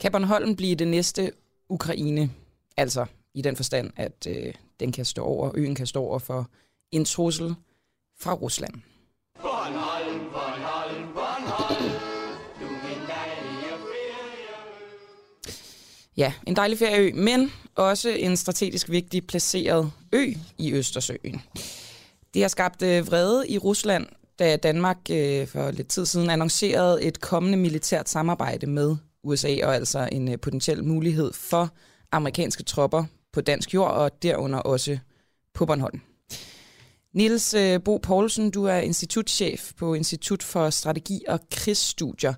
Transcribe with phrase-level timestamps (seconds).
[0.00, 1.32] Kan Bornholm blive det næste
[1.68, 2.30] Ukraine?
[2.76, 6.50] Altså i den forstand, at øh, den kan stå over, øen kan stå over for
[6.92, 7.54] en trussel
[8.20, 8.74] fra Rusland.
[9.40, 11.90] Bornholm, Bornholm, Bornholm,
[12.60, 13.54] du min dejlige
[16.16, 21.42] Ja, en dejlig ferieø, men også en strategisk vigtig placeret ø i Østersøen.
[22.34, 24.06] Det har skabt øh, vrede i Rusland,
[24.38, 29.74] da Danmark øh, for lidt tid siden annoncerede et kommende militært samarbejde med USA, og
[29.74, 31.68] altså en øh, potentiel mulighed for
[32.12, 34.92] amerikanske tropper på dansk jord, og derunder også
[35.54, 36.00] på Bornholm.
[37.18, 42.34] Niels øh, Bo Poulsen, du er institutchef på Institut for Strategi og Krigsstudier.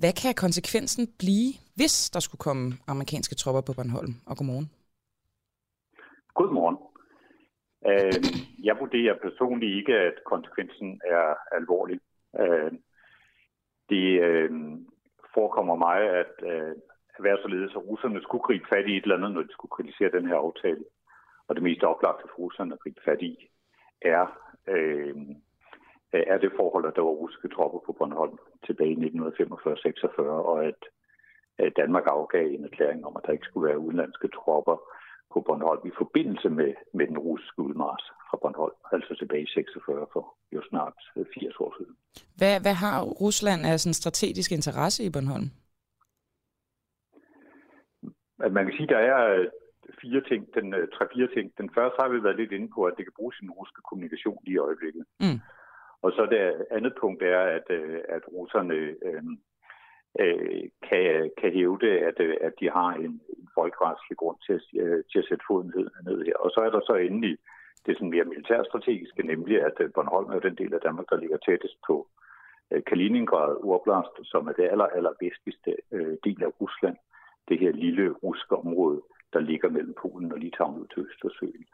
[0.00, 4.12] Hvad kan konsekvensen blive, hvis der skulle komme amerikanske tropper på Bornholm?
[4.26, 4.70] Og godmorgen.
[6.38, 6.78] Godmorgen.
[7.90, 8.22] Øh,
[8.66, 11.26] jeg vurderer personligt ikke, at konsekvensen er
[11.58, 11.98] alvorlig.
[12.40, 12.72] Øh,
[13.90, 14.04] det,
[15.36, 16.36] forekommer mig at
[17.22, 20.16] være således, at russerne skulle gribe fat i et eller andet, når de skulle kritisere
[20.16, 20.84] den her aftale.
[21.48, 23.50] Og det mest oplagte for russerne at gribe fat i
[24.02, 24.24] er,
[24.74, 25.16] øh,
[26.12, 30.20] er det forhold, at der var russiske tropper på Bornholm tilbage i 1945-46,
[30.52, 30.80] og at
[31.76, 34.76] Danmark afgav en erklæring om, at der ikke skulle være udenlandske tropper
[35.32, 40.06] på Bornholm i forbindelse med, med den russiske udmars fra Bornholm, altså tilbage i 46
[40.12, 40.96] for jo snart
[41.34, 41.94] 80 år siden.
[42.38, 45.48] Hvad, hvad har Rusland af sådan strategisk interesse i Bornholm?
[48.40, 49.46] At man kan sige, at der er øh,
[50.00, 51.52] fire ting, den, øh, tre-fire ting.
[51.58, 54.42] Den første har vi været lidt inde på, at det kan bruge sin russiske kommunikation
[54.44, 55.04] lige i øjeblikket.
[55.20, 55.40] Mm.
[56.02, 59.22] Og så det andet punkt er, at, øh, at russerne øh,
[60.20, 64.62] øh, kan, kan hævde, at, at de har en, en folkeretslig grund til at,
[65.10, 65.72] til at sætte foden
[66.04, 66.36] ned her.
[66.36, 67.38] Og så er der så endelig
[67.86, 71.76] det sådan mere militærstrategiske, nemlig at Bornholm er den del af Danmark, der ligger tættest
[71.86, 72.08] på
[72.86, 75.76] Kaliningrad Oblast, som er det aller, aller vestligste
[76.24, 76.96] del af Rusland.
[77.48, 79.02] Det her lille russiske område,
[79.32, 81.64] der ligger mellem Polen og Litauen ud til Østersøen.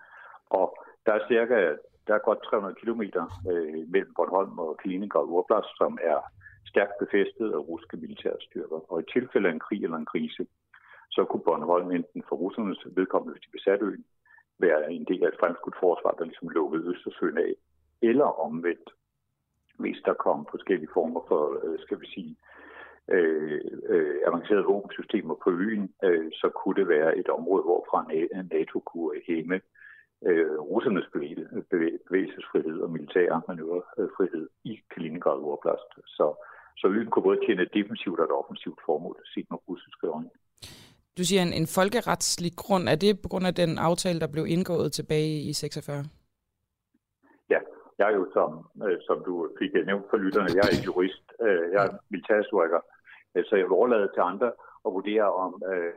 [0.51, 3.03] Og der er cirka der er godt 300 km
[3.51, 6.19] øh, mellem Bornholm og Kaliningrad Oblast, som er
[6.71, 8.93] stærkt befæstet af russiske militærstyrker.
[8.93, 10.47] Og i tilfælde af en krig eller en krise,
[11.11, 14.05] så kunne Bornholm enten for russernes vedkommende, hvis de besatte øen,
[14.59, 17.53] være en del af et fremskudt forsvar, der ligesom lukkede Østersøen af.
[18.03, 18.91] Eller omvendt,
[19.79, 22.37] hvis der kom forskellige former for, øh, skal vi sige,
[23.11, 27.99] øh, øh, avancerede våbensystemer på øen, øh, så kunne det være et område, hvorfra
[28.53, 29.61] NATO kunne hæmme
[30.27, 31.09] øh, russernes
[32.09, 35.91] bevægelsesfrihed og militære manøvrefrihed i Kaliningrad Oblast.
[36.07, 36.27] Så,
[36.77, 40.31] så øen kunne både tjene et defensivt og et offensivt formål, set med russiske øjne.
[41.19, 42.85] Du siger en, en folkeretslig grund.
[42.89, 46.05] Er det på grund af den aftale, der blev indgået tilbage i 46?
[47.51, 47.59] Ja,
[47.99, 48.51] jeg er jo, som,
[48.87, 52.92] øh, som du fik nævnt for lytterne, jeg er jurist, øh, jeg er militærhistoriker, øh,
[53.35, 54.53] Øh, så jeg vil overlade til andre
[54.85, 55.93] og vurdere, om øh,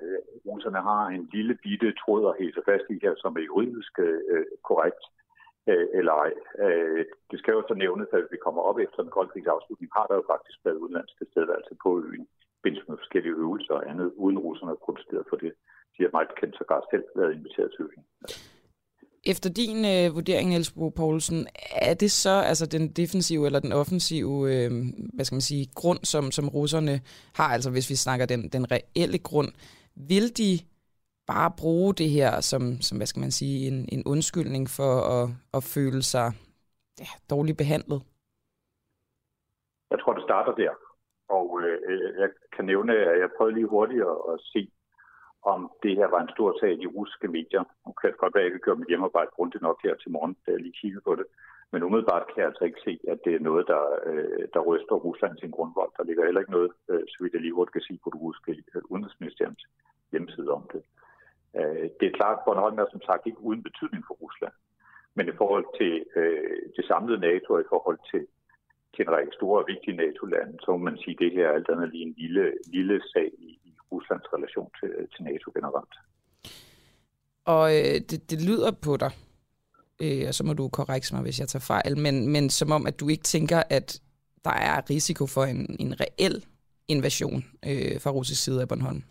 [0.45, 4.45] russerne har en lille bitte tråd at hæse fast i her, som er juridisk øh,
[4.69, 5.03] korrekt
[5.69, 6.31] øh, eller ej.
[6.65, 9.91] Øh, det skal jo så nævnes, at vi kommer op efter den kolde krigs afslutning,
[9.97, 14.07] har der jo faktisk været udenlandske tilstedeværelse på øen, forbindelse med forskellige øvelser og andet,
[14.23, 15.53] uden russerne har protesteret for det.
[15.97, 18.05] De har meget kendt sig selv været inviteret til øen.
[19.25, 23.71] Efter din øh, vurdering, Niels Bo Poulsen, er det så altså den defensive eller den
[23.71, 24.71] offensive øh,
[25.15, 26.95] hvad skal man sige, grund, som, som russerne
[27.35, 29.51] har, altså hvis vi snakker den, den reelle grund,
[29.95, 30.51] vil de
[31.27, 35.29] bare bruge det her som, som hvad skal man sige, en, en undskyldning for at,
[35.53, 36.27] at føle sig
[36.99, 38.01] ja, dårligt behandlet?
[39.91, 40.73] Jeg tror, det starter der.
[41.29, 44.71] Og øh, jeg kan nævne, at jeg prøvede lige hurtigt at, at se
[45.53, 47.63] om det her var en stor sag i de russiske medier.
[47.85, 50.11] Nu kan det godt være, at jeg ikke gør mit hjemmearbejde grundigt nok her til
[50.11, 51.25] morgen, da jeg lige kigger på det.
[51.71, 54.95] Men umiddelbart kan jeg altså ikke se, at det er noget, der, øh, der ryster
[54.95, 55.91] Rusland sin grundvold.
[55.97, 58.21] Der ligger heller ikke noget, øh, så vidt jeg lige hurtigt kan sige, på det
[58.21, 59.63] russiske øh, udenrigsministeriums
[60.11, 60.81] hjemmeside om det.
[61.59, 64.55] Øh, det er klart, at Bornholm er som sagt ikke uden betydning for Rusland.
[65.15, 68.23] Men i forhold til øh, det samlede NATO og i forhold til,
[68.93, 71.53] til en række store og vigtige NATO-lande, så må man sige, at det her er
[71.53, 73.49] alt andet lige en lille, lille sag i,
[73.91, 75.93] Ruslands relation til, til NATO generelt.
[77.45, 79.11] Og øh, det, det lyder på dig,
[80.01, 82.87] øh, og så må du korrekte mig, hvis jeg tager fejl, men, men som om,
[82.87, 84.01] at du ikke tænker, at
[84.45, 86.45] der er risiko for en, en reel
[86.87, 87.39] invasion
[87.69, 89.03] øh, fra russisk side af Bornholm?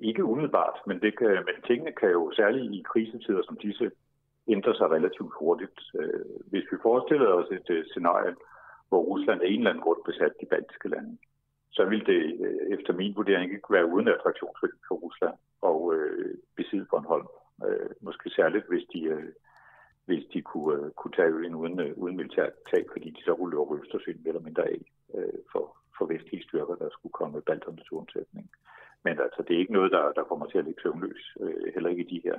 [0.00, 3.90] ikke umiddelbart, men, det kan, men tingene kan jo særligt i krisetider som disse
[4.48, 5.80] ændre sig relativt hurtigt.
[5.98, 8.34] Øh, hvis vi forestiller os et uh, scenarie,
[8.88, 11.18] hvor Rusland er en eller anden grund besat de baltiske lande,
[11.70, 16.34] så ville det øh, efter min vurdering ikke være uden attraktionsværdi for Rusland og øh,
[16.56, 17.28] besidde Bornholm.
[17.66, 19.32] Øh, måske særligt, hvis de, øh,
[20.04, 23.34] hvis de kunne, øh, kunne tage øen uden, øh, uden militært tag, fordi de så
[23.34, 24.80] kunne over Østersøen eller mindre af
[25.14, 28.50] øh, for, for vestlige styrker, der skulle komme balterne til undsætning.
[29.04, 31.90] Men altså, det er ikke noget, der, der kommer til at ligge søvnløs, øh, heller
[31.90, 32.38] ikke i de her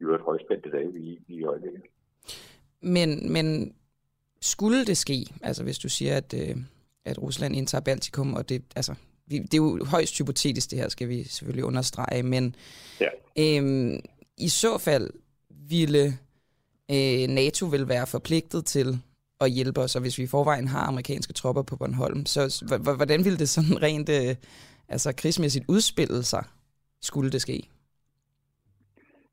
[0.00, 1.82] i øvrigt højspændte dage, vi, vi i øjeblikket.
[2.80, 3.76] Men, men
[4.40, 6.56] skulle det ske, altså hvis du siger, at, øh,
[7.04, 8.94] at Rusland indtager Baltikum, og det, altså,
[9.26, 12.54] vi, det er jo højst hypotetisk det her, skal vi selvfølgelig understrege, men
[13.00, 13.08] ja.
[13.38, 14.00] øhm,
[14.38, 15.10] i så fald
[15.68, 16.04] ville
[16.90, 18.86] øh, NATO vil være forpligtet til
[19.40, 22.42] at hjælpe os, og hvis vi i forvejen har amerikanske tropper på Bornholm, så
[22.98, 24.36] hvordan ville det sådan rent øh,
[24.88, 26.44] altså krigsmæssigt udspille sig,
[27.02, 27.58] skulle det ske?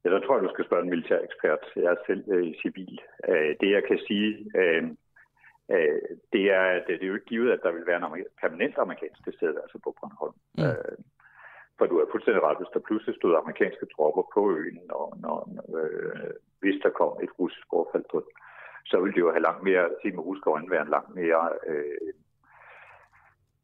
[0.03, 1.63] Ja, der tror jeg, du skal spørge en militær ekspert.
[1.75, 2.99] Jeg er selv øh, civil.
[3.29, 4.29] Øh, det, jeg kan sige,
[4.61, 4.83] øh,
[5.75, 6.01] øh,
[6.33, 8.77] det er, at det er jo ikke givet, at der vil være en amer- permanent
[8.77, 10.35] amerikansk tilstedeværelse på Bornholm.
[10.57, 10.63] Mm.
[10.63, 10.97] Øh,
[11.77, 15.37] for du er fuldstændig ret, hvis der pludselig stod amerikanske tropper på øen, og når,
[15.79, 18.31] øh, hvis der kom et russisk overfald på den,
[18.85, 21.43] så ville det jo have langt mere, set med russiske øjne, være en langt mere
[21.67, 22.11] øh,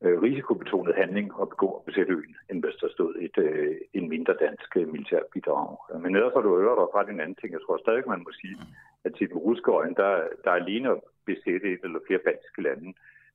[0.04, 4.10] øh, risikobetonet handling at begå og besætte øen, end hvis der stod et, øh, en
[4.10, 6.00] mindre dansk øh, militær bidrag.
[6.02, 7.54] Men ellers har du øret og ret en anden ting.
[7.54, 8.58] Jeg tror stadig, man må sige,
[9.06, 10.12] at til den russiske øjne, der,
[10.44, 10.90] der er alene
[11.32, 12.94] besætte et eller flere baltiske lande,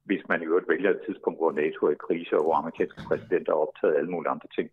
[0.09, 3.03] hvis man i øvrigt vælger et tidspunkt, hvor NATO er i krise, og hvor amerikanske
[3.09, 4.69] præsidenter har optaget alle mulige andre ting.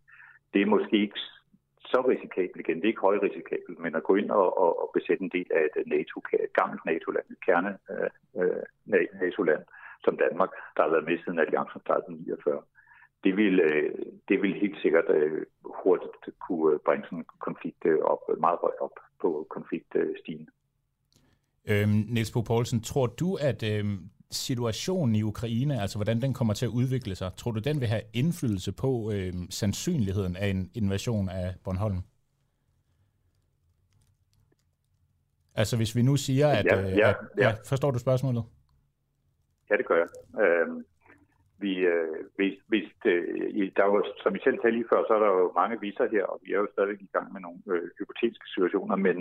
[0.53, 1.19] Det er måske ikke
[1.91, 2.77] så risikabelt igen.
[2.77, 5.61] Det er ikke højrisikabelt, men at gå ind og, og, og besætte en del af
[5.65, 8.09] et NATO, et gammelt NATO-land, et kerne øh,
[8.41, 9.63] øh NATO-land,
[10.05, 12.61] som Danmark, der har været med siden alliancen startede 49.
[13.23, 13.95] Det vil, øh,
[14.29, 15.45] det vil helt sikkert øh,
[15.83, 20.49] hurtigt kunne bringe sådan en konflikt op, meget højt op på konfliktstigen.
[21.71, 23.99] Øhm, Niels Bo Poulsen, tror du, at øhm,
[24.31, 27.87] situationen i Ukraine, altså hvordan den kommer til at udvikle sig, tror du, den vil
[27.87, 32.01] have indflydelse på øhm, sandsynligheden af en invasion af Bornholm?
[35.55, 36.65] Altså hvis vi nu siger, at...
[36.65, 37.15] Ja, ja, at, ja.
[37.37, 38.43] ja forstår du spørgsmålet?
[39.69, 40.09] Ja, det gør jeg.
[40.43, 40.83] Øh,
[41.57, 43.15] vi, øh, hvis, hvis det,
[43.75, 46.23] der var, som I selv talte lige før, så er der jo mange viser her,
[46.23, 49.17] og vi er jo stadig i gang med nogle øh, hypotetiske situationer, men,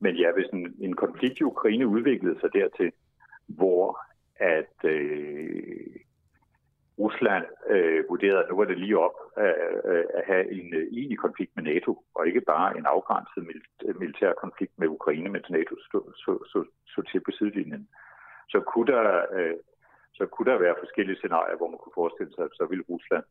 [0.00, 2.92] men ja, hvis en, en konflikt i Ukraine udviklede sig dertil,
[3.46, 4.00] hvor
[4.36, 5.96] at øh,
[6.98, 9.54] Rusland øh, vurderede, at nu var det lige op at,
[10.18, 13.42] at have en øh, egentlig konflikt med NATO, og ikke bare en afgrænset
[14.00, 17.88] militær konflikt med Ukraine, mens NATO stod så, så, så til på sidelinjen.
[18.48, 19.56] Så kunne der øh,
[20.20, 23.24] så kunne der være forskellige scenarier, hvor man kunne forestille sig, at så ville Rusland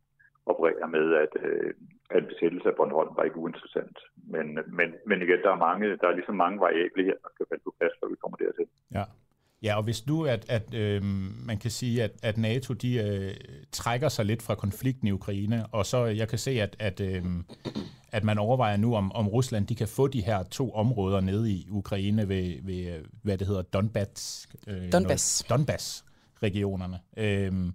[0.51, 1.69] operere med, at, øh,
[2.18, 3.98] at besættelse af Bornholm var ikke uinteressant.
[4.34, 4.46] Men,
[4.78, 7.63] men, men igen, der er, mange, der er ligesom mange variable her, der skal falde
[7.66, 8.68] på plads, før vi kommer dertil.
[8.98, 9.04] Ja.
[9.63, 11.04] Ja, og hvis nu, at, at øh,
[11.50, 13.36] man kan sige, at, at NATO de øh,
[13.72, 17.24] trækker sig lidt fra konflikten i Ukraine, og så jeg kan se, at, at, øh,
[18.12, 21.51] at man overvejer nu, om, om Rusland de kan få de her to områder nede
[21.51, 24.50] i Ukraine ved, ved hvad det hedder, Donbass.
[24.68, 25.50] Øh, Donbass.
[25.50, 26.06] Noget, Donbass
[26.44, 27.00] regionerne.
[27.18, 27.72] Øhm,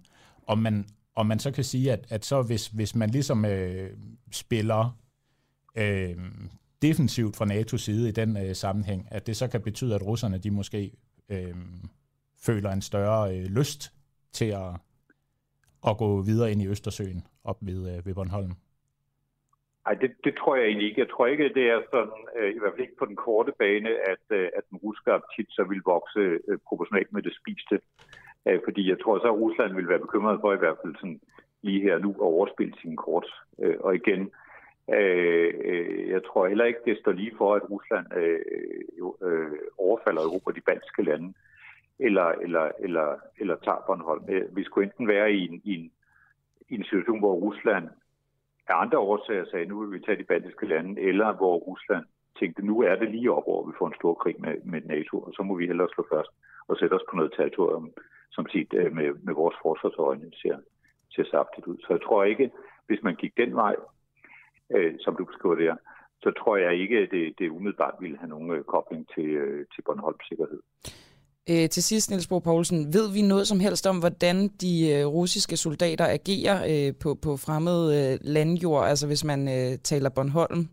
[0.47, 3.89] og man, og man så kan sige, at, at så hvis, hvis man ligesom øh,
[4.31, 4.97] spiller
[5.77, 6.15] øh,
[6.81, 10.37] defensivt fra NATO's side i den øh, sammenhæng, at det så kan betyde, at russerne
[10.37, 10.91] de måske
[11.29, 11.55] øh,
[12.45, 13.93] føler en større øh, lyst
[14.33, 14.71] til at,
[15.87, 18.53] at gå videre ind i Østersøen op ved, øh, ved Bornholm.
[19.85, 21.01] Nej, det, det tror jeg egentlig ikke.
[21.01, 23.89] Jeg tror ikke, det er sådan, øh, i hvert fald ikke på den korte bane,
[24.13, 27.75] at, øh, at den russiske appetit så vil vokse øh, proportionalt med det spiste.
[28.47, 31.21] Øh, fordi jeg tror så, at Rusland vil være bekymret for i hvert fald sådan
[31.61, 33.27] lige her nu at overspille sine kort.
[33.59, 34.31] Øh, og igen,
[34.93, 38.39] øh, jeg tror heller ikke, det står lige for, at Rusland øh,
[38.99, 41.33] jo, øh, overfalder Europa de baltiske lande,
[41.99, 43.07] eller, eller, eller,
[43.39, 44.23] eller tager Bornholm.
[44.29, 45.91] Øh, vi skulle enten være i en, i en,
[46.69, 47.89] i en situation, hvor Rusland
[48.67, 52.05] af andre årsager sagde, nu vil vi tage de baltiske lande, eller hvor Rusland
[52.39, 55.19] tænkte, nu er det lige op, hvor vi får en stor krig med, med NATO,
[55.19, 56.29] og så må vi hellere slå først
[56.67, 57.91] og sætte os på noget territorium,
[58.35, 60.57] som set øh, med, med vores forsvarsøjne ser,
[61.13, 61.77] ser saftigt ud.
[61.79, 62.51] Så jeg tror ikke,
[62.87, 63.75] hvis man gik den vej,
[64.75, 65.75] øh, som du beskriver der,
[66.23, 69.65] så tror jeg ikke, at det, det umiddelbart ville have nogen øh, kobling til, øh,
[69.73, 70.61] til Bornholms sikkerhed.
[71.49, 75.05] Øh, til sidst, Niels Bo Poulsen, ved vi noget som helst om, hvordan de øh,
[75.05, 80.69] russiske soldater agerer øh, på, på fremmed øh, landjord, altså hvis man øh, taler Bornholm?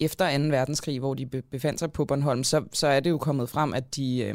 [0.00, 0.44] Efter 2.
[0.44, 3.96] verdenskrig, hvor de befandt sig på Bornholm, så, så er det jo kommet frem, at
[3.96, 4.34] de, øh,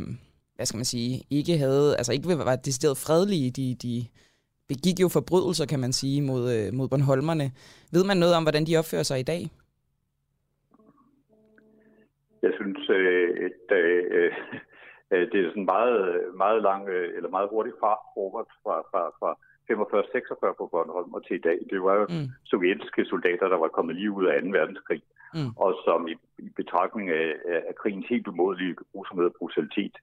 [0.56, 3.52] hvad skal man sige, ikke havde, altså ikke var decideret fredelige.
[3.52, 3.94] De, de
[4.68, 7.48] begik jo forbrydelser, kan man sige, mod, øh, mod Bornholmerne.
[7.96, 9.42] Ved man noget om, hvordan de opfører sig i dag?
[12.46, 14.32] Jeg synes, øh, at øh,
[15.12, 16.00] øh, det er sådan meget,
[16.44, 16.82] meget lang,
[17.18, 17.94] eller meget hurtigt fra,
[18.64, 19.32] fra, fra, fra
[19.72, 21.58] 45-46 på Bornholm og til i dag.
[21.70, 22.28] Det var jo mm.
[22.46, 24.48] sovjetiske soldater, der var kommet lige ud af 2.
[24.60, 25.02] verdenskrig,
[25.34, 25.52] mm.
[25.64, 27.30] og som i, i betragtning af,
[27.70, 29.96] af krigens helt umådelige grusomhed og brutalitet,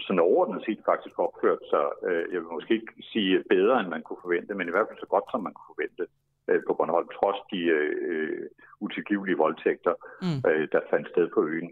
[0.00, 4.02] sådan overordnet set faktisk opført sig, øh, jeg vil måske ikke sige bedre, end man
[4.02, 6.04] kunne forvente, men i hvert fald så godt, som man kunne forvente
[6.48, 8.46] øh, på Bornholm, trods de øh,
[8.80, 10.40] utilgivelige voldtægter, mm.
[10.50, 11.70] øh, der fandt sted på øen.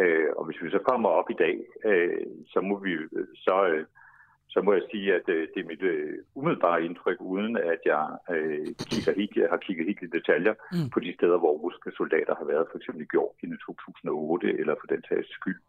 [0.00, 2.92] Øh, og hvis vi så kommer op i dag, øh, så må vi
[3.46, 3.84] så øh,
[4.54, 8.04] så må jeg sige, at øh, det er mit øh, umiddelbare indtryk, uden at jeg
[8.34, 10.90] øh, kigger helt, jeg har kigget helt i detaljer mm.
[10.92, 12.88] på de steder, hvor russiske soldater har været, f.eks.
[13.04, 15.60] i Georgien i 2008, eller for den tages skyld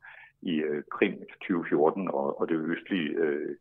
[0.42, 3.56] i øh, Krim 2014 og, og det østlige øh,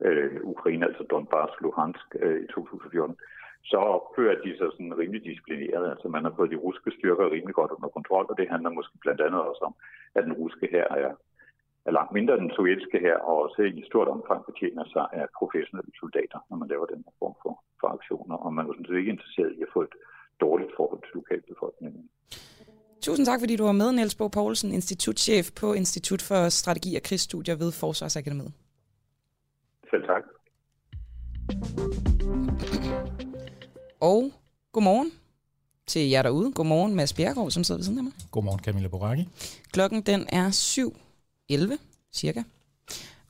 [0.00, 3.16] øh, Ukraine, altså Donbass, Luhansk øh, i 2014
[3.64, 5.90] så opfører de sig sådan rimelig disciplineret.
[5.90, 8.98] Altså man har fået de russiske styrker rimelig godt under kontrol, og det handler måske
[9.00, 9.74] blandt andet også om,
[10.14, 11.12] at den russiske her er
[11.86, 15.26] er langt mindre end den sovjetiske her, og også i stort omfang betjener sig af
[15.38, 18.36] professionelle soldater, når man laver den her form for, for aktioner.
[18.44, 19.94] Og man er sådan set ikke interesseret i at få et
[20.40, 22.02] dårligt forhold til lokalbefolkningen.
[23.02, 27.02] Tusind tak, fordi du var med, Niels Bo Poulsen, institutchef på Institut for Strategi og
[27.02, 28.52] Krigsstudier ved Forsvarsakademiet.
[29.90, 30.22] Selv tak.
[34.00, 34.32] Og
[34.72, 35.12] godmorgen
[35.86, 36.52] til jer derude.
[36.52, 38.12] Godmorgen, Mads Bjergaard, som sidder ved siden af mig.
[38.30, 39.28] Godmorgen, Camilla Boraki.
[39.72, 40.96] Klokken den er 7
[41.48, 41.78] 11
[42.12, 42.42] cirka.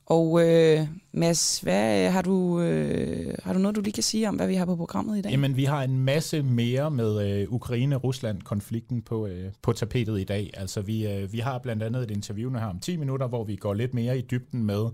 [0.05, 4.29] Og øh, Mads, hvad øh, har du, øh, har du noget, du lige kan sige
[4.29, 5.31] om, hvad vi har på programmet i dag?
[5.31, 10.51] Jamen, vi har en masse mere med øh, Ukraine-Rusland-konflikten på, øh, på tapetet i dag.
[10.53, 13.43] Altså, vi, øh, vi har blandt andet et interview nu her om 10 minutter, hvor
[13.43, 14.85] vi går lidt mere i dybden med,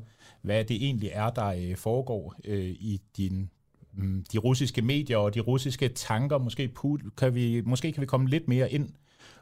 [0.42, 3.50] hvad det egentlig er, der øh, foregår øh, i din
[3.94, 6.38] mm, de russiske medier og de russiske tanker.
[6.38, 6.72] Måske
[7.18, 8.90] kan, vi, måske kan vi komme lidt mere ind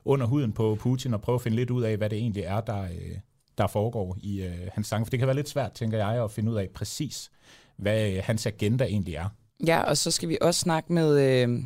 [0.06, 2.62] under huden på Putin og prøve at finde lidt ud af, hvad det egentlig er,
[2.62, 3.18] der, øh,
[3.58, 5.06] der foregår i øh, hans sang.
[5.06, 7.32] For det kan være lidt svært, tænker jeg, at finde ud af præcis,
[7.78, 9.30] hvad øh, hans agenda egentlig er.
[9.68, 11.64] Ja, og så skal vi også snakke med øh,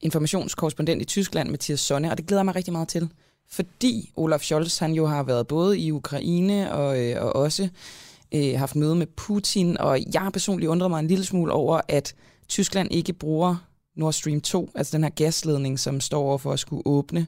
[0.00, 3.08] informationskorrespondent i Tyskland, Mathias Sonne, og det glæder mig rigtig meget til.
[3.48, 7.68] Fordi Olaf Scholz, han jo har været både i Ukraine og, øh, og også
[8.34, 12.14] øh, haft møde med Putin, og jeg personligt undret mig en lille smule over, at
[12.48, 13.56] Tyskland ikke bruger
[13.96, 17.26] Nord Stream 2, altså den her gasledning, som står over for at skulle åbne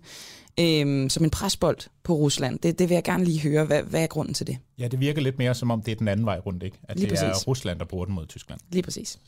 [0.60, 2.58] øhm, som en presbold på Rusland.
[2.58, 3.64] Det, det vil jeg gerne lige høre.
[3.64, 4.58] Hvad, hvad er grunden til det?
[4.78, 6.78] Ja, det virker lidt mere som om, det er den anden vej rundt, ikke?
[6.88, 7.42] At lige det præcis.
[7.42, 8.60] er Rusland, der bruger den mod Tyskland.
[8.70, 9.18] Lige præcis.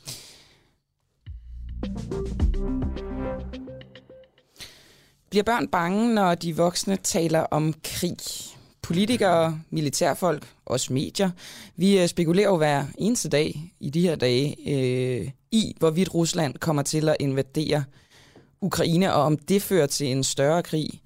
[5.29, 8.17] Bliver børn bange, når de voksne taler om krig?
[8.81, 11.29] Politikere, militærfolk, også medier.
[11.75, 16.55] Vi øh, spekulerer jo hver eneste dag i de her dage øh, i, hvorvidt Rusland
[16.55, 17.83] kommer til at invadere
[18.61, 21.01] Ukraine, og om det fører til en større krig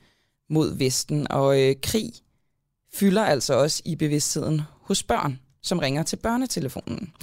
[0.53, 1.31] mod Vesten.
[1.31, 2.11] Og øh, krig
[2.93, 7.13] fylder altså også i bevidstheden hos børn, som ringer til børnetelefonen.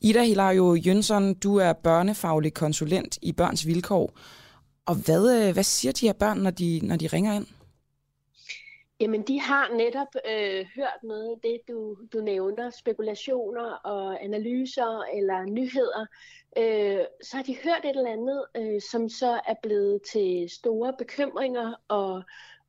[0.00, 4.18] Ida Hilario Jønsson, du er børnefaglig konsulent i Børns Vilkår.
[4.86, 7.46] Og hvad, øh, hvad siger de her børn, når de, når de ringer ind?
[9.00, 15.04] Jamen, de har netop øh, hørt noget af det, du, du nævner, spekulationer og analyser
[15.18, 16.06] eller nyheder.
[16.58, 20.92] Øh, så har de hørt et eller andet, øh, som så er blevet til store
[20.98, 22.22] bekymringer, og,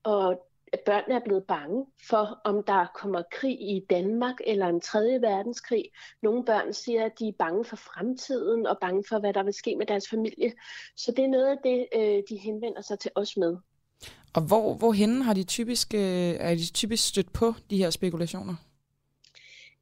[0.04, 0.48] og
[0.86, 5.86] børnene er blevet bange for, om der kommer krig i Danmark eller en tredje verdenskrig.
[6.24, 9.54] Nogle børn siger, at de er bange for fremtiden og bange for, hvad der vil
[9.54, 10.54] ske med deres familie.
[10.96, 13.58] Så det er noget af det, øh, de henvender sig til os med.
[14.34, 18.56] Og hvor, hvorhen har de typisk, øh, er de typisk stødt på de her spekulationer?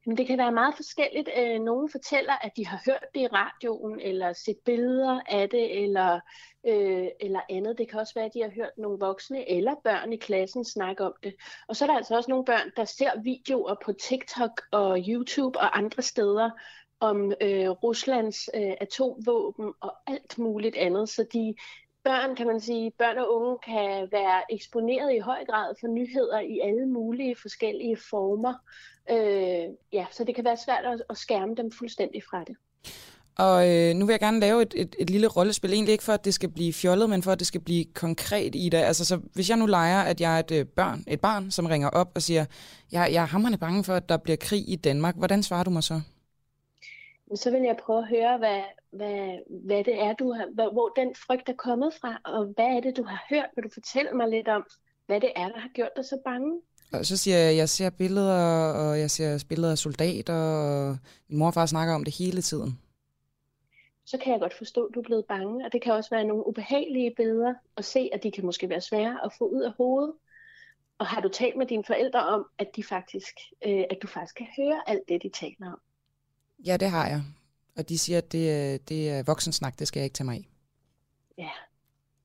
[0.06, 1.28] Jamen, det kan være meget forskelligt.
[1.38, 5.82] Øh, nogle fortæller, at de har hørt det i radioen, eller set billeder af det,
[5.82, 6.20] eller,
[6.66, 7.78] øh, eller andet.
[7.78, 11.04] Det kan også være, at de har hørt nogle voksne eller børn i klassen snakke
[11.04, 11.34] om det.
[11.68, 15.58] Og så er der altså også nogle børn, der ser videoer på TikTok og YouTube
[15.58, 16.50] og andre steder
[17.00, 21.08] om øh, Ruslands øh, atomvåben og alt muligt andet.
[21.08, 21.54] Så de,
[22.08, 26.40] børn, kan man sige, børn og unge kan være eksponeret i høj grad for nyheder
[26.40, 28.54] i alle mulige forskellige former.
[29.10, 32.56] Øh, ja, så det kan være svært at, at skærme dem fuldstændig fra det.
[33.38, 36.12] Og øh, nu vil jeg gerne lave et, et, et lille rollespil, egentlig ikke for,
[36.12, 38.78] at det skal blive fjollet, men for, at det skal blive konkret i det.
[38.78, 41.66] Altså, så hvis jeg nu leger, at jeg er et, øh, børn, et barn, som
[41.66, 42.44] ringer op og siger,
[42.92, 45.70] jeg, jeg er hammerne bange for, at der bliver krig i Danmark, hvordan svarer du
[45.70, 46.00] mig så?
[47.34, 51.14] Så vil jeg prøve at høre, hvad, hvad, hvad det er, du har, hvor, den
[51.26, 53.46] frygt er kommet fra, og hvad er det, du har hørt?
[53.54, 54.64] Vil du fortælle mig lidt om,
[55.06, 56.60] hvad det er, der har gjort dig så bange?
[56.92, 60.96] Og så siger jeg, at jeg ser billeder, og jeg ser billeder af soldater, og
[61.28, 62.78] min mor og far snakker om det hele tiden.
[64.04, 65.66] så kan jeg godt forstå, at du er blevet bange.
[65.66, 68.80] Og det kan også være nogle ubehagelige billeder, og se, at de kan måske være
[68.80, 70.12] svære at få ud af hovedet.
[70.98, 73.34] Og har du talt med dine forældre om, at, de faktisk,
[73.66, 75.80] øh, at du faktisk kan høre alt det, de taler om?
[76.66, 77.22] Ja, det har jeg.
[77.76, 80.48] Og de siger, at det, det er voksensnak, det skal jeg ikke tage mig i.
[81.38, 81.50] Ja,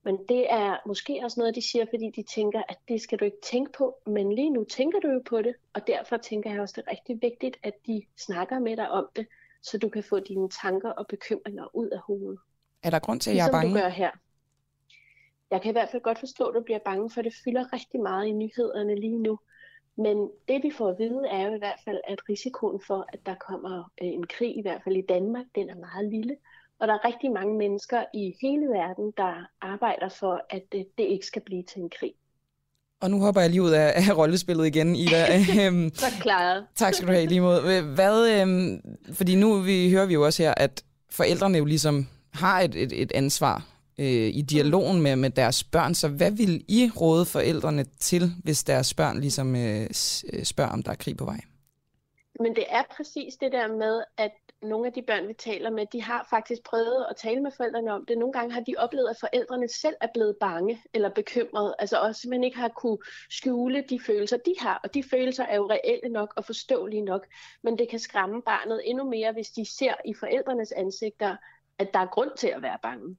[0.04, 3.26] men det er måske også noget, de siger, fordi de tænker, at det skal du
[3.26, 3.98] ikke tænke på.
[4.06, 6.92] Men lige nu tænker du jo på det, og derfor tænker jeg også, det er
[6.92, 9.28] rigtig vigtigt, at de snakker med dig om det,
[9.62, 12.40] så du kan få dine tanker og bekymringer ud af hovedet.
[12.84, 13.70] Er der grund til, at jeg er bange?
[13.70, 14.12] Som du gør her.
[15.52, 18.02] Jeg kan i hvert fald godt forstå, at du bliver bange, for det fylder rigtig
[18.02, 19.40] meget i nyhederne lige nu.
[19.98, 23.20] Men det vi får at vide er jo i hvert fald, at risikoen for, at
[23.26, 26.36] der kommer øh, en krig, i hvert fald i Danmark, den er meget lille.
[26.80, 31.04] Og der er rigtig mange mennesker i hele verden, der arbejder for, at det, det
[31.04, 32.14] ikke skal blive til en krig.
[33.02, 35.26] Og nu hopper jeg lige ud af, af rollespillet igen, Ida.
[35.66, 36.66] Øhm, så klaret.
[36.76, 37.82] Tak skal du have lige mod.
[37.96, 38.82] Hvad, øhm,
[39.14, 43.02] fordi nu vi, hører vi jo også her, at forældrene jo ligesom har et, et,
[43.02, 43.71] et ansvar
[44.02, 45.94] øh, i dialogen med, med deres børn.
[45.96, 49.82] Så hvad vil I råde forældrene til, hvis deres børn ligesom øh,
[50.34, 51.40] øh, spørger, om der er krig på vej?
[52.40, 54.32] Men det er præcis det der med, at
[54.62, 57.94] nogle af de børn, vi taler med, de har faktisk prøvet at tale med forældrene
[57.94, 58.18] om det.
[58.18, 61.76] Nogle gange har de oplevet, at forældrene selv er blevet bange eller bekymrede.
[61.80, 62.98] Altså også man ikke har kunne
[63.30, 64.80] skjule de følelser, de har.
[64.84, 67.28] Og de følelser er jo reelle nok og forståelige nok.
[67.64, 71.36] Men det kan skræmme barnet endnu mere, hvis de ser i forældrenes ansigter,
[71.80, 73.18] at der er grund til at være bange.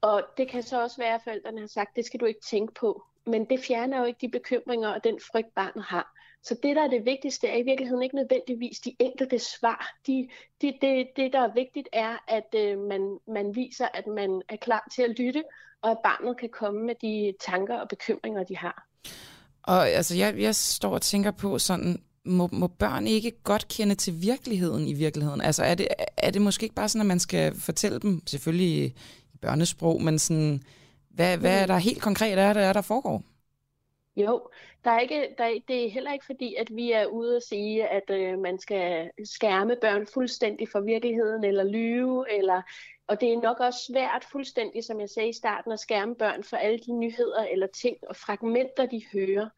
[0.00, 2.74] Og det kan så også være, at forældrene har sagt, det skal du ikke tænke
[2.74, 3.02] på.
[3.26, 6.16] Men det fjerner jo ikke de bekymringer og den frygt, barnet har.
[6.42, 9.94] Så det, der er det vigtigste, er i virkeligheden ikke nødvendigvis de enkelte svar.
[10.06, 10.28] De,
[10.62, 14.56] de, det, det, der er vigtigt, er, at øh, man, man viser, at man er
[14.56, 15.44] klar til at lytte,
[15.82, 18.86] og at barnet kan komme med de tanker og bekymringer, de har.
[19.62, 23.94] Og altså, jeg, jeg står og tænker på sådan, må, må børn ikke godt kende
[23.94, 25.40] til virkeligheden i virkeligheden?
[25.40, 28.94] Altså, er det, er det måske ikke bare sådan, at man skal fortælle dem, selvfølgelig
[29.40, 30.62] børnesprog, men sådan,
[31.10, 33.22] hvad, hvad er der helt konkret er, der, er, der foregår?
[34.16, 34.48] Jo,
[34.84, 37.42] der er ikke, der er, det er heller ikke fordi, at vi er ude og
[37.42, 42.62] sige, at øh, man skal skærme børn fuldstændig fra virkeligheden, eller lyve, eller
[43.10, 46.44] og det er nok også svært fuldstændig, som jeg sagde i starten, at skærme børn
[46.44, 49.48] for alle de nyheder eller ting og fragmenter, de hører.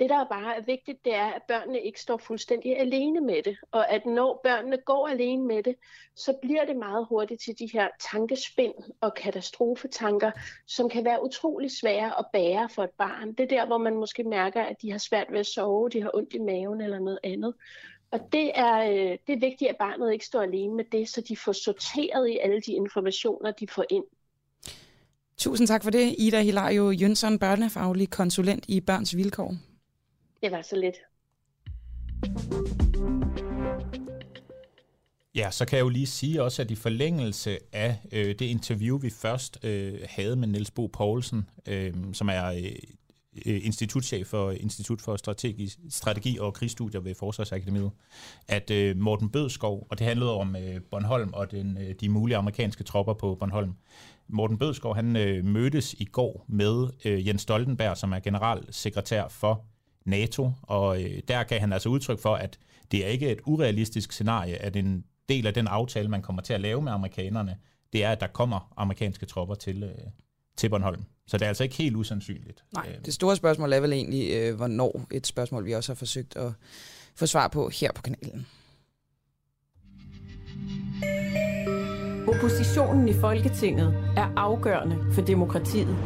[0.00, 3.56] Det, der bare er vigtigt, det er, at børnene ikke står fuldstændig alene med det.
[3.70, 5.76] Og at når børnene går alene med det,
[6.16, 10.30] så bliver det meget hurtigt til de her tankespind og katastrofetanker,
[10.66, 13.32] som kan være utrolig svære at bære for et barn.
[13.32, 16.02] Det er der, hvor man måske mærker, at de har svært ved at sove, de
[16.02, 17.54] har ondt i maven eller noget andet.
[18.12, 21.20] Og det er, øh, det er vigtigt, at barnet ikke står alene med det, så
[21.20, 24.04] de får sorteret i alle de informationer, de får ind.
[25.36, 29.54] Tusind tak for det, Ida Hilario Jønsson, børnefaglig konsulent i Børns Vilkår.
[30.42, 30.96] Det var så lidt.
[35.34, 38.98] Ja, så kan jeg jo lige sige også, at i forlængelse af øh, det interview,
[38.98, 42.72] vi først øh, havde med Niels Bo Poulsen, øh, som er øh,
[43.46, 47.90] Øh, institutchef for Institut for Strategi, Strategi og Krigsstudier ved Forsvarsakademiet,
[48.48, 52.36] at øh, Morten Bødskov, og det handlede om øh, Bornholm og den, øh, de mulige
[52.36, 53.74] amerikanske tropper på Bornholm.
[54.28, 59.64] Morten Bødskov, han øh, mødtes i går med øh, Jens Stoltenberg, som er generalsekretær for
[60.04, 62.58] NATO, og øh, der gav han altså udtryk for, at
[62.90, 66.52] det er ikke et urealistisk scenarie, at en del af den aftale, man kommer til
[66.52, 67.56] at lave med amerikanerne,
[67.92, 69.98] det er, at der kommer amerikanske tropper til, øh,
[70.56, 71.04] til Bornholm.
[71.26, 72.64] Så det er altså ikke helt usandsynligt.
[72.72, 73.02] Nej, øhm.
[73.02, 76.52] det store spørgsmål er vel egentlig, øh, hvornår et spørgsmål, vi også har forsøgt at
[77.14, 78.46] få svar på her på kanalen.
[82.28, 85.96] Oppositionen i Folketinget er afgørende for demokratiet.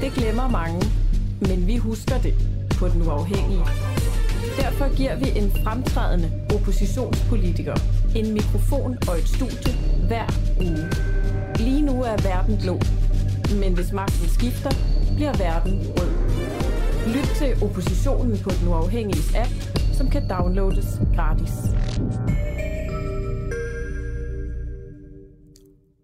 [0.00, 0.86] Det glemmer mange,
[1.40, 2.34] men vi husker det
[2.78, 3.64] på den uafhængige.
[4.56, 7.74] Derfor giver vi en fremtrædende oppositionspolitiker
[8.16, 9.72] en mikrofon og et studie
[10.06, 10.26] hver
[10.60, 10.84] uge.
[11.58, 12.80] Lige nu er verden blå,
[13.60, 14.70] men hvis magten skifter,
[15.16, 16.10] bliver verden rød.
[17.14, 19.52] Lyt til oppositionen på den uafhængige app,
[19.92, 21.54] som kan downloades gratis.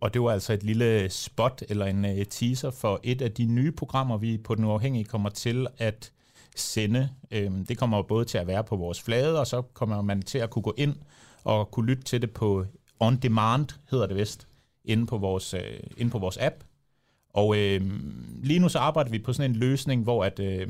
[0.01, 3.45] Og det var altså et lille spot eller en øh, teaser for et af de
[3.45, 6.13] nye programmer, vi på Den Uafhængige kommer til at
[6.57, 7.09] sende.
[7.31, 10.39] Øhm, det kommer både til at være på vores flade, og så kommer man til
[10.39, 10.95] at kunne gå ind
[11.45, 12.65] og kunne lytte til det på
[13.01, 14.49] on demand, hedder det vist,
[14.85, 16.65] inde på vores, øh, inde på vores app.
[17.33, 17.81] Og øh,
[18.43, 20.67] lige nu så arbejder vi på sådan en løsning, hvor at, øh,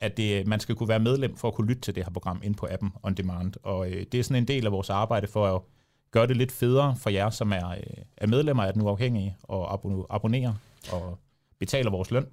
[0.00, 2.40] at det, man skal kunne være medlem for at kunne lytte til det her program
[2.44, 3.52] ind på appen On Demand.
[3.62, 5.62] Og øh, det er sådan en del af vores arbejde for at
[6.10, 9.72] gøre det lidt federe for jer, som er, øh, er medlemmer af den uafhængige og
[10.10, 10.54] abonnerer
[10.92, 11.18] og
[11.58, 12.26] betaler vores løn.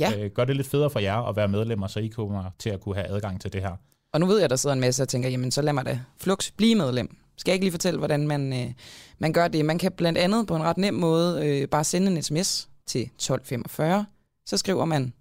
[0.00, 0.12] Ja.
[0.18, 2.80] Øh, gør det lidt federe for jer at være medlemmer, så I kommer til at
[2.80, 3.76] kunne have adgang til det her.
[4.12, 5.86] Og nu ved jeg, at der sidder en masse og tænker, jamen så lad mig
[5.86, 7.16] da flux blive medlem.
[7.36, 8.72] Skal jeg ikke lige fortælle, hvordan man, øh,
[9.18, 9.64] man gør det?
[9.64, 13.02] Man kan blandt andet på en ret nem måde øh, bare sende en sms til
[13.02, 14.06] 1245.
[14.46, 15.12] Så skriver man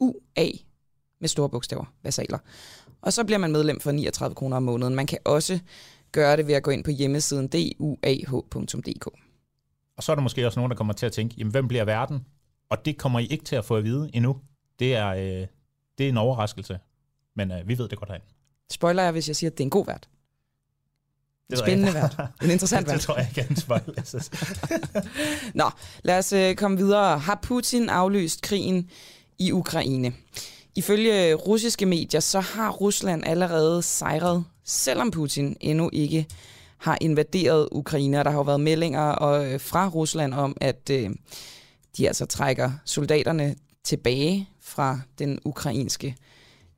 [0.00, 0.46] UA
[1.20, 2.38] med store bogstaver, versaler.
[3.02, 4.94] Og så bliver man medlem for 39 kroner om måneden.
[4.94, 5.58] Man kan også
[6.12, 9.06] gøre det ved at gå ind på hjemmesiden duah.dk.
[9.96, 11.84] Og så er der måske også nogen, der kommer til at tænke, jamen hvem bliver
[11.84, 12.26] verden?
[12.70, 14.40] Og det kommer I ikke til at få at vide endnu.
[14.78, 15.46] Det er, øh,
[15.98, 16.78] det er en overraskelse,
[17.36, 18.26] men øh, vi ved det godt herinde.
[18.70, 20.08] Spoiler jeg, hvis jeg siger, at det er en god vært?
[21.52, 22.16] En spændende vært.
[22.42, 22.94] En interessant vært.
[22.98, 24.28] det tror jeg ikke er en spoiler.
[25.60, 25.70] Nå,
[26.02, 27.18] lad os øh, komme videre.
[27.18, 28.90] Har Putin aflyst krigen
[29.38, 30.12] i Ukraine?
[30.76, 36.26] Ifølge russiske medier, så har Rusland allerede sejret, selvom Putin endnu ikke
[36.78, 38.16] har invaderet Ukraine.
[38.16, 41.10] Der har jo været meldinger øh, fra Rusland om, at øh,
[41.96, 46.16] de altså trækker soldaterne tilbage fra den ukrainske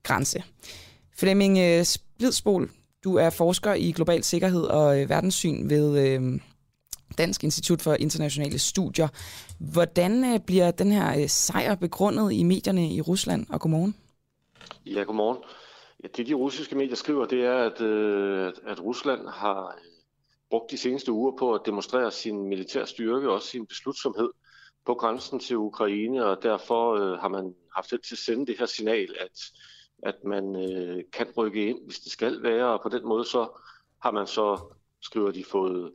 [0.02, 0.42] grænse.
[1.16, 2.70] Flemming Splidsbol,
[3.05, 6.40] du er forsker i global sikkerhed og øh, verdenssyn ved øh,
[7.19, 9.09] Dansk Institut for Internationale Studier.
[9.73, 13.47] Hvordan øh, bliver den her øh, sejr begrundet i medierne i Rusland?
[13.51, 13.95] Og godmorgen.
[14.87, 15.38] Ja, godmorgen.
[16.03, 19.90] Ja, det de russiske medier skriver, det er, at, øh, at Rusland har øh,
[20.51, 24.31] brugt de seneste uger på at demonstrere sin militære styrke og også sin beslutsomhed
[24.87, 28.59] på grænsen til Ukraine, og derfor øh, har man haft held til at sende det
[28.59, 29.40] her signal, at,
[30.05, 33.61] at man øh, kan rykke ind, hvis det skal være, og på den måde så
[34.03, 35.93] har man så, skriver de, fået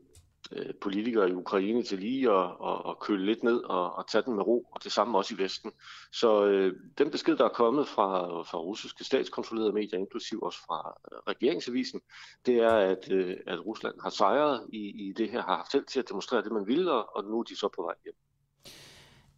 [0.51, 4.21] øh, politikere i Ukraine til lige at, at, at køle lidt ned og, og tage
[4.21, 5.71] den med ro, og det samme også i Vesten.
[6.13, 10.97] Så øh, den besked, der er kommet fra, fra russiske statskontrollerede medier, inklusiv også fra
[11.11, 12.01] øh, regeringsavisen,
[12.45, 15.85] det er, at, øh, at Rusland har sejret i, i det her, har haft held
[15.85, 18.15] til at demonstrere det, man ville, og nu er de så på vej hjem.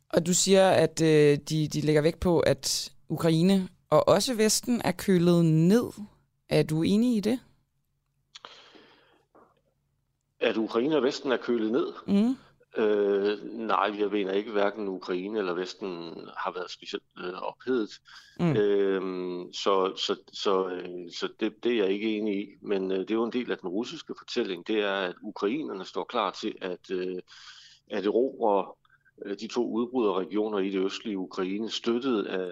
[0.10, 4.82] Og du siger, at øh, de, de lægger vægt på, at Ukraine og også Vesten
[4.86, 5.92] er kølet ned.
[6.50, 7.40] Er du enig i det?
[10.40, 11.94] At Ukraine og Vesten er kølet ned?
[12.08, 12.36] Mm.
[12.78, 15.90] Øh, nej, jeg mener ikke, hverken Ukraine eller Vesten
[16.38, 17.90] har været specielt øh, ophedet.
[18.40, 18.56] Mm.
[18.56, 19.02] Øh,
[19.54, 22.48] så så, så, øh, så det, det er jeg ikke enig i.
[22.62, 24.68] Men øh, det er jo en del af den russiske fortælling.
[24.68, 27.20] Det er, at ukrainerne står klar til at, øh,
[27.90, 28.74] at erobre
[29.26, 32.52] øh, de to udbryderregioner i det østlige Ukraine, støttet af,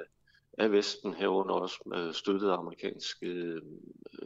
[0.59, 3.61] af Vesten, herunder også med støttet af amerikansk øh,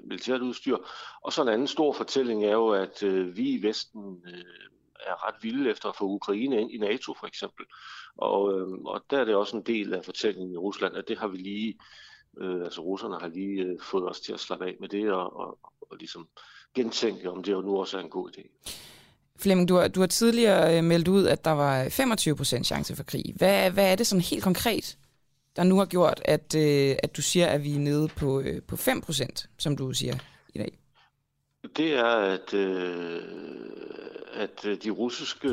[0.04, 0.78] militært udstyr.
[1.22, 4.44] Og så en anden stor fortælling er jo, at øh, vi i Vesten øh,
[5.00, 7.66] er ret vilde efter at få Ukraine ind i NATO for eksempel.
[8.18, 11.18] Og, øh, og der er det også en del af fortællingen i Rusland, at det
[11.18, 11.80] har vi lige,
[12.38, 15.40] øh, altså russerne har lige øh, fået os til at slappe af med det og,
[15.40, 15.60] og,
[15.92, 16.28] og ligesom
[16.76, 18.72] gentænke, om det jo nu også er en god idé.
[19.40, 23.04] Flemming, du har, du har tidligere øh, meldt ud, at der var 25% chance for
[23.04, 23.34] krig.
[23.36, 24.98] Hvad, hvad er det sådan helt konkret,
[25.56, 28.62] der nu har gjort, at, øh, at du siger, at vi er nede på, øh,
[28.62, 30.16] på 5%, som du siger
[30.54, 30.80] i dag?
[31.78, 33.22] Det er, at, øh,
[34.34, 35.48] at de russiske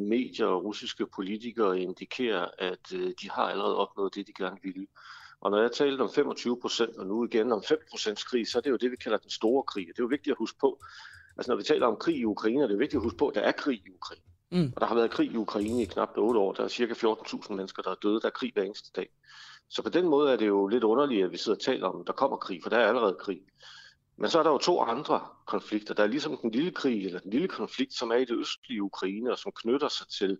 [0.00, 4.86] medier og russiske politikere indikerer, at øh, de har allerede opnået det, de gerne ville.
[5.40, 8.58] Og når jeg talte om 25 procent, og nu igen om 5 procents krig, så
[8.58, 9.86] er det jo det, vi kalder den store krig.
[9.86, 10.80] Det er jo vigtigt at huske på.
[11.36, 13.34] Altså når vi taler om krig i Ukraine, er det vigtigt at huske på, at
[13.34, 14.22] der er krig i Ukraine.
[14.52, 14.72] Mm.
[14.76, 16.52] Og der har været krig i Ukraine i knap 8 år.
[16.52, 18.20] Der er cirka 14.000 mennesker, der er døde.
[18.20, 19.08] Der er krig hver eneste dag.
[19.70, 22.00] Så på den måde er det jo lidt underligt, at vi sidder og taler om,
[22.00, 23.40] at der kommer krig, for der er allerede krig.
[24.18, 25.94] Men så er der jo to andre konflikter.
[25.94, 28.82] Der er ligesom den lille krig, eller den lille konflikt, som er i det østlige
[28.82, 30.38] Ukraine, og som knytter sig til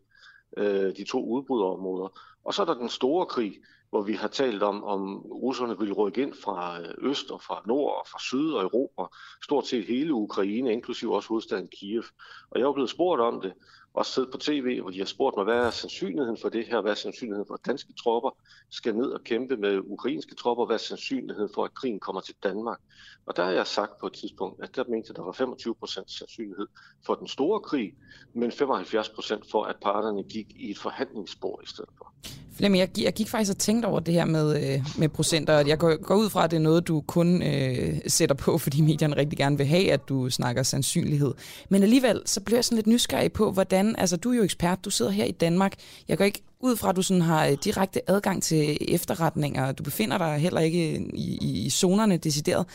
[0.56, 2.20] øh, de to udbryderområder.
[2.44, 3.54] Og så er der den store krig,
[3.90, 7.62] hvor vi har talt om, om russerne vil rykke ind fra øh, øst og fra
[7.66, 9.02] nord og fra syd og Europa,
[9.44, 12.04] stort set hele Ukraine, inklusive også hovedstaden Kiev.
[12.50, 13.52] Og jeg er blevet spurgt om det,
[13.96, 16.80] også siddet på tv, hvor de har spurgt mig, hvad er sandsynligheden for det her,
[16.80, 18.30] hvad er sandsynligheden for, at danske tropper
[18.70, 22.35] skal ned og kæmpe med ukrainske tropper, hvad er sandsynligheden for, at krigen kommer til
[22.42, 22.80] Danmark.
[23.26, 26.18] Og der har jeg sagt på et tidspunkt, at der mente, at der var 25%
[26.18, 26.66] sandsynlighed
[27.06, 27.92] for den store krig,
[28.35, 32.15] men 75% for, at parterne gik i et forhandlingsspor i stedet for.
[32.56, 35.68] Flemming, jeg, jeg gik faktisk og tænkte over det her med, øh, med procenter, og
[35.68, 38.80] jeg går, går ud fra, at det er noget, du kun øh, sætter på, fordi
[38.80, 41.34] medierne rigtig gerne vil have, at du snakker sandsynlighed.
[41.68, 44.84] Men alligevel, så bliver jeg sådan lidt nysgerrig på, hvordan, altså du er jo ekspert,
[44.84, 45.74] du sidder her i Danmark,
[46.08, 49.82] jeg går ikke ud fra, at du sådan har øh, direkte adgang til efterretninger, du
[49.82, 52.66] befinder dig heller ikke øh, i, i, i zonerne decideret.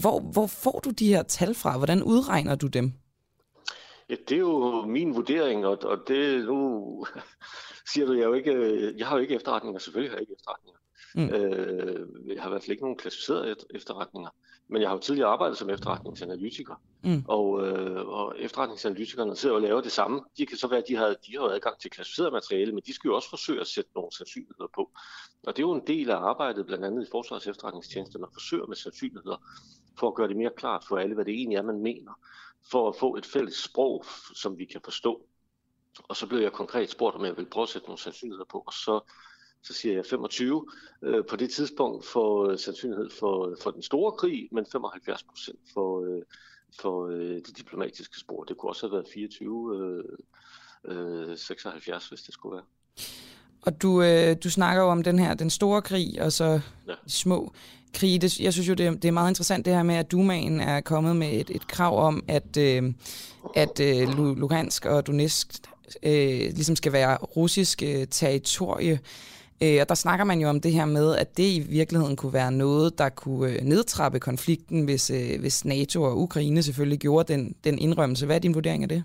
[0.00, 1.76] Hvor, hvor får du de her tal fra?
[1.76, 2.92] Hvordan udregner du dem?
[4.10, 7.06] Ja, det er jo min vurdering, og, og det nu
[7.92, 10.34] siger du, jeg, jo ikke, øh, jeg har jo ikke efterretninger, selvfølgelig har jeg ikke
[10.38, 10.80] efterretninger.
[11.14, 11.28] Mm.
[11.28, 14.30] Øh, jeg har i hvert fald ikke nogen klassificerede efterretninger.
[14.68, 16.74] Men jeg har jo tidligere arbejdet som efterretningsanalytiker.
[17.04, 17.24] Mm.
[17.28, 20.20] Og, øh, og efterretningsanalytikerne sidder og laver det samme.
[20.38, 22.94] De kan så være, at de har, de har adgang til klassificeret materiale, men de
[22.94, 24.90] skal jo også forsøge at sætte nogle sandsynligheder på.
[25.46, 28.66] Og det er jo en del af arbejdet, blandt andet i Forsvars efterretningstjeneste, man forsøger
[28.66, 29.36] med sandsynligheder
[29.98, 32.12] for at gøre det mere klart for alle, hvad det egentlig er, man mener,
[32.70, 35.26] for at få et fælles sprog, som vi kan forstå.
[36.08, 38.58] Og så blev jeg konkret spurgt, om jeg ville prøve at sætte nogle sandsynligheder på,
[38.66, 39.00] og så,
[39.62, 40.66] så siger jeg 25
[41.02, 45.58] øh, på det tidspunkt for øh, sandsynlighed for, for den store krig, men 75 procent
[45.74, 46.22] for, øh,
[46.80, 48.44] for øh, det diplomatiske spor.
[48.44, 50.04] Det kunne også have været 24,
[50.86, 52.64] øh, øh, 76, hvis det skulle være.
[53.62, 56.92] Og du, øh, du snakker jo om den her, den store krig, og så ja.
[57.04, 57.52] de små
[57.94, 58.18] krige.
[58.18, 60.80] Det, jeg synes jo, det, det er meget interessant det her med, at Dumaen er
[60.80, 62.92] kommet med et, et krav om, at, øh,
[63.56, 65.62] at øh, Lugansk og Donetsk
[66.02, 69.00] øh, ligesom skal være russisk øh, territorie.
[69.62, 72.32] Øh, og der snakker man jo om det her med, at det i virkeligheden kunne
[72.32, 77.32] være noget, der kunne øh, nedtrappe konflikten, hvis, øh, hvis NATO og Ukraine selvfølgelig gjorde
[77.32, 78.26] den, den indrømmelse.
[78.26, 79.04] Hvad er din vurdering af det?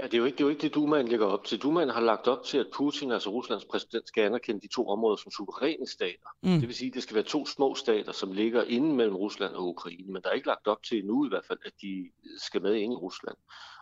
[0.00, 1.58] Ja, det er jo ikke det, er jo ikke det Dumaen lægger op til.
[1.58, 5.16] Dumaen har lagt op til, at Putin, altså Ruslands præsident, skal anerkende de to områder
[5.16, 6.28] som suveræne stater.
[6.42, 6.50] Mm.
[6.50, 9.54] Det vil sige, at det skal være to små stater, som ligger inde mellem Rusland
[9.54, 10.12] og Ukraine.
[10.12, 12.74] Men der er ikke lagt op til endnu i hvert fald, at de skal med
[12.74, 13.36] ind i Rusland.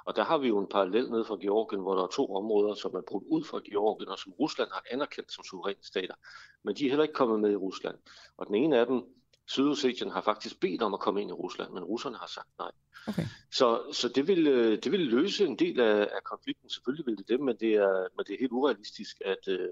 [0.07, 2.75] Og der har vi jo en parallel ned fra Georgien, hvor der er to områder,
[2.75, 6.15] som er brudt ud fra Georgien, og som Rusland har anerkendt som suveræne stater.
[6.63, 7.97] Men de er heller ikke kommet med i Rusland.
[8.37, 9.03] Og den ene af dem,
[9.47, 12.71] Sydossetien, har faktisk bedt om at komme ind i Rusland, men russerne har sagt nej.
[13.09, 13.23] Okay.
[13.53, 16.71] Så, så det, vil, øh, det vil løse en del af, af konflikten.
[16.71, 19.69] Selvfølgelig vil det det, men det er, men det er helt urealistisk, at, øh,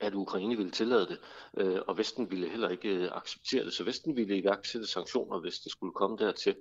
[0.00, 1.18] at Ukraine ville tillade det,
[1.56, 3.72] øh, og Vesten ville heller ikke acceptere det.
[3.72, 6.56] Så Vesten ville iværksætte sanktioner, hvis det skulle komme dertil.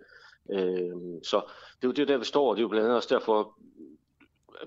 [0.49, 1.41] Øh, Så
[1.75, 3.57] det er jo det, der vi står, og det er jo blandt andet også derfor,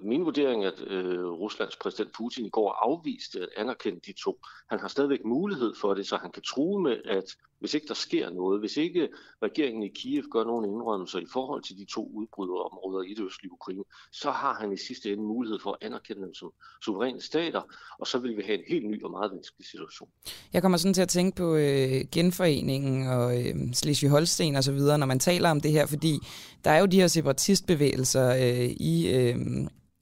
[0.03, 4.40] min vurdering, at øh, Ruslands præsident Putin i går afviste at anerkende de to.
[4.70, 7.25] Han har stadigvæk mulighed for det, så han kan true med, at
[7.64, 9.09] hvis ikke der sker noget, hvis ikke
[9.42, 13.53] regeringen i Kiev gør nogen indrømmelser i forhold til de to udbryderområder i det østlige
[13.53, 16.51] Ukraine, så har han i sidste ende mulighed for at anerkende dem som
[16.85, 17.62] suveræne stater,
[17.99, 20.09] og så vil vi have en helt ny og meget vanskelig situation.
[20.53, 24.99] Jeg kommer sådan til at tænke på øh, genforeningen og øh, Slesvig-Holsten og så videre,
[24.99, 26.18] når man taler om det her, fordi
[26.64, 29.14] der er jo de her separatistbevægelser øh, i...
[29.16, 29.37] Øh,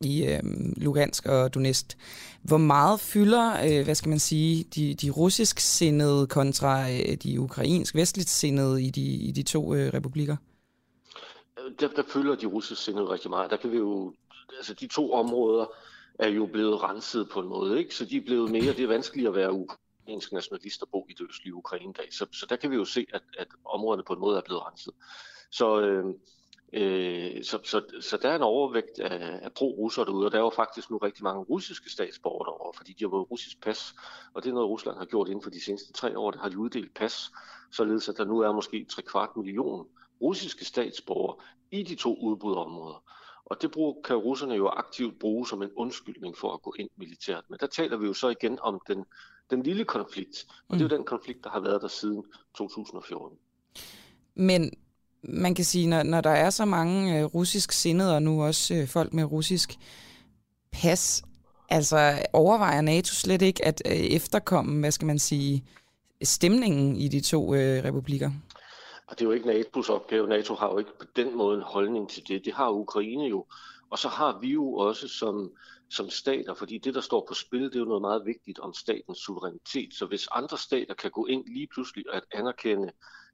[0.04, 0.40] i øh,
[0.76, 1.86] Lugansk og Donetsk.
[2.42, 7.40] Hvor meget fylder, øh, hvad skal man sige, de, de russisk sindede kontra øh, de
[7.40, 10.36] ukrainsk vestligt sindede i de, i de to øh, republikker?
[11.80, 13.50] Der, der fylder de russisk sindede rigtig meget.
[13.50, 14.14] Der kan vi jo,
[14.58, 15.66] altså de to områder
[16.18, 17.94] er jo blevet renset på en måde, ikke?
[17.94, 21.12] så de er blevet mere, det er vanskeligt at være ukrainsk nationalist og bo i
[21.12, 22.08] det østlige Ukraine dag.
[22.10, 24.62] Så, så der kan vi jo se, at, at områderne på en måde er blevet
[24.66, 24.94] renset.
[25.50, 26.04] Så, øh,
[26.72, 30.42] Øh, så, så, så der er en overvægt af, af pro-russer derude, og der er
[30.42, 33.94] jo faktisk nu rigtig mange russiske statsborgere derovre, fordi de har fået russisk pas,
[34.34, 36.48] og det er noget, Rusland har gjort inden for de seneste tre år, der har
[36.48, 37.30] de uddelt pas,
[37.72, 39.86] således at der nu er måske 3 kvart million
[40.22, 41.36] russiske statsborgere
[41.70, 43.02] i de to udbryderområder.
[43.44, 46.88] Og det brug, kan russerne jo aktivt bruge som en undskyldning for at gå ind
[46.96, 47.44] militært.
[47.48, 49.04] Men der taler vi jo så igen om den,
[49.50, 50.96] den lille konflikt, og det er jo mm.
[50.96, 53.38] den konflikt, der har været der siden 2014.
[54.34, 54.70] Men
[55.22, 58.74] man kan sige, når, når der er så mange øh, russisk sindede, og nu også
[58.74, 59.78] øh, folk med russisk
[60.72, 61.22] pas,
[61.68, 65.64] altså overvejer NATO slet ikke at øh, efterkomme, hvad skal man sige,
[66.22, 68.30] stemningen i de to øh, republikker?
[69.06, 70.28] Og det er jo ikke NATO's opgave.
[70.28, 72.44] NATO har jo ikke på den måde en holdning til det.
[72.44, 73.46] Det har Ukraine jo.
[73.90, 75.50] Og så har vi jo også som,
[75.90, 78.74] som stater, fordi det, der står på spil, det er jo noget meget vigtigt om
[78.74, 79.94] statens suverænitet.
[79.94, 82.92] Så hvis andre stater kan gå ind lige pludselig at anerkende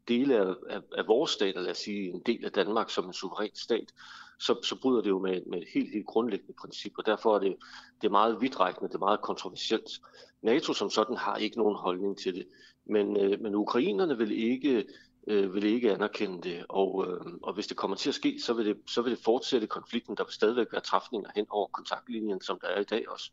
[0.09, 3.13] dele af, af, af vores stat, lad os sige en del af Danmark som en
[3.13, 3.93] suveræn stat,
[4.39, 7.39] så, så bryder det jo med, med et helt, helt grundlæggende princip, og derfor er
[7.39, 7.57] det,
[8.01, 9.91] det er meget vidtrækkende, det er meget kontroversielt.
[10.43, 12.47] NATO som sådan har ikke nogen holdning til det,
[12.87, 14.85] men, øh, men ukrainerne vil ikke,
[15.27, 18.53] øh, vil ikke anerkende det, og, øh, og hvis det kommer til at ske, så
[18.55, 20.17] vil det, så vil det fortsætte konflikten.
[20.17, 23.31] Der vil stadigvæk være træfninger hen over kontaktlinjen, som der er i dag også.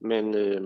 [0.00, 0.62] Men, øh,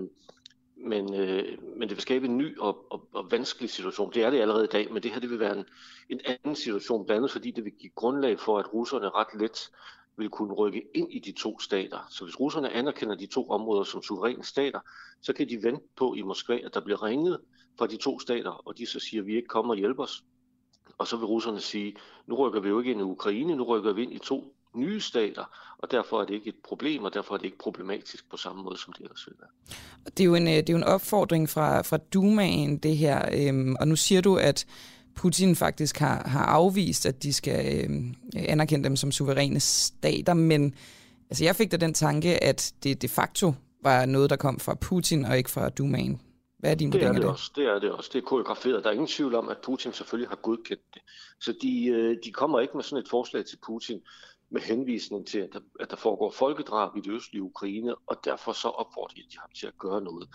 [0.83, 4.13] men, øh, men det vil skabe en ny og, og, og vanskelig situation.
[4.13, 5.65] Det er det allerede i dag, men det her det vil være en,
[6.09, 9.69] en anden situation, blandt andet fordi det vil give grundlag for, at russerne ret let
[10.17, 12.07] vil kunne rykke ind i de to stater.
[12.09, 14.79] Så hvis russerne anerkender de to områder som suveræne stater,
[15.21, 17.39] så kan de vente på i Moskva, at der bliver ringet
[17.77, 20.23] fra de to stater, og de så siger, at vi ikke kommer og hjælper os.
[20.97, 21.95] Og så vil russerne sige,
[22.27, 25.01] nu rykker vi jo ikke ind i Ukraine, nu rykker vi ind i to nye
[25.01, 25.43] stater,
[25.77, 28.63] og derfor er det ikke et problem, og derfor er det ikke problematisk på samme
[28.63, 29.75] måde, som det ellers vil være.
[30.05, 33.29] Det er jo en, øh, det er jo en opfordring fra, fra Dumaen, det her,
[33.33, 34.65] øhm, og nu siger du, at
[35.15, 40.75] Putin faktisk har, har afvist, at de skal øhm, anerkende dem som suveræne stater, men
[41.29, 43.53] altså, jeg fik da den tanke, at det de facto
[43.83, 46.21] var noget, der kom fra Putin og ikke fra Dumaen.
[46.59, 47.51] Hvad er din det er det, det også.
[47.55, 48.09] Det er det også.
[48.13, 48.83] Det er koreograferet.
[48.83, 51.01] Der er ingen tvivl om, at Putin selvfølgelig har godkendt det.
[51.41, 54.01] Så de, øh, de kommer ikke med sådan et forslag til Putin
[54.49, 58.51] med henvisning til, at der, at der foregår folkedrab i det østlige Ukraine, og derfor
[58.51, 60.29] så opfordrer de ham til at gøre noget.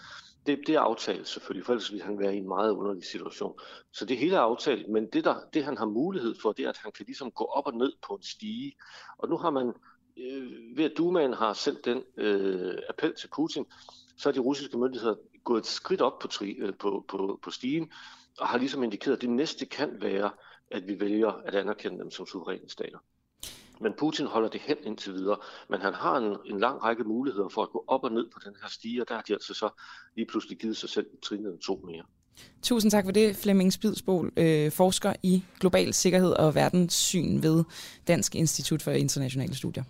[0.46, 3.58] Det, det er aftalt selvfølgelig, for ellers ville han være i en meget underlig situation.
[3.92, 6.68] Så det hele er aftalt, men det, der, det han har mulighed for, det er,
[6.68, 8.72] at han kan ligesom gå op og ned på en stige.
[9.18, 9.72] Og nu har man,
[10.16, 13.66] øh, ved at Dumaen har sendt den øh, appel til Putin,
[14.16, 17.50] så er de russiske myndigheder gået et skridt op på, tri, øh, på, på, på
[17.50, 17.92] stigen,
[18.38, 20.30] og har ligesom indikeret, at det næste kan være,
[20.70, 22.98] at vi vælger at anerkende dem som suveræne stater.
[23.80, 25.36] Men Putin holder det hen indtil videre.
[25.68, 28.40] Men han har en, en lang række muligheder for at gå op og ned på
[28.44, 29.68] den her stige, og der har de altså så
[30.16, 32.04] lige pludselig givet sig selv trinet to mere.
[32.62, 37.64] Tusind tak for det, Flemming Spidsbol, øh, forsker i global sikkerhed og verdenssyn ved
[38.08, 39.84] Dansk Institut for Internationale Studier.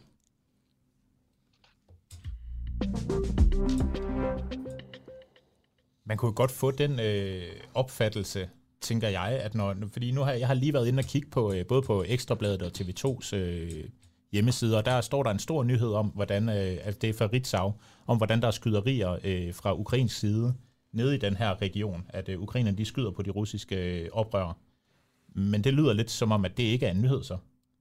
[6.06, 7.42] Man kunne godt få den øh,
[7.74, 8.50] opfattelse,
[8.84, 11.52] tænker jeg, at når, fordi nu har jeg har lige været inde og kigge på
[11.52, 13.84] øh, både på Ekstrabladet og TV2's øh,
[14.32, 17.28] hjemmesider, og der står der en stor nyhed om, hvordan, øh, at det er fra
[17.32, 17.72] Ritzau,
[18.06, 20.54] om hvordan der er skyderier øh, fra ukrainsk side
[20.92, 24.56] nede i den her region, at øh, ukrainerne de skyder på de russiske øh, oprør.
[25.34, 27.36] Men det lyder lidt som om, at det ikke er en nyhed så.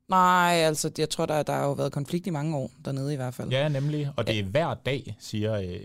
[0.10, 3.16] Nej, altså jeg tror, der, der har jo været konflikt i mange år dernede i
[3.16, 3.50] hvert fald.
[3.50, 4.10] Ja, nemlig.
[4.16, 5.80] Og det er hver dag, siger, øh,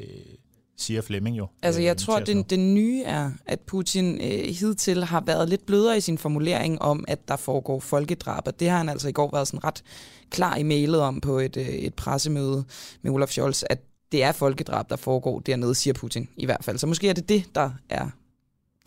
[0.79, 1.47] siger Flemming jo.
[1.63, 5.67] Altså jeg øh, tror, det, det nye er, at Putin øh, hidtil har været lidt
[5.67, 8.47] blødere i sin formulering om, at der foregår folkedrab.
[8.47, 9.83] Og det har han altså i går været sådan ret
[10.31, 12.65] klar i mailet om på et, øh, et pressemøde
[13.03, 13.79] med Olaf Scholz, at
[14.13, 16.79] det er folkedrab, der foregår dernede, siger Putin i hvert fald.
[16.79, 18.11] Så måske er det det, der er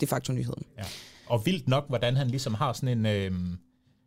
[0.00, 0.62] de facto nyheden.
[0.78, 0.82] Ja.
[1.26, 3.06] Og vildt nok, hvordan han ligesom har sådan en...
[3.06, 3.32] Øh,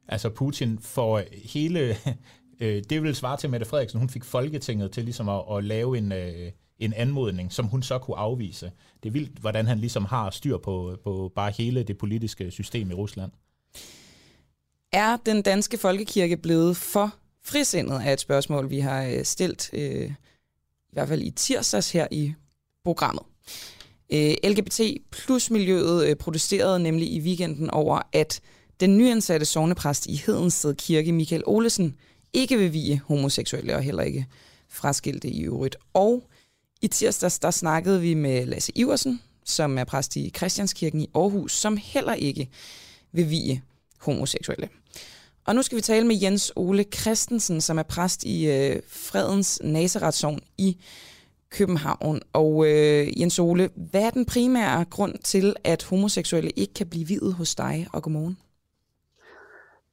[0.07, 1.21] altså Putin får
[1.53, 1.95] hele...
[2.59, 3.99] Øh, det vil svare til Mette Frederiksen.
[3.99, 6.11] Hun fik Folketinget til ligesom at, at lave en...
[6.11, 8.71] Øh, en anmodning, som hun så kunne afvise.
[9.03, 12.91] Det er vildt, hvordan han ligesom har styr på, på bare hele det politiske system
[12.91, 13.31] i Rusland.
[14.91, 20.09] Er den danske folkekirke blevet for frisindet, er et spørgsmål, vi har øh, stillet, øh,
[20.09, 22.33] i hvert fald i tirsdags her i
[22.83, 23.23] programmet.
[24.13, 28.41] Øh, LGBT plus miljøet øh, protesterede nemlig i weekenden over, at
[28.79, 31.95] den nyansatte sovnepræst i Hedensted Kirke, Michael Olesen,
[32.33, 34.25] ikke vil vige homoseksuelle og heller ikke
[34.69, 35.75] fraskilte i øvrigt.
[35.93, 36.29] Og
[36.81, 41.51] i tirsdags der snakkede vi med Lasse Iversen, som er præst i Christianskirken i Aarhus,
[41.51, 42.49] som heller ikke
[43.11, 43.61] vil vie
[44.01, 44.69] homoseksuelle.
[45.47, 49.59] Og nu skal vi tale med Jens Ole Christensen, som er præst i øh, Fredens
[49.63, 50.83] Nazaretsovn i
[51.49, 52.21] København.
[52.33, 57.07] Og øh, Jens Ole, hvad er den primære grund til, at homoseksuelle ikke kan blive
[57.07, 58.37] videt hos dig, og godmorgen?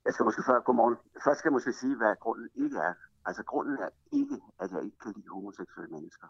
[0.05, 0.97] Jeg skal måske før, godmorgen.
[1.25, 2.95] Først skal jeg måske sige, hvad grunden ikke er.
[3.27, 6.27] Altså grunden er ikke, at jeg ikke kan lide homoseksuelle mennesker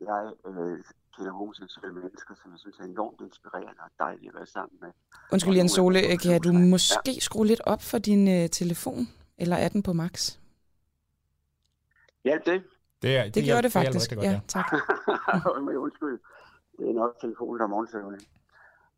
[0.00, 0.84] jeg øh,
[1.16, 4.90] kender homoseksuelle mennesker, som jeg synes er enormt inspirerende og dejlige at være sammen med.
[5.32, 7.20] Undskyld Jens Ole, kan du måske ja.
[7.20, 9.08] skrue lidt op for din øh, telefon?
[9.38, 10.38] Eller er den på max?
[12.24, 12.64] Ja, det.
[13.02, 14.14] Det, er, det, det gjorde det faktisk.
[14.14, 14.30] Godt, ja.
[14.30, 14.66] ja, tak.
[15.84, 16.18] Undskyld.
[16.78, 18.18] Det er nok telefonen, der er morgensøvende.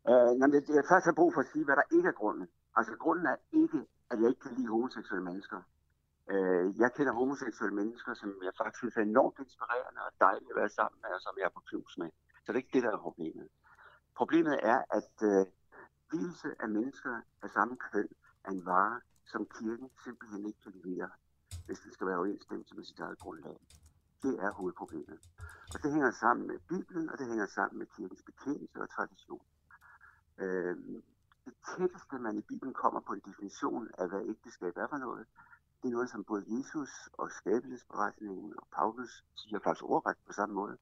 [0.09, 2.47] Uh, det, jeg først har brug for at sige, hvad der ikke er grunden.
[2.77, 3.79] Altså, grunden er ikke,
[4.11, 5.59] at jeg ikke kan lide homoseksuelle mennesker.
[6.29, 10.57] Øh, jeg kender homoseksuelle mennesker, som jeg faktisk synes er enormt inspirerende og dejligt at
[10.61, 12.09] være sammen med, og som jeg er på klus med.
[12.43, 13.47] Så det er ikke det, der er problemet.
[14.15, 15.45] Problemet er, at øh,
[16.11, 18.09] vise af mennesker af samme køn
[18.45, 21.09] er en vare, som kirken simpelthen ikke kan levere,
[21.65, 23.57] hvis det skal være overensstemmelse med sit eget grundlag.
[24.23, 25.19] Det er hovedproblemet.
[25.73, 29.45] Og det hænger sammen med Bibelen, og det hænger sammen med kirkens bekendelse og tradition.
[30.37, 30.75] Øh,
[31.45, 35.25] det tætteste, man i Bibelen kommer på en definition af, hvad ægteskab er for noget,
[35.81, 40.55] det er noget, som både Jesus og skabelsesberetningen og Paulus siger faktisk ordret på samme
[40.55, 40.77] måde.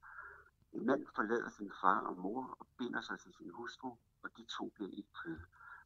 [0.73, 3.89] En mand forlader sin far og mor og binder sig til sin hustru,
[4.23, 5.39] og de to bliver et kød.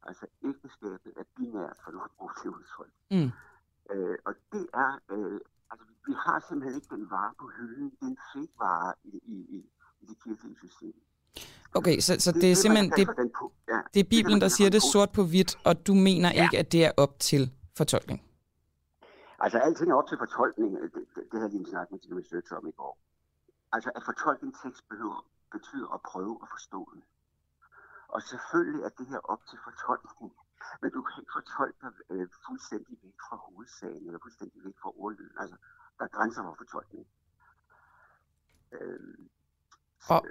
[0.03, 2.93] Altså ægteskabet er binært for noget brugt til udtryk.
[3.11, 3.31] Mm.
[3.91, 5.39] Øh, og det er, øh,
[5.71, 7.89] altså vi har simpelthen ikke den vare på hylden.
[7.89, 9.59] Det er en fake vare i, i, i,
[10.01, 10.95] i det kirkelige system.
[11.75, 13.07] Okay, så, så det, det er simpelthen, det,
[13.67, 16.43] ja, det er Bibelen, der siger det sort på hvidt, og du mener ja.
[16.43, 18.21] ikke, at det er op til fortolkning?
[19.39, 20.81] Altså, alting er op til fortolkning.
[20.81, 22.97] Det, det, det havde vi en snak med Tina Research om i går.
[23.71, 27.03] Altså, at fortolke en tekst behøver, betyder at prøve at forstå den.
[28.07, 30.33] Og selvfølgelig er det her op til fortolkning.
[30.81, 34.91] Men du kan ikke fortolke dig øh, fuldstændig væk fra hovedsagen, eller fuldstændig væk fra
[35.03, 35.37] ordlyden.
[35.37, 35.55] Altså,
[35.97, 37.07] der er grænser for fortolkning.
[38.71, 39.17] Øh,
[40.09, 40.21] og,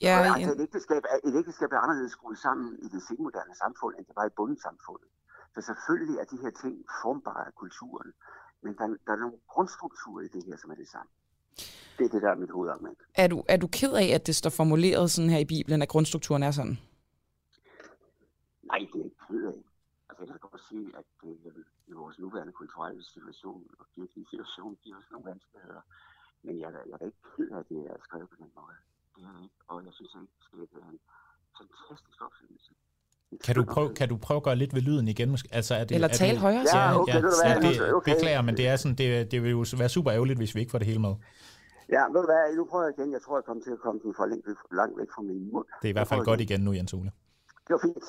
[0.00, 3.54] ja, og, altså, et, ægteskab er, et ægteskab er anderledes skruet sammen i det senmoderne
[3.54, 5.10] samfund, end det var i bundsamfundet.
[5.58, 8.12] Så selvfølgelig er de her ting formbare af kulturen.
[8.62, 11.10] Men der, der er nogle grundstrukturer i det her, som er det samme.
[11.98, 12.98] Det er det, der er mit hovedargument.
[13.14, 15.88] Er du, er du ked af, at det står formuleret sådan her i Bibelen, at
[15.88, 16.76] grundstrukturen er sådan?
[18.62, 19.60] Nej, det er ikke ked af.
[20.08, 24.78] Altså, jeg kan godt sige, at øh, i vores nuværende kulturelle situation og kirkelige situation
[24.82, 25.82] giver os nogle vanskeligheder.
[26.42, 28.76] Men jeg, jeg er ikke ked af, at det er skrevet på den måde.
[29.14, 30.32] Det er ikke, og jeg synes ikke,
[30.72, 31.00] det er en
[31.58, 32.72] fantastisk opfindelse.
[33.44, 35.30] Kan du, prøve, kan du prøve at gøre lidt ved lyden igen?
[35.30, 35.48] Måske?
[35.52, 36.64] Altså, er det, Eller tale det, højere?
[36.74, 38.14] Ja, okay, ja, det er ja, det, okay.
[38.14, 40.70] beklager, men det, er sådan, det, det vil jo være super ærgerligt, hvis vi ikke
[40.70, 41.14] får det hele med.
[41.88, 43.12] Ja, ved du hvad, nu prøver jeg igen.
[43.12, 45.66] Jeg tror, jeg kommer til at komme den for langt, langt væk fra min mund.
[45.82, 47.10] Det er i hvert fald godt igen nu, Jens Ole.
[47.66, 48.04] Det var fint.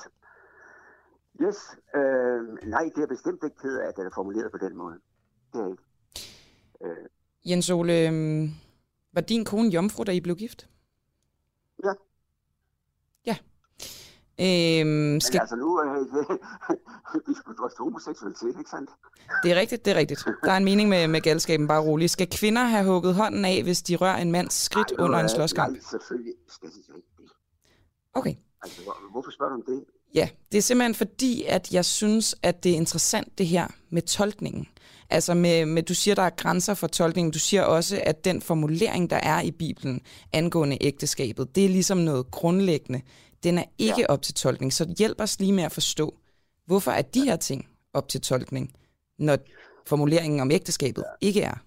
[1.44, 1.60] Yes,
[1.96, 4.96] øh, nej, det er bestemt ikke ked af, at det er formuleret på den måde.
[5.54, 5.84] Det er ikke.
[6.86, 7.06] Øh,
[7.50, 8.50] Jens Ole, øhm,
[9.14, 10.70] var din kone jomfru, da I blev gift?
[11.84, 11.94] Ja.
[13.26, 13.38] Ja.
[14.42, 16.02] Øhm, men skal, altså nu, øh,
[17.28, 18.90] vi skulle drøfte homoseksualitet, ikke sandt?
[19.44, 20.26] det er rigtigt, det er rigtigt.
[20.44, 22.10] Der er en mening med, med galskaben, bare rolig.
[22.10, 25.26] Skal kvinder have hugget hånden af, hvis de rører en mands skridt Ej, under en
[25.26, 25.72] øh, slåskamp?
[25.72, 27.32] Nej, selvfølgelig skal de ikke det.
[28.14, 28.36] Okay.
[28.64, 29.84] Altså, hvor, hvorfor spørger du om det?
[30.16, 34.02] Ja, det er simpelthen fordi, at jeg synes, at det er interessant det her med
[34.02, 34.68] tolkningen.
[35.10, 37.32] Altså med, med, du siger, der er grænser for tolkningen.
[37.32, 40.02] Du siger også, at den formulering, der er i Bibelen
[40.34, 43.02] angående ægteskabet, det er ligesom noget grundlæggende.
[43.44, 44.06] Den er ikke ja.
[44.10, 44.74] op til tolkning.
[44.74, 46.18] Så hjælp os lige med at forstå,
[46.66, 48.74] hvorfor er de her ting op til tolkning,
[49.18, 49.38] når
[49.86, 51.28] formuleringen om ægteskabet ja.
[51.28, 51.58] ikke er.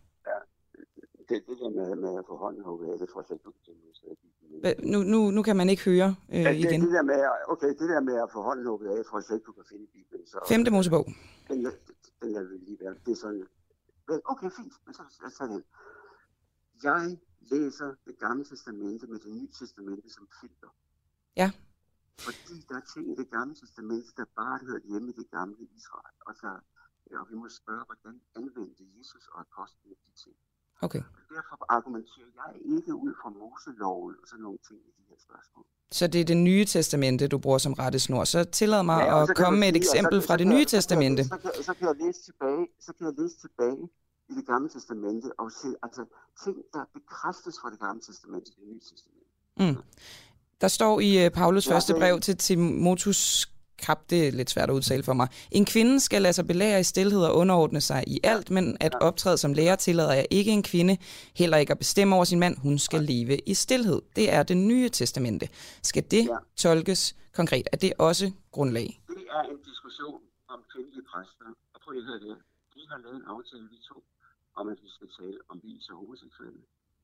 [1.29, 3.53] Det, det der med, med at få hånden hugget af, det tror jeg ikke, du
[3.53, 6.81] kan Nu, nu, nu kan man ikke høre øh, Ja, det, igen.
[6.81, 7.19] det der med,
[7.49, 9.85] okay, det der med at få hånden hugget af, tror jeg ikke, du kan finde
[9.85, 10.27] i Bibelen.
[10.27, 11.05] Så, Femte Mosebog.
[11.49, 11.73] Den, den,
[12.23, 12.95] den lader vi lige være.
[13.07, 13.45] Det er sådan,
[14.33, 15.65] okay, fint, men så, så, så den.
[16.83, 17.19] Jeg
[17.53, 20.71] læser det gamle testamente med det nye testamente som filter.
[21.37, 21.51] Ja.
[22.27, 25.57] Fordi der er ting i det gamle testamente, der bare hører hjemme i det gamle
[25.79, 26.15] Israel.
[26.29, 26.49] Og, så,
[27.11, 30.37] ja, og vi må spørge, hvordan anvendte Jesus og apostlene de ting.
[30.87, 31.03] Okay.
[31.17, 35.17] Og derfor argumenterer jeg ikke ud fra Moseloven og sådan nogle ting i de her
[35.27, 35.65] spørgsmål.
[35.99, 38.25] Så det er det nye testamente, du bruger som rettesnor.
[38.25, 40.39] Så tillad mig Ja, at så komme med et sige, så eksempel kan- fra så
[40.43, 41.25] det nye så kan jeg- testamente.
[41.25, 43.83] Så kan, så kan jeg læse tilbage, så kan jeg læse tilbage
[44.31, 46.03] i det gamle testamente og se altså
[46.45, 49.31] ting, der bekræftes fra det gamle testamente til det nye testamente.
[49.63, 49.77] Mm.
[50.63, 53.49] Der står i uh, Paulus første brev til Timotus
[53.83, 55.29] Krab, det er lidt svært at udtale for mig.
[55.51, 58.95] En kvinde skal lade sig belære i stillhed og underordne sig i alt, men at
[59.01, 60.97] optræde som lærer tillader jeg ikke en kvinde,
[61.37, 62.57] heller ikke at bestemme over sin mand.
[62.67, 64.03] Hun skal leve i stillhed.
[64.17, 65.49] Det er det nye testamente.
[65.83, 66.37] Skal det Ja.
[66.57, 67.67] tolkes konkret?
[67.73, 68.89] Er det også grundlag?
[69.09, 71.47] Det er en diskussion om kvindelige præster.
[71.75, 72.37] Og prøv lige at høre det.
[72.75, 73.99] Vi har lavet en aftale, vi to,
[74.61, 76.61] om at vi skal tale om vis og homoseksuelle.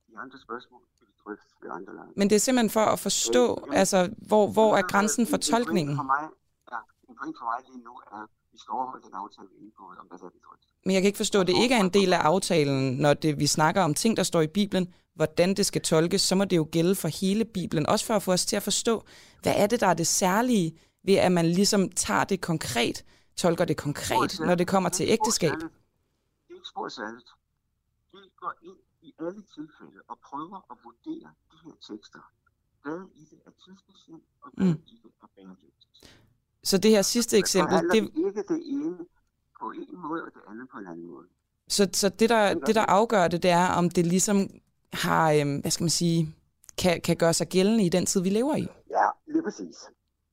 [0.09, 2.13] De andre spørgsmål kan vi drøfte ved andre lejre.
[2.17, 3.99] Men det er simpelthen for at forstå, altså,
[4.31, 5.97] hvor, hvor er grænsen for tolkningen?
[5.97, 6.25] For mig,
[6.73, 6.79] ja,
[7.09, 9.99] en point for mig lige nu er, at vi skal overholde den aftale, vi indgået
[9.99, 10.69] om, hvad der er vi drøfter.
[10.85, 13.39] Men jeg kan ikke forstå, at det ikke er en del af aftalen, når det,
[13.39, 16.57] vi snakker om ting, der står i Bibelen, hvordan det skal tolkes, så må det
[16.57, 17.87] jo gælde for hele Bibelen.
[17.87, 19.05] Også for at få os til at forstå,
[19.43, 23.05] hvad er det, der er det særlige ved, at man ligesom tager det konkret,
[23.37, 25.53] tolker det konkret, når det kommer til ægteskab.
[25.53, 27.29] Det er ikke spor særligt.
[28.13, 32.33] Vi går ind i alle tilfælde og prøver at vurdere de her tekster.
[32.83, 34.73] Hvad i det er tidsbestemt, og hvad Mm.
[34.87, 36.19] i det er bæredygtigt.
[36.65, 38.99] Så det her sidste Så eksempel, det, det ikke det ene
[39.61, 41.27] på en måde, og det andet på en anden måde.
[41.69, 44.37] så, så det, der, det, der afgør det, det er, om det ligesom
[44.93, 46.35] har, øhm, hvad skal man sige,
[46.79, 48.67] kan, kan gøre sig gældende i den tid, vi lever i.
[48.91, 49.77] Ja, lige præcis.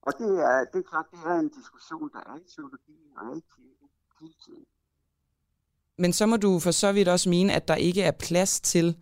[0.01, 3.25] Og det er, det er klart, det er en diskussion, der er i teologien og
[3.31, 3.87] er i kirken
[4.21, 4.65] hele tiden.
[5.97, 8.97] Men så må du for så vidt også mene, at der ikke er plads til,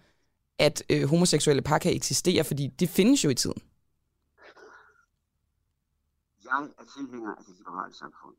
[0.59, 3.61] at øh, homoseksuelle par kan eksistere, fordi det findes jo i tiden.
[6.43, 8.35] Jeg er tilhænger af det liberale samfund,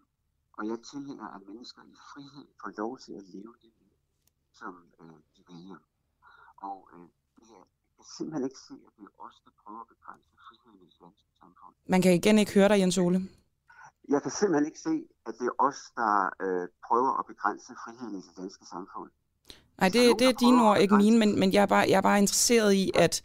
[0.57, 3.93] og jeg er tilhænger af mennesker i frihed får lov til at leve det liv,
[4.59, 5.81] som øh, de vælger.
[6.57, 7.07] Og øh,
[7.39, 7.47] jeg
[7.97, 10.99] kan simpelthen ikke se, at det er os, der prøver at begrænse friheden i det
[11.05, 11.75] danske samfund.
[11.87, 13.19] Man kan igen ikke høre dig, Jens Ole.
[14.09, 14.95] Jeg kan simpelthen ikke se,
[15.27, 16.13] at det er os, der
[16.45, 19.11] øh, prøver at begrænse friheden i det danske samfund.
[19.79, 22.01] Nej, det, det er dine ord, ikke mine, men, men jeg, er bare, jeg er
[22.01, 23.23] bare interesseret i, at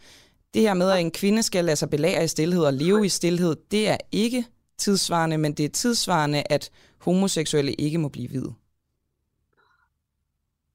[0.53, 3.09] det her med, at en kvinde skal lade sig belære i stillhed og leve i
[3.09, 6.71] stillhed, det er ikke tidsvarende, men det er tidsvarende, at
[7.05, 8.53] homoseksuelle ikke må blive hvide.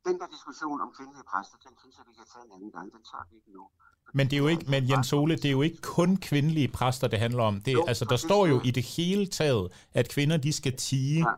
[0.08, 2.86] Den der diskussion om kvindelige præster, den synes jeg, vi kan tage en anden gang.
[2.92, 3.64] Den tager vi ikke nu.
[4.12, 7.08] Men det er jo ikke, men Jens Ole, det er jo ikke kun kvindelige præster,
[7.08, 7.60] det handler om.
[7.60, 10.52] Det, Jo, altså, og der det står jo i det hele taget, at kvinder, de
[10.52, 11.18] skal tige.
[11.18, 11.34] Ja.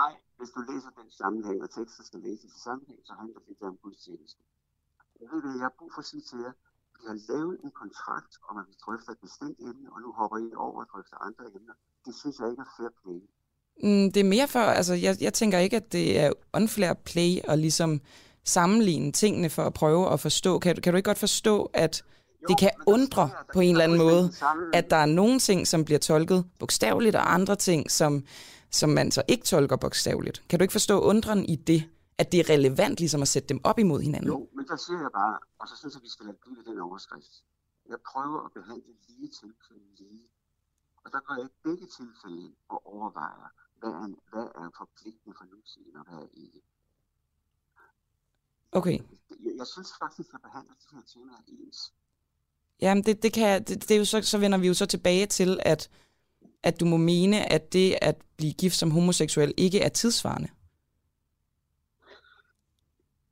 [0.00, 3.68] Nej, hvis du læser den sammenhæng, og tekster skal læses i sammenhæng, så handler det
[3.72, 4.40] om gudstjeneste.
[5.20, 6.54] Jeg ved, hvad jeg har brug for at sige til jer.
[6.98, 10.38] Vi har lavet en kontrakt om, at vi drøfter et bestemt emne, og nu hopper
[10.46, 11.74] I over og drøfter andre emner.
[12.06, 13.20] Det synes jeg ikke er fair play.
[13.84, 17.30] Mm, det er mere for, altså jeg, jeg tænker ikke, at det er unfair play
[17.44, 18.00] at ligesom
[18.44, 20.58] sammenligne tingene for at prøve at forstå.
[20.58, 22.04] Kan, du- kan du ikke godt forstå, at
[22.48, 24.32] det kan der undre der på en eller anden måde,
[24.72, 28.24] at der er nogle ting, som bliver tolket bogstaveligt, og andre ting, som,
[28.70, 30.42] som man så ikke tolker bogstaveligt.
[30.48, 31.84] Kan du ikke forstå undren i det,
[32.18, 34.28] at det er relevant ligesom at sætte dem op imod hinanden?
[34.28, 36.80] Jo, men der siger jeg bare, og så synes jeg, vi skal lade blive den
[36.80, 37.34] overskrift.
[37.88, 40.24] Jeg prøver at behandle lige tilfælde lige.
[41.04, 43.48] Og der går jeg begge tilfælde og overvejer,
[43.80, 46.60] hvad er, hvad er forpligtende for nutiden, og hvad er ikke.
[48.72, 48.98] Okay.
[48.98, 51.92] Jeg, jeg synes faktisk, at jeg behandler de her temaer ens.
[52.80, 55.26] Jamen, det, det kan, det, det er jo så, så vender vi jo så tilbage
[55.26, 55.90] til, at,
[56.62, 60.48] at du må mene, at det at blive gift som homoseksuel ikke er tidsvarende.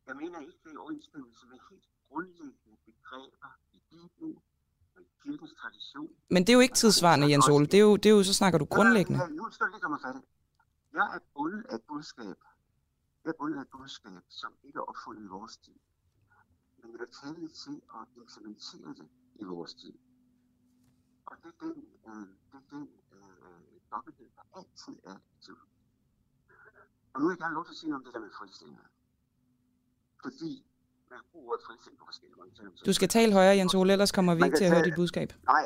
[0.06, 4.36] Jeg mener ikke, det er overensstemmelse med helt grundlæggende begreber i Bibelen
[4.96, 6.08] og i kirkens tradition.
[6.30, 7.66] Men det er jo ikke tidsvarende, Jens Ole.
[7.66, 9.20] Det er jo, det er jo så snakker du grundlæggende.
[9.22, 10.14] Ja, nu skal du lige komme fat
[10.92, 12.36] Jeg er bundet af budskab.
[13.24, 15.78] Jeg er et budskab, som ikke er opfundet i vores tid.
[16.78, 19.94] Men jeg er taget til at implementere det i vores tid.
[21.26, 21.76] Og det er den,
[22.08, 25.72] øh, det er den øh, dobbelthed, der altid er i teologi.
[27.12, 28.78] Og nu vil jeg gerne lov til at sige noget om det der med fritstilling.
[30.22, 30.52] Fordi
[31.10, 32.84] man bruger ordet fritstilling på forskellige måder.
[32.86, 35.28] Du skal tale højere, Jens Ole, ellers kommer vi ikke til at høre dit budskab.
[35.44, 35.64] Nej,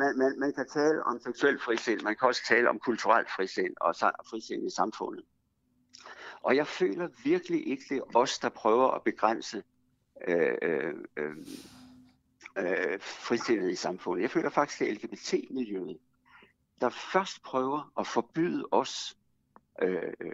[0.00, 3.74] man, man, man kan tale om seksuel frisind, man kan også tale om kulturel frisind
[3.80, 3.94] og
[4.30, 5.24] frisind i samfundet.
[6.42, 9.62] Og jeg føler virkelig ikke, det er os, der prøver at begrænse
[10.28, 11.36] øh, øh, øh,
[12.58, 14.22] øh, frisindet i samfundet.
[14.22, 15.98] Jeg føler faktisk, det er LGBT-miljøet,
[16.80, 19.16] der først prøver at forbyde os
[19.82, 20.32] øh, øh,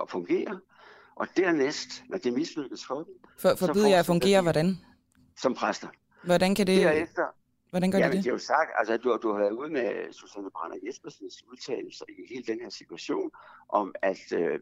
[0.00, 0.60] at fungere,
[1.16, 3.14] og dernæst, når det mislykkes for dem...
[3.38, 4.78] For, forbyde jer at fungere, hvordan?
[5.36, 5.88] Som præster.
[6.24, 6.82] Hvordan kan det...
[6.82, 7.26] Derefter,
[7.70, 8.24] Hvordan gør ja, det det?
[8.24, 8.30] det?
[8.30, 12.26] er jo sagt, altså du, du har været ude med Susanne Brander Jespersens udtalelser i
[12.28, 13.30] hele den her situation,
[13.68, 14.60] om at øh,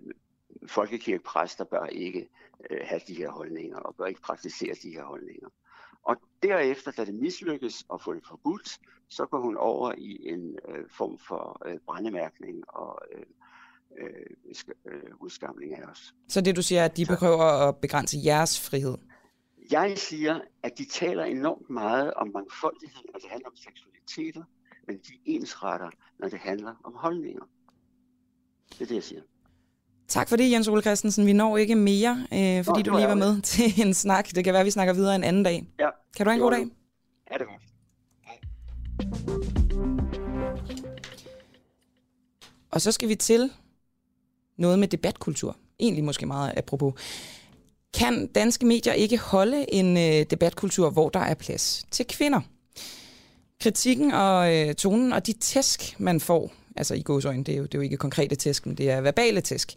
[0.68, 2.28] folkekirkepræster bør ikke
[2.70, 5.48] øh, have de her holdninger, og bør ikke praktisere de her holdninger.
[6.02, 10.58] Og derefter, da det mislykkes at få det forbudt, så går hun over i en
[10.68, 13.26] øh, form for øh, brændemærkning og øh,
[14.86, 16.14] øh, udskamning af os.
[16.28, 18.98] Så det du siger, er, at de prøver at begrænse jeres frihed?
[19.70, 24.44] Jeg siger, at de taler enormt meget om mangfoldighed, når det handler om seksualiteter,
[24.86, 27.48] men de ensretter, når det handler om holdninger.
[28.68, 29.22] Det er det, jeg siger.
[30.09, 31.26] Tak for det, Jens Ole Christensen.
[31.26, 34.28] Vi når ikke mere, øh, fordi Nå, du lige var med til en snak.
[34.34, 35.66] Det kan være, vi snakker videre en anden dag.
[35.78, 35.88] Ja.
[36.16, 36.66] Kan du have en god dag?
[37.30, 37.61] Ja, det godt.
[42.70, 43.50] Og så skal vi til
[44.57, 45.57] noget med debatkultur.
[45.80, 46.94] Egentlig måske meget apropos.
[47.94, 52.40] Kan danske medier ikke holde en øh, debatkultur, hvor der er plads til kvinder?
[53.61, 57.64] Kritikken og øh, tonen og de tæsk, man får, altså i gåsøjne, det er, jo,
[57.64, 59.75] det er jo ikke konkrete tæsk, men det er verbale tæsk,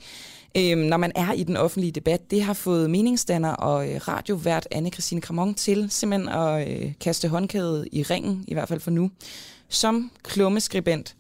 [0.58, 4.68] øh, når man er i den offentlige debat, det har fået meningsdanner og øh, radiovært
[4.76, 9.12] Anne-Christine Kramon til simpelthen at øh, kaste håndkædet i ringen, i hvert fald for nu,
[9.70, 11.16] som klummeskribent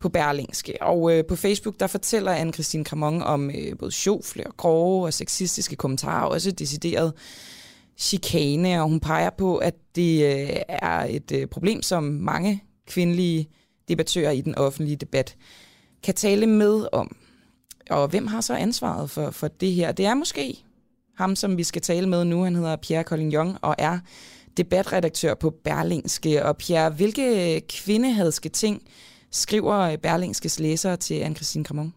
[0.00, 0.82] på Berlingske.
[0.82, 5.14] Og øh, på Facebook, der fortæller Anne-Christine Kramon om øh, både sjofle og grove og
[5.14, 7.12] sexistiske kommentarer, og også decideret
[7.98, 13.48] chikane, og hun peger på, at det øh, er et øh, problem, som mange kvindelige
[13.88, 15.36] debattører i den offentlige debat
[16.02, 17.16] kan tale med om.
[17.90, 19.92] Og hvem har så ansvaret for, for det her?
[19.92, 20.64] Det er måske
[21.16, 22.44] ham, som vi skal tale med nu.
[22.44, 23.98] Han hedder Pierre Collignon og er
[24.56, 26.44] debatredaktør på Berlingske.
[26.44, 28.82] Og Pierre, hvilke kvindehadske ting
[29.30, 31.92] skriver Berlingskes læsere til Anne-Christine Åh,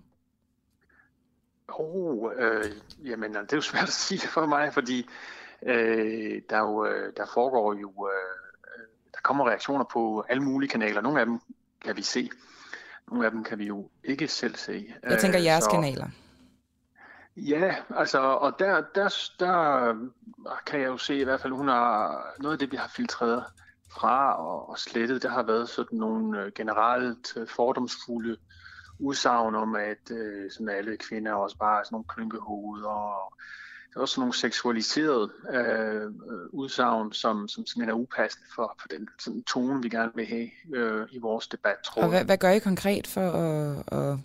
[1.80, 2.72] Oh, øh,
[3.06, 5.08] jamen, det er jo svært at sige for mig, fordi
[5.66, 10.70] øh, der, jo, øh, der foregår jo, øh, øh, der kommer reaktioner på alle mulige
[10.70, 11.02] kanaler.
[11.02, 11.40] Nogle af dem
[11.86, 12.30] kan vi se,
[13.12, 14.94] nogle af dem kan vi jo ikke selv se.
[15.04, 16.08] Jeg tænker øh, jeres så, kanaler.
[17.38, 19.10] Ja, altså, og der, der,
[19.40, 19.96] der
[20.66, 23.46] kan jeg jo se i hvert fald, hun har noget af det, vi har filtreret
[23.92, 28.38] fra og, og slettet, der har været sådan nogle øh, generelt øh, fordomsfulde
[29.00, 33.34] udsagn om, at øh, sådan alle kvinder også bare er sådan nogle klynkehoveder og
[33.94, 36.12] der er også nogle seksualiserede øh,
[36.50, 40.50] udsagn, som, som simpelthen er upassende for, for den sådan, tone, vi gerne vil have
[40.74, 44.18] øh, i vores debat, tror Og hvad, hvad gør I konkret for at, at,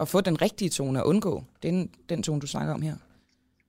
[0.00, 2.96] at få den rigtige tone at undgå den, den tone, du snakker om her?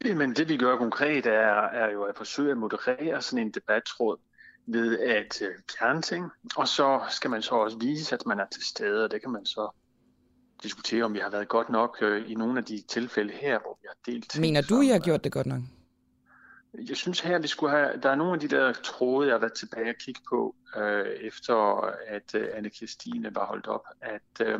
[0.06, 4.18] Jamen det vi gør konkret er, er jo at forsøge at moderere sådan en debattråd
[4.66, 8.46] ved at øh, fjerne ting, og så skal man så også vise, at man er
[8.52, 9.70] til stede, og det kan man så
[10.66, 13.78] diskutere, om vi har været godt nok øh, i nogle af de tilfælde her, hvor
[13.82, 14.40] vi har delt.
[14.40, 15.62] Mener du, I har gjort det godt nok?
[16.90, 19.40] Jeg synes her, vi skulle have, der er nogle af de der tråde, jeg har
[19.40, 21.56] været tilbage og kigge på, øh, efter
[22.08, 24.60] at øh, anne Christine var holdt op, at, øh,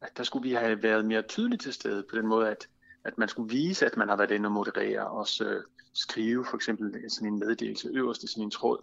[0.00, 2.68] at der skulle vi have været mere tydeligt til stede på den måde, at,
[3.04, 5.62] at man skulle vise, at man har været inde og moderere, og også øh,
[5.94, 8.78] skrive for eksempel sådan en meddelelse øverst i sådan en tråd,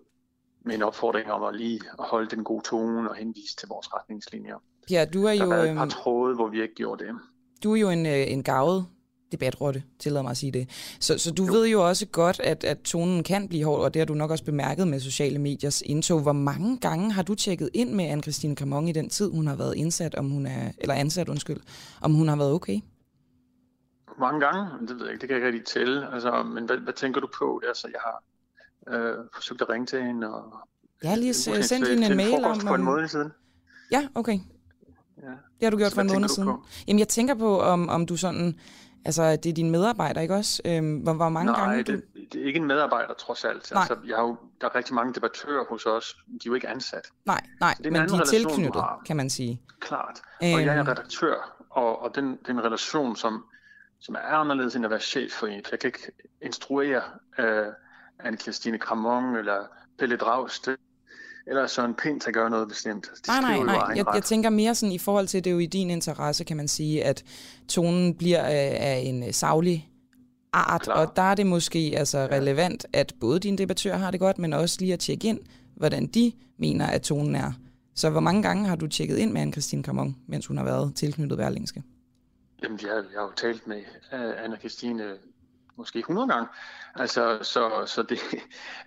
[0.66, 3.94] med en opfordring om at lige at holde den gode tone og henvise til vores
[3.94, 4.58] retningslinjer.
[4.88, 5.52] Pierre, du er jo...
[5.52, 7.16] Der er et par øhm, tråde, hvor vi ikke gjorde det.
[7.64, 8.86] Du er jo en, øh, en gavet
[9.32, 10.70] debatrotte, tillader mig at sige det.
[11.00, 11.54] Så, så du jo.
[11.54, 14.32] ved jo også godt, at, at tonen kan blive hård, og det har du nok
[14.32, 16.22] også bemærket med sociale mediers indtog.
[16.22, 19.56] Hvor mange gange har du tjekket ind med Anne-Christine Camon i den tid, hun har
[19.56, 21.58] været indsat, om hun er, eller ansat, undskyld,
[22.02, 22.80] om hun har været okay?
[24.20, 24.88] Mange gange?
[24.88, 26.14] Det ved jeg ikke, det kan jeg ikke rigtig tælle.
[26.14, 27.62] Altså, men hvad, hvad tænker du på?
[27.68, 28.24] Altså, jeg har
[28.98, 30.54] øh, forsøgt at ringe til hende, og
[31.04, 32.60] jeg har lige sendt hende en mail om...
[32.60, 33.32] for en måned siden.
[33.92, 34.40] Ja, okay.
[35.26, 35.30] Ja.
[35.30, 36.50] Det har du gjort så for en måned siden.
[36.50, 36.64] På?
[36.88, 38.60] Jamen, jeg tænker på, om, om du sådan
[39.06, 40.62] Altså, det er dine medarbejdere, ikke også?
[40.66, 42.20] Øhm, hvor, hvor mange Nej, gange det, du...
[42.32, 43.72] det er ikke en medarbejder, trods alt.
[43.72, 43.82] Nej.
[43.82, 46.16] Altså, jeg har jo, der er rigtig mange debattører hos os.
[46.28, 47.08] De er jo ikke ansat.
[47.26, 49.62] Nej, nej, men de er tilknyttet, kan man sige.
[49.80, 50.22] Klart.
[50.42, 50.60] Og øhm...
[50.60, 50.88] jeg er øhm.
[50.88, 53.46] redaktør, og, og den, den relation, som,
[54.00, 55.62] som er anderledes end at være chef for en.
[55.72, 56.12] Jeg kan ikke
[56.42, 57.02] instruere
[57.40, 57.74] uh,
[58.24, 59.68] Anne-Christine Kramon eller
[60.00, 60.78] Pelle Dragsted
[61.48, 63.10] eller Søren Pind til at gøre noget bestemt.
[63.26, 63.94] De nej, nej, nej.
[63.96, 66.58] Jeg, jeg tænker mere sådan i forhold til, det er jo i din interesse, kan
[66.58, 67.24] man sige, at
[67.68, 69.90] tonen bliver af, af en øh, savlig
[70.54, 70.94] art, Klar.
[70.94, 74.54] og der er det måske altså relevant, at både dine debattører har det godt, men
[74.54, 75.40] også lige at tjekke ind,
[75.76, 77.52] hvordan de mener, at tonen er.
[77.96, 80.96] Så hvor mange gange har du tjekket ind med Anne-Christine Carmon, mens hun har været
[80.96, 81.84] tilknyttet Berlingske?
[82.64, 83.82] Jamen, jeg, jeg har jo talt med
[84.14, 85.04] uh, Anne-Christine
[85.78, 86.48] måske 100 gange.
[86.96, 88.20] Altså, så, så det,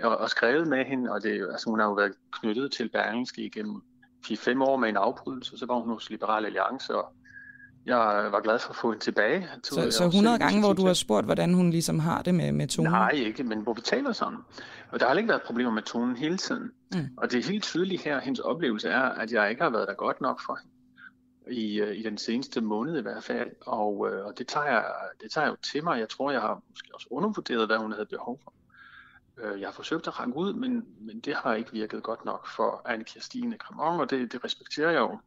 [0.22, 3.82] og skrevet med hende, og det, altså, hun har jo været knyttet til Berlingske igennem
[4.26, 7.12] 4-5 år med en afbrydelse, så var hun hos Liberal Alliance, og
[7.86, 9.48] jeg var glad for at få hende tilbage.
[9.62, 12.68] Så, så 100 gange, hvor du har spurgt, hvordan hun ligesom har det med, med
[12.68, 12.92] tonen?
[12.92, 14.42] Nej, ikke, men hvor vi taler sammen.
[14.90, 16.70] Og der har ikke været problemer med tonen hele tiden.
[16.94, 17.08] Mm.
[17.16, 19.94] Og det er helt tydeligt her, hendes oplevelse er, at jeg ikke har været der
[19.94, 20.77] godt nok for hende
[21.50, 24.84] i, øh, i den seneste måned i hvert fald, og, øh, og det, tager jeg,
[25.22, 26.00] det tager jeg jo til mig.
[26.00, 28.52] Jeg tror, jeg har måske også undervurderet, hvad hun havde behov for.
[29.42, 32.48] Øh, jeg har forsøgt at ranke ud, men, men det har ikke virket godt nok
[32.56, 35.18] for Anne-Kirstine Kramon, og det, det respekterer jeg jo.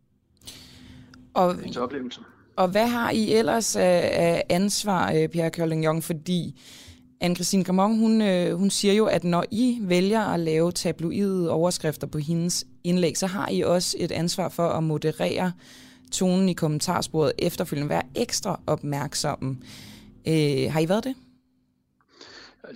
[1.34, 2.22] Og, hendes oplevelse.
[2.55, 6.61] Og hvad har I ellers af ansvar, Pierre Kjolling Fordi
[7.24, 12.17] Anne-Christine Gramont, hun, hun siger jo, at når I vælger at lave tabloide overskrifter på
[12.17, 15.51] hendes indlæg, så har I også et ansvar for at moderere
[16.12, 19.57] tonen i kommentarsporet efterfølgende være ekstra opmærksomme.
[20.28, 21.16] Øh, har I været det?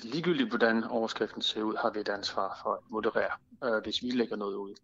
[0.04, 3.32] Ligegyldigt hvordan overskriften ser ud, har vi et ansvar for at moderere,
[3.64, 4.76] øh, hvis vi lægger noget ud.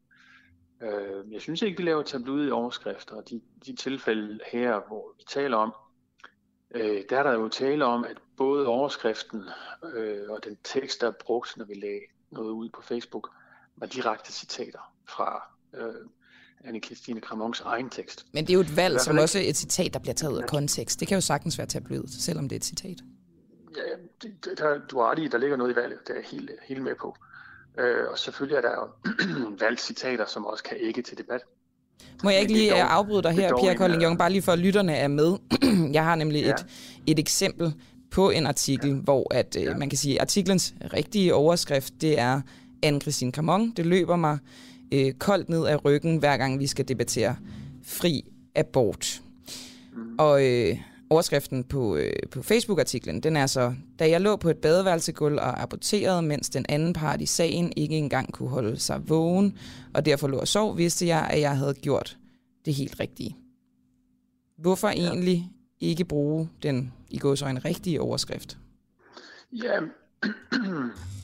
[0.82, 3.16] Øh, jeg synes ikke, vi laver tabloide overskrifter.
[3.16, 5.74] og De, de tilfælde her, hvor vi taler om,
[6.76, 9.44] øh, der er der jo tale om, at både overskriften
[9.94, 13.30] øh, og den tekst, der er brugt, når vi lagde noget ud på Facebook,
[13.76, 15.44] var direkte citater fra
[15.74, 16.06] øh,
[16.66, 18.26] Anne-Christine Cramons egen tekst.
[18.34, 20.38] Men det er jo et valg, som også er et citat, der bliver taget ud
[20.38, 21.00] af kontekst.
[21.00, 22.98] Det kan jo sagtens være tabloid, selvom det er et citat.
[23.78, 23.82] Ja,
[24.22, 26.00] det, det, der, du har ret i, der ligger noget i valget.
[26.08, 27.16] Det er jeg helt, helt med på.
[27.80, 28.88] Øh, og selvfølgelig er der jo
[29.66, 31.42] valgt citater, som også kan ikke til debat.
[32.24, 34.60] Må jeg ikke lige dog, afbryde dig her, Pierre Kolding Jung, bare lige for at
[34.60, 35.38] lytterne er med.
[35.98, 36.54] jeg har nemlig ja.
[36.54, 36.66] et,
[37.08, 37.74] et eksempel
[38.12, 38.96] på en artikel, ja.
[38.96, 39.78] hvor at, øh, ja.
[39.78, 42.42] man kan sige, at artiklens rigtige overskrift, det er
[42.86, 43.72] Anne-Christine Camon.
[43.78, 44.40] Det løber mig
[44.92, 47.36] øh, koldt ned af ryggen, hver gang vi skal debattere
[47.84, 48.26] fri
[48.56, 49.22] abort.
[49.94, 50.16] Mm.
[50.18, 50.78] Og øh,
[51.10, 55.62] overskriften på, øh, på Facebook-artiklen, den er så, da jeg lå på et badeværelsegulv og
[55.62, 59.58] aborterede, mens den anden part i sagen ikke engang kunne holde sig vågen,
[59.94, 62.18] og derfor lå og sov, vidste jeg, at jeg havde gjort
[62.66, 63.38] det helt rigtige.
[64.58, 64.94] Hvorfor ja.
[64.94, 68.58] egentlig ikke bruge den i går så en rigtige overskrift?
[69.52, 69.80] Ja,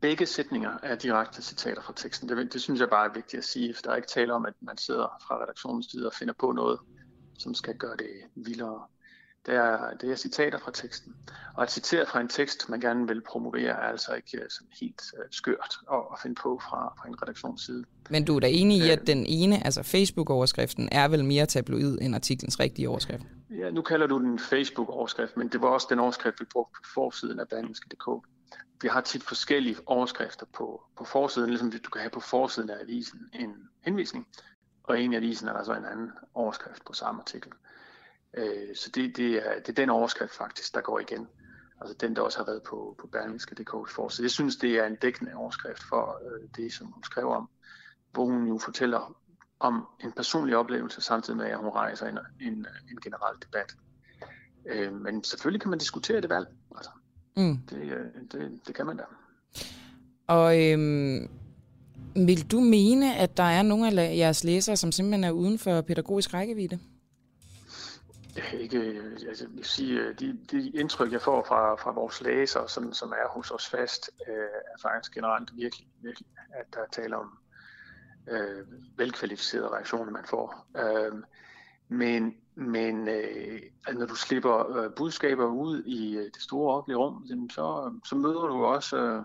[0.00, 2.28] Begge sætninger er direkte citater fra teksten.
[2.28, 4.46] Det, det synes jeg bare er vigtigt at sige, for der er ikke tale om,
[4.46, 6.78] at man sidder fra redaktionens side og finder på noget,
[7.38, 8.82] som skal gøre det vildere.
[9.46, 11.14] Det er, det er citater fra teksten.
[11.54, 14.68] Og at citere fra en tekst, man gerne vil promovere, er altså ikke øh, sådan
[14.80, 17.84] helt uh, skørt at, at finde på fra, fra en redaktions side.
[18.10, 21.98] Men du er da enig i, at den ene, altså Facebook-overskriften, er vel mere tabloid
[22.00, 23.22] end artiklens rigtige overskrift?
[23.50, 26.82] Ja, nu kalder du den Facebook-overskrift, men det var også den overskrift, vi brugte på
[26.94, 28.08] forsiden af Berlingske.dk
[28.82, 32.80] vi har tit forskellige overskrifter på, på forsiden, ligesom du kan have på forsiden af
[32.80, 34.28] avisen en henvisning,
[34.82, 37.52] og en af avisen er der så en anden overskrift på samme artikel.
[38.34, 41.28] Øh, så det, det, er, det er den overskrift faktisk, der går igen.
[41.80, 44.24] Altså den, der også har været på, på Berlingske.dk forside.
[44.24, 47.48] Jeg synes, det er en dækkende overskrift for øh, det, som hun skriver om,
[48.12, 49.16] hvor hun jo fortæller
[49.60, 53.76] om en personlig oplevelse, samtidig med, at hun rejser en, en, en generel debat.
[54.66, 56.48] Øh, men selvfølgelig kan man diskutere det valg.
[57.38, 57.58] Mm.
[57.70, 59.02] Det, øh, det, det kan man da.
[60.26, 61.28] Og øhm,
[62.16, 65.80] vil du mene, at der er nogle af jeres læsere, som simpelthen er uden for
[65.80, 66.78] pædagogisk rækkevidde?
[68.52, 68.78] Ikke,
[69.28, 72.92] altså, jeg vil sige, øh, de, de indtryk, jeg får fra, fra vores læsere, som,
[72.92, 77.38] som er hos os fast, øh, er faktisk generelt virkelig, virkelig, at der taler om
[78.30, 78.66] øh,
[78.96, 80.66] velkvalificerede reaktioner, man får.
[80.76, 81.22] Øh,
[81.88, 83.60] men men øh,
[83.94, 88.46] når du slipper øh, budskaber ud i øh, det store offentlige rum, så, så møder
[88.46, 89.22] du også øh,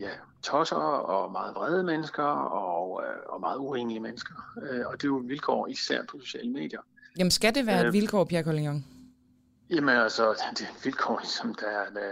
[0.00, 0.10] ja,
[0.42, 4.34] tosser og meget vrede mennesker og, øh, og meget uenige mennesker.
[4.62, 6.80] Øh, og det er jo vilkår især på sociale medier.
[7.18, 8.84] Jamen skal det være øh, et vilkår, Pierre Collignon?
[9.70, 12.10] Jamen altså, det er et vilkår, som der, der,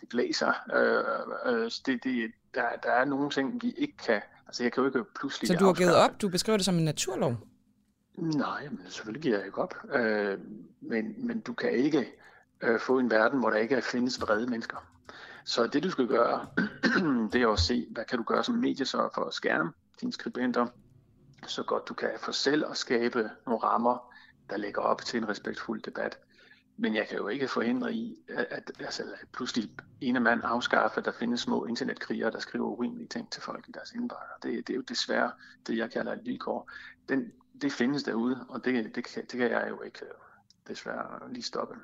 [0.00, 0.52] det blæser.
[0.74, 4.20] Øh, øh, det, det, der, der er nogle ting, vi ikke kan...
[4.46, 5.48] Altså jeg kan jo ikke pludselig...
[5.48, 6.22] Så du har givet op?
[6.22, 7.36] Du beskriver det som en naturlov?
[8.16, 9.74] Nej, men selvfølgelig giver jeg ikke op.
[9.92, 10.38] Øh,
[10.80, 12.12] men, men du kan ikke
[12.60, 14.76] øh, få en verden, hvor der ikke findes vrede mennesker.
[15.44, 16.46] Så det du skal gøre,
[17.32, 20.12] det er at se, hvad kan du gøre som medie så for at skærme dine
[20.12, 20.66] skribenter,
[21.46, 24.14] så godt du kan for selv at skabe nogle rammer,
[24.50, 26.18] der lægger op til en respektfuld debat.
[26.76, 30.98] Men jeg kan jo ikke forhindre i, at, at, altså, at pludselig en mand afskaffer,
[30.98, 34.34] at der findes små internetkrigere, der skriver urimelige ting til folk i deres indbakker.
[34.42, 35.32] Det, det er jo desværre
[35.66, 36.70] det, jeg kalder et vilkår.
[37.08, 40.10] Den, det findes derude, og det, det, det, det kan jeg jo ikke øh,
[40.68, 41.74] desværre lige stoppe.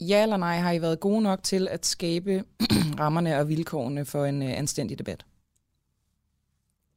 [0.00, 2.44] Ja eller nej, har I været gode nok til at skabe
[3.00, 5.24] rammerne og vilkårene for en uh, anstændig debat?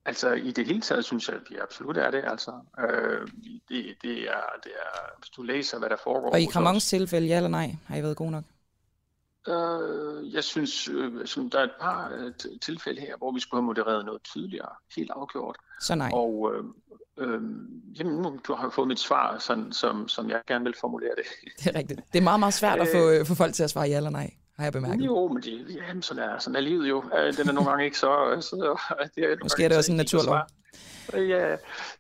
[0.06, 2.24] Altså i det hele taget synes jeg, at vi absolut er det.
[2.28, 3.28] Altså, øh,
[3.70, 6.32] det, det, er, det er, hvis du læser, hvad der foregår...
[6.32, 8.44] Og i Kramons tilfælde, ja eller nej, har I været gode nok?
[9.48, 13.62] Øh, jeg synes, øh, synes, der er et par øh, tilfælde her, hvor vi skulle
[13.62, 15.58] have modereret noget tydeligere, helt afgjort.
[15.82, 16.10] Så nej.
[16.14, 16.64] Og øh,
[17.18, 17.42] øh,
[18.00, 21.26] jamen, du har fået mit svar, sådan, som, som jeg gerne vil formulere det.
[21.60, 22.02] Det er rigtigt.
[22.14, 24.10] Det er meget, meget svært at få, øh, få folk til at svare ja eller
[24.10, 25.06] nej har jeg bemærket.
[25.06, 27.02] Jo, men det, jamen, sådan, er, sådan er livet jo.
[27.38, 28.38] Den er nogle gange ikke så...
[28.42, 28.56] så
[29.16, 30.38] det er Måske er det også en naturlov.
[31.14, 31.52] Ja,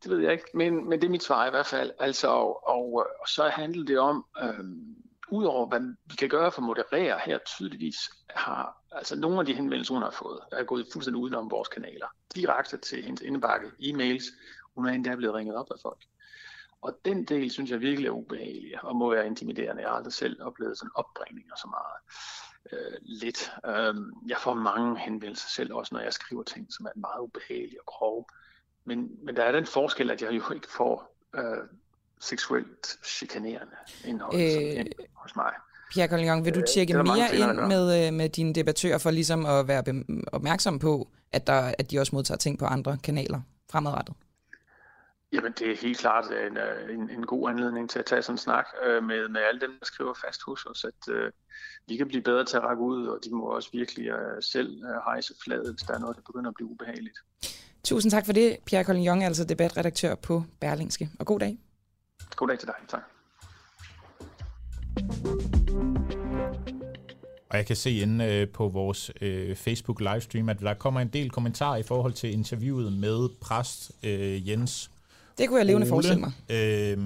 [0.04, 1.92] det ved jeg ikke, men, men det er mit svar i hvert fald.
[2.00, 4.96] Altså, og, og, og så handler det om, øhm,
[5.32, 7.96] udover hvad vi kan gøre for at moderere her tydeligvis,
[8.30, 12.08] har altså nogle af de henvendelser, hun har fået, er gået fuldstændig udenom vores kanaler.
[12.36, 14.26] Direkte til hendes indebakke, e-mails.
[14.76, 16.02] Hun er endda blevet ringet op af folk.
[16.82, 19.82] Og den del synes jeg virkelig er ubehagelig og må være intimiderende.
[19.82, 21.98] Jeg har aldrig selv oplevet sådan opbringninger så meget
[22.72, 23.52] øh, lidt.
[23.66, 23.96] Øh,
[24.28, 27.86] jeg får mange henvendelser selv, også når jeg skriver ting, som er meget ubehagelige og
[27.86, 28.26] grove.
[28.86, 31.58] Men, men der er den forskel, at jeg jo ikke får øh,
[32.20, 35.52] seksuelt chikanerende indhold øh, hos mig.
[35.92, 39.46] Pierre Collignon, vil du øh, tjekke øh, mere ind med, med dine debattører for ligesom
[39.46, 39.84] at være
[40.32, 44.16] opmærksom på, at, der, at de også modtager ting på andre kanaler fremadrettet?
[45.34, 46.58] Jamen, det er helt klart en,
[47.00, 49.72] en, en god anledning til at tage sådan en snak øh, med, med alle dem,
[49.80, 51.32] der skriver fast hos os, at øh,
[51.88, 54.84] vi kan blive bedre til at række ud, og de må også virkelig øh, selv
[54.84, 57.18] øh, hejse fladet, hvis der er noget, der begynder at blive ubehageligt.
[57.84, 61.10] Tusind tak for det, Pierre Collignon, altså debatredaktør på Berlingske.
[61.20, 61.58] Og god dag.
[62.36, 62.76] God dag til dig.
[62.88, 63.02] Tak.
[67.50, 71.08] Og jeg kan se inde øh, på vores øh, Facebook livestream, at der kommer en
[71.08, 74.92] del kommentarer i forhold til interviewet med præst øh, Jens
[75.38, 76.32] det kunne jeg levende forestille mig.
[76.50, 76.98] Øh,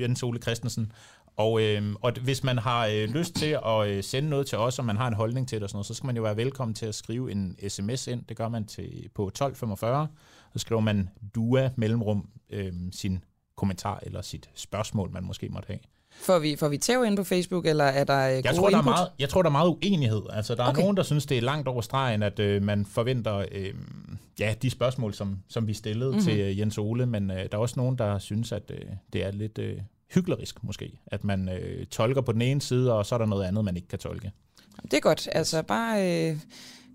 [0.00, 0.92] Jens Ole Christensen.
[1.36, 4.78] Og, øh, og hvis man har øh, lyst til at øh, sende noget til os,
[4.78, 6.36] og man har en holdning til det, og sådan noget, så skal man jo være
[6.36, 8.24] velkommen til at skrive en sms ind.
[8.28, 10.08] Det gør man til, på 1245.
[10.52, 13.24] Så skriver man DUA mellemrum øh, sin
[13.56, 15.78] kommentar eller sit spørgsmål, man måske måtte have.
[16.20, 18.82] Får vi, får vi tæv ind på Facebook, eller er der jeg tror, der er
[18.82, 20.22] meget, Jeg tror, der er meget uenighed.
[20.32, 20.78] Altså, der okay.
[20.78, 23.74] er nogen, der synes, det er langt over stregen, at øh, man forventer øh,
[24.40, 26.24] ja, de spørgsmål, som, som vi stillede mm-hmm.
[26.24, 28.80] til øh, Jens Ole, men øh, der er også nogen, der synes, at øh,
[29.12, 29.78] det er lidt øh,
[30.14, 33.44] hyklerisk måske, at man øh, tolker på den ene side, og så er der noget
[33.44, 34.32] andet, man ikke kan tolke.
[34.82, 35.28] Det er godt.
[35.32, 36.36] Altså bare øh,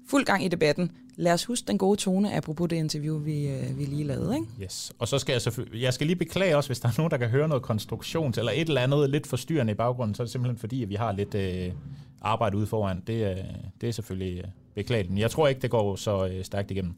[0.08, 3.78] fuld gang i debatten lad os huske den gode tone, apropos det interview, vi, øh,
[3.80, 4.36] vi lige lavede.
[4.36, 4.47] Ikke?
[4.64, 4.93] Yes.
[4.99, 7.18] Og så skal jeg selvfølgelig, jeg skal lige beklage også, hvis der er nogen, der
[7.18, 10.32] kan høre noget konstruktion eller et eller andet lidt forstyrrende i baggrunden, så er det
[10.32, 11.72] simpelthen fordi, at vi har lidt øh,
[12.22, 13.04] arbejde ude foran.
[13.08, 13.38] Det, øh,
[13.82, 16.93] det er selvfølgelig øh, beklageligt, men jeg tror ikke, det går så øh, stærkt igennem.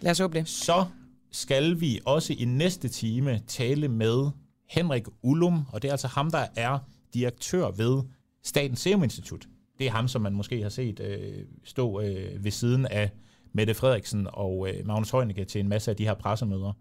[0.00, 0.48] Lad os håbe det.
[0.48, 0.84] Så
[1.32, 4.30] skal vi også i næste time tale med
[4.70, 6.78] Henrik Ullum, og det er altså ham, der er
[7.14, 8.02] direktør ved
[8.44, 9.46] Statens Serum Institut.
[9.80, 13.10] Det er ham, som man måske har set øh, stå øh, ved siden af
[13.52, 16.72] Mette Frederiksen og øh, Magnus Heunicke til en masse af de her pressemøder.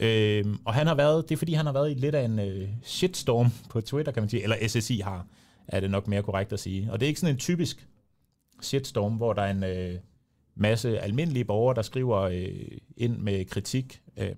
[0.00, 2.38] Øh, og han har været, det er fordi, han har været i lidt af en
[2.38, 5.26] øh, shitstorm på Twitter, kan man sige, eller SSI har,
[5.68, 6.92] er det nok mere korrekt at sige.
[6.92, 7.88] Og det er ikke sådan en typisk
[8.62, 9.94] shitstorm, hvor der er en øh,
[10.54, 14.00] masse almindelige borgere, der skriver øh, ind med kritik.
[14.16, 14.34] Øh,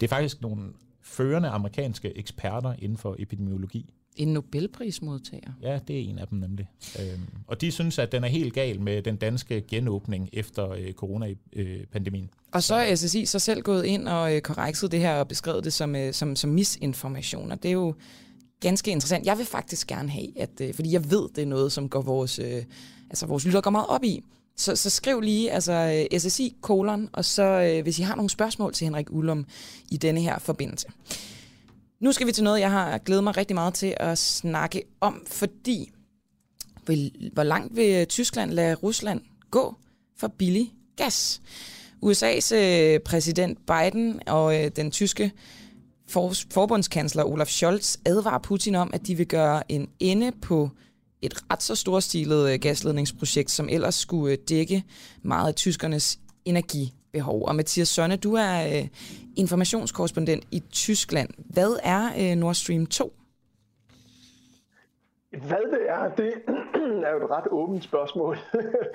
[0.00, 0.72] det er faktisk nogle
[1.02, 5.52] førende amerikanske eksperter inden for epidemiologi, en Nobelprismodtager?
[5.62, 6.68] Ja, det er en af dem nemlig.
[7.00, 10.92] Øhm, og de synes, at den er helt gal med den danske genåbning efter øh,
[10.92, 12.30] coronapandemien.
[12.52, 15.64] Og så er SSI så selv gået ind og øh, korrekset det her og beskrevet
[15.64, 17.52] det som, øh, som, som misinformation.
[17.52, 17.94] Og det er jo
[18.60, 19.26] ganske interessant.
[19.26, 22.02] Jeg vil faktisk gerne have, at, øh, fordi jeg ved, det er noget, som går
[22.02, 22.62] vores, øh,
[23.10, 24.24] altså vores lytter går meget op i,
[24.56, 28.72] Så, så skriv lige altså SSI kolon, og så øh, hvis I har nogle spørgsmål
[28.72, 29.46] til Henrik Ullum
[29.90, 30.86] i denne her forbindelse.
[32.00, 35.22] Nu skal vi til noget, jeg har glædet mig rigtig meget til at snakke om,
[35.26, 35.92] fordi
[37.32, 39.20] hvor langt vil Tyskland lade Rusland
[39.50, 39.74] gå
[40.16, 41.42] for billig gas?
[42.04, 45.32] USA's øh, præsident Biden og øh, den tyske
[46.08, 50.70] for, forbundskansler Olaf Scholz advarer Putin om, at de vil gøre en ende på
[51.22, 54.84] et ret så storstilet øh, gasledningsprojekt, som ellers skulle øh, dække
[55.22, 57.48] meget af tyskernes energi energibehov.
[57.48, 58.86] Og Mathias Sonne, du er
[59.36, 61.28] informationskorrespondent i Tyskland.
[61.38, 63.12] Hvad er Nord Stream 2?
[65.30, 66.32] Hvad det er, det
[67.06, 68.36] er jo et ret åbent spørgsmål.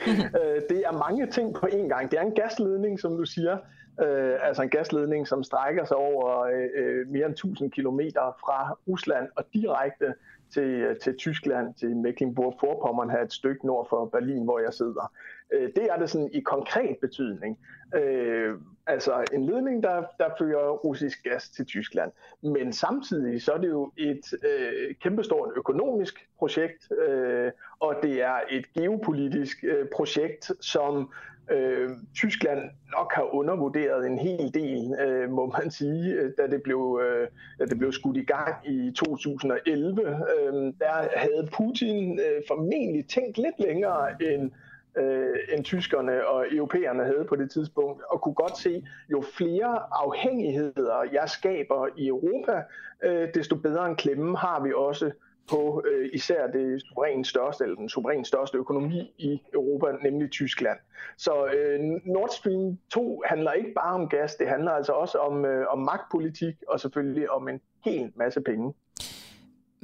[0.07, 2.11] Øh, det er mange ting på én gang.
[2.11, 3.57] Det er en gasledning, som du siger,
[4.03, 6.41] øh, altså en gasledning, som strækker sig over
[6.75, 7.99] øh, mere end 1000 km
[8.39, 10.13] fra Rusland og direkte
[10.53, 15.11] til, til Tyskland, til Mecklenburg-Vorpommern, her et stykke nord for Berlin, hvor jeg sidder.
[15.53, 17.59] Øh, det er det sådan i konkret betydning.
[17.95, 18.55] Øh,
[18.87, 22.11] altså en ledning, der, der fører russisk gas til Tyskland.
[22.41, 28.39] Men samtidig så er det jo et øh, kæmpestort økonomisk projekt, øh, og det er
[28.49, 31.11] et geopolitisk øh, projekt, som
[31.51, 32.59] øh, Tyskland
[32.97, 37.27] nok har undervurderet en hel del, øh, må man sige, øh, da det, blev, øh,
[37.59, 40.01] da det blev skudt i gang i 2011.
[40.01, 44.51] Øh, der havde Putin øh, formentlig tænkt lidt længere end
[44.97, 49.79] øh, end tyskerne og europæerne havde på det tidspunkt, og kunne godt se, jo flere
[49.91, 52.63] afhængigheder jeg skaber i Europa,
[53.03, 55.11] øh, desto bedre en klemme har vi også
[55.49, 60.79] på øh, især det suverænt største, eller den suverænt største økonomi i Europa, nemlig Tyskland.
[61.17, 65.45] Så øh, Nord Stream 2 handler ikke bare om gas, det handler altså også om,
[65.45, 68.73] øh, om magtpolitik og selvfølgelig om en hel masse penge.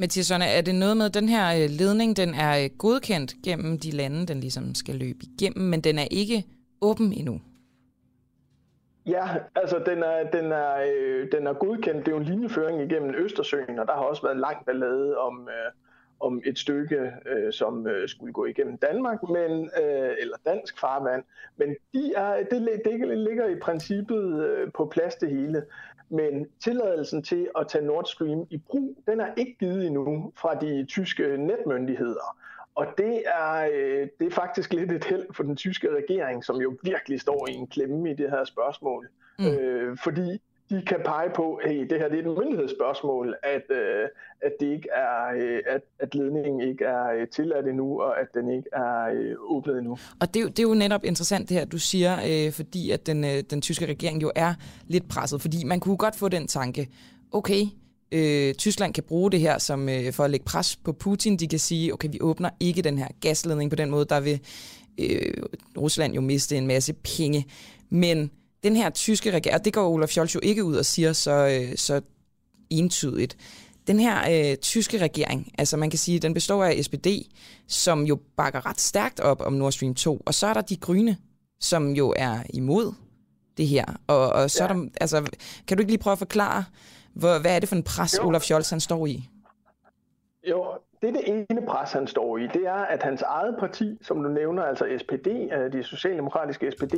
[0.02, 3.34] Mathias Sønne, er det noget med, at den her øh, ledning, den er øh, godkendt
[3.46, 6.46] gennem de lande, den ligesom skal løbe igennem, men den er ikke
[6.82, 7.42] åben endnu?
[9.06, 9.26] Ja,
[9.56, 12.06] altså den er, den, er, øh, den er godkendt.
[12.06, 15.50] Det er jo en linjeføring igennem Østersøen, og der har også været lang ballade om,
[15.50, 15.72] øh,
[16.20, 19.52] om et stykke, øh, som øh, skulle gå igennem Danmark, men,
[19.84, 21.24] øh, eller dansk farvand.
[21.58, 25.64] Men de er, det, det ligger i princippet øh, på plads det hele.
[26.12, 30.56] Men tilladelsen til at tage Nord Stream i brug, den er ikke givet endnu fra
[30.56, 32.38] de tyske netmyndigheder.
[32.76, 36.56] Og det er, øh, det er faktisk lidt et held for den tyske regering, som
[36.56, 39.10] jo virkelig står i en klemme i det her spørgsmål.
[39.40, 39.46] Mm.
[39.46, 40.42] Øh, fordi
[40.72, 44.08] de kan pege på, at hey, det her det er et myndighedsspørgsmål, at, øh,
[44.42, 48.28] at, det ikke er, øh, at, at ledningen ikke er øh, tilladt endnu, og at
[48.34, 49.98] den ikke er øh, åbnet endnu.
[50.22, 52.92] Og det er, jo, det er jo netop interessant det her, du siger, øh, fordi
[52.92, 54.54] at den, øh, den tyske regering jo er
[54.88, 56.90] lidt presset, fordi man kunne godt få den tanke,
[57.32, 57.64] okay,
[58.12, 61.38] øh, Tyskland kan bruge det her som øh, for at lægge pres på Putin.
[61.38, 64.40] De kan sige, okay, vi åbner ikke den her gasledning på den måde, der vil
[64.98, 65.34] øh,
[65.78, 67.46] Rusland jo miste en masse penge.
[67.90, 68.32] Men
[68.64, 71.32] den her tyske regering, og det går Olaf Scholz jo ikke ud og siger så,
[71.32, 72.02] øh, så
[72.70, 73.38] entydigt,
[73.88, 77.08] den her øh, tyske regering, altså man kan sige, den består af SPD,
[77.68, 80.78] som jo bakker ret stærkt op om Nord Stream 2, og så er der de
[80.78, 81.18] grønne,
[81.60, 82.94] som jo er imod
[83.58, 83.86] det her.
[84.08, 84.70] Og, og så ja.
[84.70, 85.30] er der, altså,
[85.68, 86.64] kan du ikke lige prøve at forklare,
[87.14, 88.28] hvor, hvad er det for en pres, jo.
[88.28, 89.30] Olaf Scholz han står i?
[90.50, 90.66] Jo,
[91.02, 92.48] det det ene pres, han står i.
[92.48, 96.96] Det er, at hans eget parti, som du nævner, altså SPD, øh, de socialdemokratiske SPD,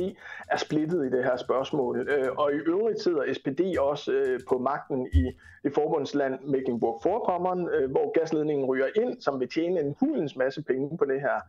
[0.50, 2.08] er splittet i det her spørgsmål.
[2.08, 5.32] Øh, og i øvrigt sidder SPD også øh, på magten i
[5.64, 11.04] det forbundsland Mecklenburg-Vorpommern, hvor gasledningen ryger ind, som vil tjene en hulens masse penge på
[11.04, 11.40] det her.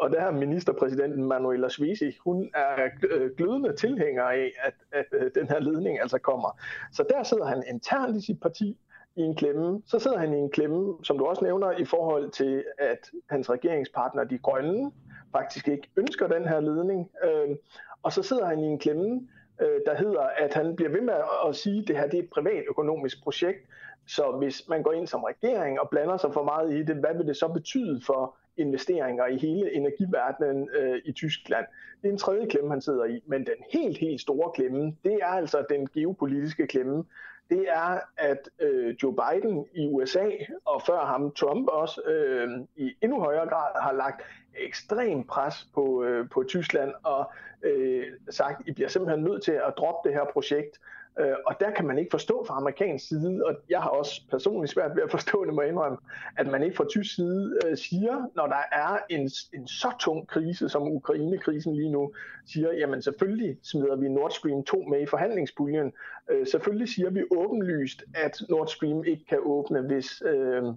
[0.00, 2.88] Og der er ministerpræsidenten Manuela Schwesig, hun er
[3.36, 6.60] glødende tilhænger af, at, at den her ledning altså kommer.
[6.92, 8.78] Så der sidder han internt i sit parti,
[9.16, 9.82] i en klemme.
[9.86, 13.50] Så sidder han i en klemme, som du også nævner, i forhold til, at hans
[13.50, 14.92] regeringspartner, de grønne,
[15.32, 17.10] faktisk ikke ønsker den her ledning.
[17.24, 17.56] Øh,
[18.02, 19.28] og så sidder han i en klemme,
[19.60, 21.14] øh, der hedder, at han bliver ved med
[21.48, 23.68] at sige, at det her det er et privat økonomisk projekt.
[24.06, 27.14] Så hvis man går ind som regering og blander sig for meget i det, hvad
[27.16, 31.66] vil det så betyde for investeringer i hele energiverdenen øh, i Tyskland.
[32.02, 33.20] Det er en tredje klemme, han sidder i.
[33.26, 37.04] Men den helt, helt store klemme, det er altså den geopolitiske klemme,
[37.50, 40.30] det er, at øh, Joe Biden i USA,
[40.64, 44.22] og før ham Trump også, øh, i endnu højere grad har lagt
[44.58, 47.30] ekstrem pres på, øh, på Tyskland og
[47.62, 50.80] øh, sagt, I bliver simpelthen nødt til at droppe det her projekt.
[51.20, 54.72] Øh, og der kan man ikke forstå fra amerikansk side, og jeg har også personligt
[54.72, 55.98] svært ved at forstå det, må indrømme,
[56.36, 60.28] at man ikke fra tysk side øh, siger, når der er en, en så tung
[60.28, 62.12] krise som Ukraine-krisen lige nu,
[62.46, 65.92] siger, jamen selvfølgelig smider vi Nord Stream 2 med i forhandlingspuljen.
[66.30, 70.76] Øh, selvfølgelig siger vi åbenlyst, at Nord Stream ikke kan åbne, hvis, øh, men,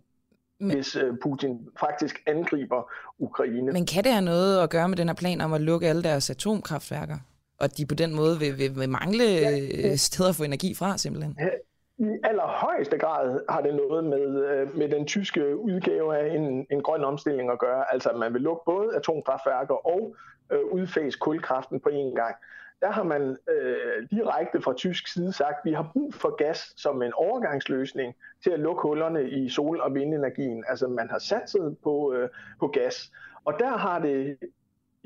[0.60, 3.72] hvis øh, Putin faktisk angriber Ukraine.
[3.72, 6.04] Men kan det have noget at gøre med den her plan om at lukke alle
[6.04, 7.18] deres atomkraftværker?
[7.60, 10.76] Og de på den måde vil, vil, vil mangle ja, øh, steder at få energi
[10.76, 11.36] fra, simpelthen?
[11.40, 11.50] Ja,
[11.98, 16.82] i allerhøjeste grad har det noget med, øh, med den tyske udgave af en, en
[16.82, 17.94] grøn omstilling at gøre.
[17.94, 20.16] Altså, at man vil lukke både atomkraftværker og
[20.52, 22.36] øh, udfase kulkraften på én gang.
[22.82, 26.74] Der har man øh, direkte fra tysk side sagt, at vi har brug for gas
[26.78, 30.64] som en overgangsløsning til at lukke hullerne i sol- og vindenergien.
[30.68, 32.30] Altså, man har satset på, øh,
[32.60, 33.12] på gas.
[33.46, 34.38] Og der har det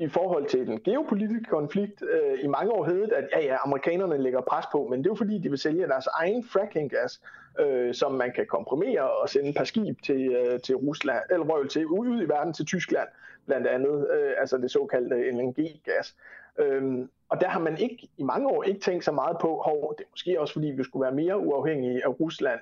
[0.00, 4.22] i forhold til den geopolitiske konflikt øh, i mange år heddet, at ja, ja, amerikanerne
[4.22, 7.20] lægger pres på, men det er jo fordi, de vil sælge deres egen fracking-gas,
[7.60, 11.68] øh, som man kan komprimere og sende par skib til, øh, til Rusland, eller røvel
[11.68, 13.08] til, ud i verden til Tyskland,
[13.46, 16.16] blandt andet, øh, altså det såkaldte LNG-gas.
[16.58, 19.94] Øhm, og der har man ikke i mange år ikke tænkt så meget på, hov,
[19.98, 22.60] det er måske også fordi, vi skulle være mere uafhængige af Rusland,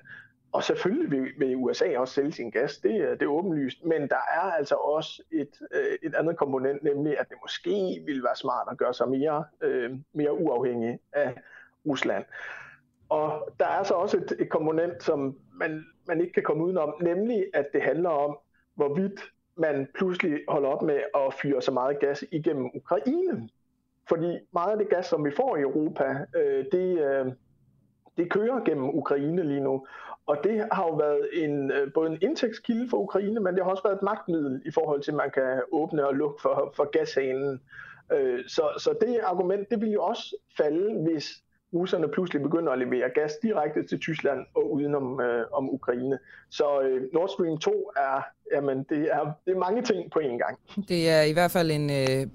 [0.52, 4.08] og selvfølgelig vil, vil USA også sælge sin gas, det, øh, det er åbenlyst, men
[4.08, 8.36] der er altså også et, øh, et andet komponent, nemlig at det måske ville være
[8.36, 11.34] smart at gøre sig mere, øh, mere uafhængig af
[11.86, 12.24] Rusland.
[13.08, 16.94] Og der er så også et, et komponent, som man, man ikke kan komme udenom,
[17.02, 18.38] nemlig at det handler om,
[18.74, 19.20] hvorvidt
[19.56, 23.48] man pludselig holder op med at fyre så meget gas igennem Ukraine.
[24.08, 27.32] Fordi meget af det gas, som vi får i Europa, øh, det, øh,
[28.18, 29.86] det kører gennem Ukraine lige nu.
[30.26, 33.70] Og det har jo været en, øh, både en indtægtskilde for Ukraine, men det har
[33.70, 36.90] også været et magtmiddel i forhold til, at man kan åbne og lukke for, for
[36.90, 37.60] gashanen.
[38.12, 41.42] Øh, så, så det argument, det vil jo også falde, hvis
[41.74, 46.18] russerne pludselig begynder at levere gas direkte til Tyskland og udenom øh, om Ukraine.
[46.50, 48.22] Så øh, Nord Stream 2 er,
[48.54, 50.58] jamen, det er, det er mange ting på én gang.
[50.88, 52.26] Det er i hvert fald en øh,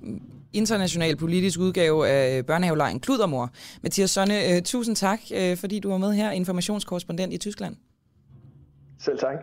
[0.53, 3.49] international politisk udgave af børnehavelejen Kludermor.
[3.84, 7.76] Mathias Sonne, øh, tusind tak, øh, fordi du var med her, informationskorrespondent i Tyskland.
[8.99, 9.36] Selv tak.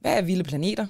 [0.00, 0.86] Hvad er vilde planeter?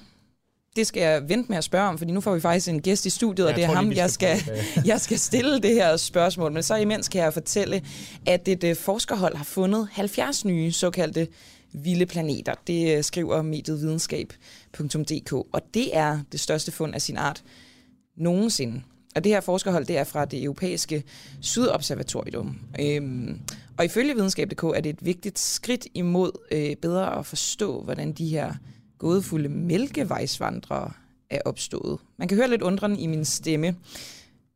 [0.75, 3.05] Det skal jeg vente med at spørge om, fordi nu får vi faktisk en gæst
[3.05, 4.37] i studiet, og det er ham, jeg skal,
[4.85, 6.51] jeg skal stille det her spørgsmål.
[6.51, 7.81] Men så imens kan jeg fortælle,
[8.25, 11.27] at et øh, forskerhold har fundet 70 nye såkaldte
[11.73, 12.53] vilde planeter.
[12.67, 17.43] Det øh, skriver mediet videnskab.dk, og det er det største fund af sin art
[18.17, 18.81] nogensinde.
[19.15, 21.03] Og det her forskerhold, det er fra det europæiske
[21.41, 22.59] Sydobservatorium.
[22.79, 23.39] Øhm,
[23.77, 28.27] og ifølge videnskab.dk er det et vigtigt skridt imod øh, bedre at forstå, hvordan de
[28.27, 28.53] her
[28.97, 30.91] gådefulde mælkevejsvandrere
[31.29, 31.99] er opstået.
[32.17, 33.75] Man kan høre lidt undren i min stemme.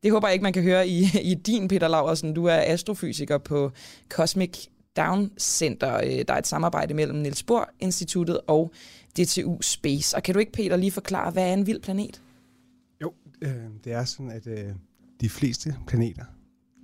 [0.04, 2.34] Det håber jeg ikke, man kan høre i, i din, Peter Laversen.
[2.34, 3.72] Du er astrofysiker på
[4.10, 4.68] Cosmic
[4.98, 5.98] Down Center.
[5.98, 8.72] Øh, der er et samarbejde mellem Niels Bohr Instituttet og
[9.18, 10.18] DTU Space.
[10.18, 12.22] Og kan du ikke, Peter, lige forklare, hvad er en vild planet?
[13.02, 13.52] Jo, øh,
[13.84, 14.74] det er sådan, at øh,
[15.22, 16.26] de fleste planeter,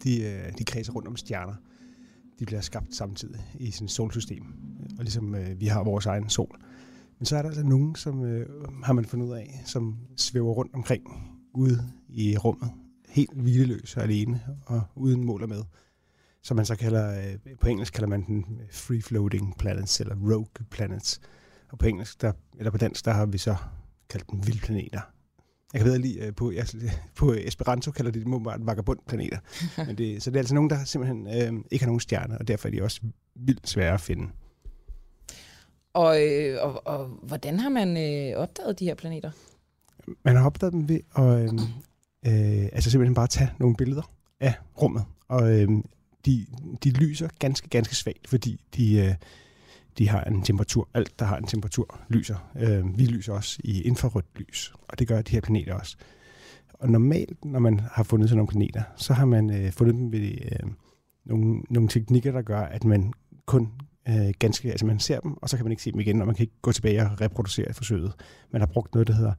[0.03, 1.53] de, øh, de kredser rundt om stjerner.
[2.39, 4.43] De bliver skabt samtidig i sin solsystem.
[4.97, 6.59] Og ligesom øh, vi har vores egen sol.
[7.19, 8.45] Men så er der altså nogen, som øh,
[8.83, 11.03] har man fundet ud af, som svæver rundt omkring
[11.53, 12.71] ude i rummet.
[13.09, 15.63] Helt hvileløs og alene og uden mål og med.
[16.41, 21.21] Som man så kalder, øh, på engelsk kalder man den free-floating planets, eller rogue planets.
[21.71, 23.55] Og på engelsk, der, eller på dansk, der har vi så
[24.09, 25.01] kaldt dem vildplaneter.
[25.73, 26.65] Jeg kan bedre lide, øh, på, jeg,
[27.15, 29.37] på Esperanto kalder de dem bare vagabundplaneter.
[29.87, 32.47] Men det, så det er altså nogen, der simpelthen øh, ikke har nogen stjerner, og
[32.47, 33.01] derfor er de også
[33.35, 34.27] vildt svære at finde.
[35.95, 39.31] Og, øh, og, og hvordan har man øh, opdaget de her planeter?
[40.23, 41.49] Man har opdaget dem ved at øh,
[42.25, 45.03] øh, altså simpelthen bare tage nogle billeder af rummet.
[45.27, 45.69] Og øh,
[46.25, 46.45] de,
[46.83, 49.13] de lyser ganske, ganske svagt, fordi de, øh,
[49.97, 50.89] de har en temperatur.
[50.93, 52.51] Alt, der har en temperatur, lyser.
[52.55, 55.97] Øh, vi lyser også i infrarødt lys, og det gør de her planeter også.
[56.73, 60.11] Og normalt, når man har fundet sådan nogle planeter, så har man øh, fundet dem
[60.11, 60.69] ved øh,
[61.25, 63.13] nogle, nogle teknikker, der gør, at man
[63.45, 63.71] kun
[64.09, 66.27] øh, ganske, altså man ser dem, og så kan man ikke se dem igen, og
[66.27, 68.13] man kan ikke gå tilbage og reproducere forsøget.
[68.51, 69.33] Man har brugt noget, der hedder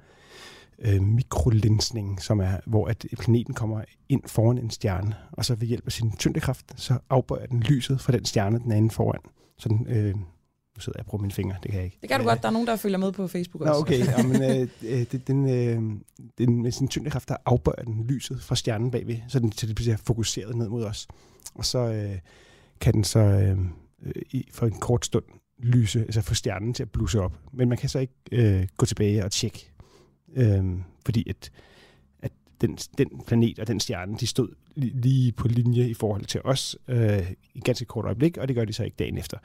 [0.78, 5.68] øh, mikrolinsning, som er, hvor at planeten kommer ind foran en stjerne, og så ved
[5.68, 9.20] hjælp af sin tyngdekraft, så afbøjer den lyset fra den stjerne, den er inde foran.
[9.58, 11.98] Så den, øh, nu sidder jeg og bruger mine fingre, det kan jeg ikke.
[12.00, 13.72] Det kan du godt, der er nogen, der følger med på Facebook også.
[13.72, 16.00] Nå, okay, ja, men, øh, øh det, den, øh,
[16.38, 19.74] den, med sin tyngdekraft, der afbøjer den lyset fra stjernen bagved, så, den, så det
[19.74, 21.08] bliver fokuseret ned mod os.
[21.54, 22.18] Og så øh,
[22.80, 23.18] kan den så...
[23.18, 23.58] Øh,
[24.06, 25.24] øh, i, for en kort stund
[25.58, 27.38] lyse, altså få stjernen til at blusse op.
[27.52, 29.70] Men man kan så ikke øh, gå tilbage og tjekke,
[30.34, 30.64] øh,
[31.04, 31.50] fordi at,
[32.22, 36.40] at den, den planet og den stjerne, de stod lige på linje i forhold til
[36.44, 39.38] os øh, i ganske kort øjeblik, og det gør de så ikke dagen efter.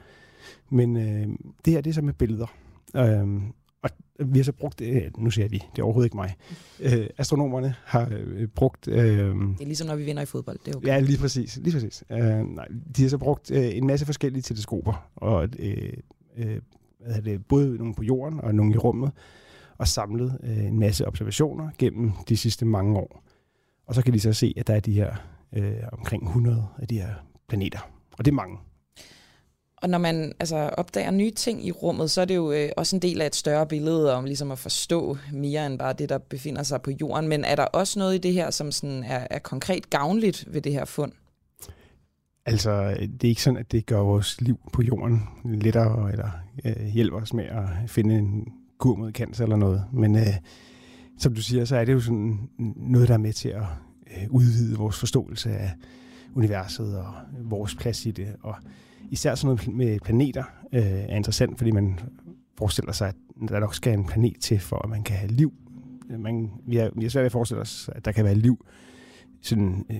[0.70, 1.28] Men øh,
[1.66, 2.48] det her, det er så med billeder.
[2.96, 3.42] Øh,
[3.84, 6.36] og vi har så brugt, øh, nu siger vi, det er overhovedet ikke mig,
[6.80, 8.88] øh, astronomerne har øh, brugt...
[8.88, 10.88] Øh, det er ligesom når vi vinder i fodbold, det er okay.
[10.88, 11.60] Ja, lige præcis.
[11.64, 12.04] Lige præcis.
[12.10, 12.68] Øh, nej,
[12.98, 15.94] de har så brugt øh, en masse forskellige teleskoper, og øh,
[16.38, 16.60] øh,
[17.00, 19.12] hvad er det, både nogle på jorden og nogle i rummet,
[19.78, 23.24] og samlet øh, en masse observationer gennem de sidste mange år.
[23.88, 25.16] Og så kan de så se, at der er de her
[25.54, 27.14] øh, omkring 100 af de her
[27.48, 27.80] planeter.
[28.18, 28.58] Og det er mange.
[29.82, 32.96] Og når man altså, opdager nye ting i rummet, så er det jo øh, også
[32.96, 36.18] en del af et større billede om ligesom at forstå mere end bare det, der
[36.18, 37.30] befinder sig på jorden.
[37.30, 40.62] Men er der også noget i det her, som sådan er, er konkret gavnligt ved
[40.62, 41.12] det her fund?
[42.46, 46.30] Altså, det er ikke sådan, at det gør vores liv på jorden lettere, eller
[46.66, 49.86] øh, hjælper os med at finde en kur mod cancer eller noget.
[49.94, 50.36] Men øh,
[51.20, 53.64] som du siger, så er det jo sådan noget, der er med til at
[54.08, 55.72] øh, udvide vores forståelse af
[56.36, 57.14] universet og
[57.44, 58.28] vores plads i det.
[58.42, 58.56] Og
[59.10, 60.44] især sådan noget med planeter
[60.74, 62.00] øh, er interessant, fordi man
[62.58, 63.16] forestiller sig, at
[63.50, 65.54] der nok skal en planet til, for at man kan have liv.
[66.20, 68.66] Man, vi, har, vi har svært ved at forestille os, at der kan være liv
[69.42, 70.00] sådan, øh,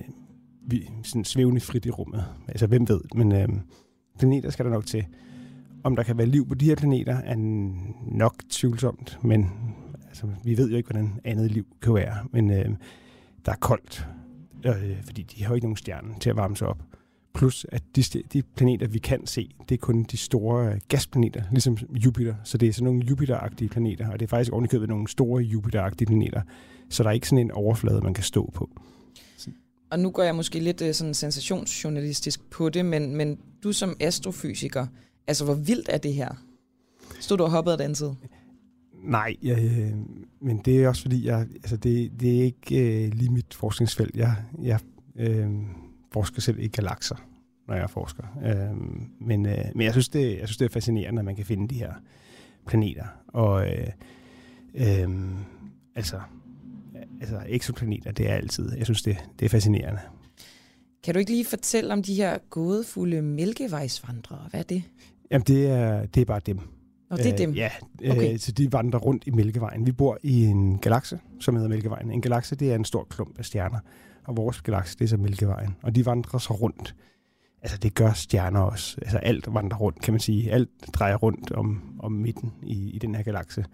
[0.66, 2.24] vi, sådan svævende frit i rummet.
[2.48, 3.00] Altså, hvem ved?
[3.14, 3.48] Men øh,
[4.18, 5.04] planeter skal der nok til.
[5.84, 7.36] Om der kan være liv på de her planeter, er
[8.06, 9.50] nok tvivlsomt, men
[10.08, 12.16] altså, vi ved jo ikke, hvordan andet liv kan være.
[12.32, 12.64] Men øh,
[13.46, 14.08] der er koldt,
[14.64, 16.82] øh, fordi de har jo ikke nogen stjerne til at varme sig op.
[17.34, 18.02] Plus, at de,
[18.32, 22.34] de planeter, vi kan se, det er kun de store gasplaneter, ligesom Jupiter.
[22.44, 26.06] Så det er sådan nogle Jupiter-agtige planeter, og det er faktisk ovenikøbet nogle store Jupiter-agtige
[26.06, 26.42] planeter.
[26.90, 28.70] Så der er ikke sådan en overflade, man kan stå på.
[29.90, 33.96] Og nu går jeg måske lidt øh, sådan sensationsjournalistisk på det, men, men du som
[34.00, 34.86] astrofysiker,
[35.26, 36.44] altså hvor vildt er det her?
[37.20, 38.16] Stod du og hoppede af den side?
[39.04, 39.92] Nej, jeg, øh,
[40.40, 44.16] men det er også fordi, jeg, altså det, det er ikke øh, lige mit forskningsfelt.
[44.16, 44.80] Jeg, jeg
[45.16, 45.50] øh,
[46.12, 47.16] forsker selv i galakser,
[47.68, 48.22] når jeg forsker.
[48.44, 48.76] Øh,
[49.20, 51.68] men, øh, men jeg synes, det, jeg synes, det er fascinerende, at man kan finde
[51.68, 51.92] de her
[52.66, 53.04] planeter.
[53.28, 53.86] Og øh,
[54.74, 55.08] øh,
[55.94, 56.20] altså,
[57.20, 60.00] altså eksoplaneter, det er altid, jeg synes, det, det er fascinerende.
[61.04, 64.48] Kan du ikke lige fortælle om de her gådefulde mælkevejsvandrere?
[64.50, 64.82] Hvad er det?
[65.30, 66.58] Jamen, det er, det er bare dem.
[67.10, 67.50] Og det er dem?
[67.50, 67.70] Øh, ja,
[68.10, 68.32] okay.
[68.32, 69.86] øh, så de vandrer rundt i Mælkevejen.
[69.86, 72.10] Vi bor i en galakse, som hedder Mælkevejen.
[72.10, 73.78] En galakse, det er en stor klump af stjerner.
[74.24, 75.76] Og vores galakse, det er så Mælkevejen.
[75.82, 76.94] Og de vandrer så rundt.
[77.62, 78.98] Altså, det gør stjerner også.
[79.02, 80.52] Altså, alt vandrer rundt, kan man sige.
[80.52, 83.64] Alt drejer rundt om, om midten i, i den her galakse.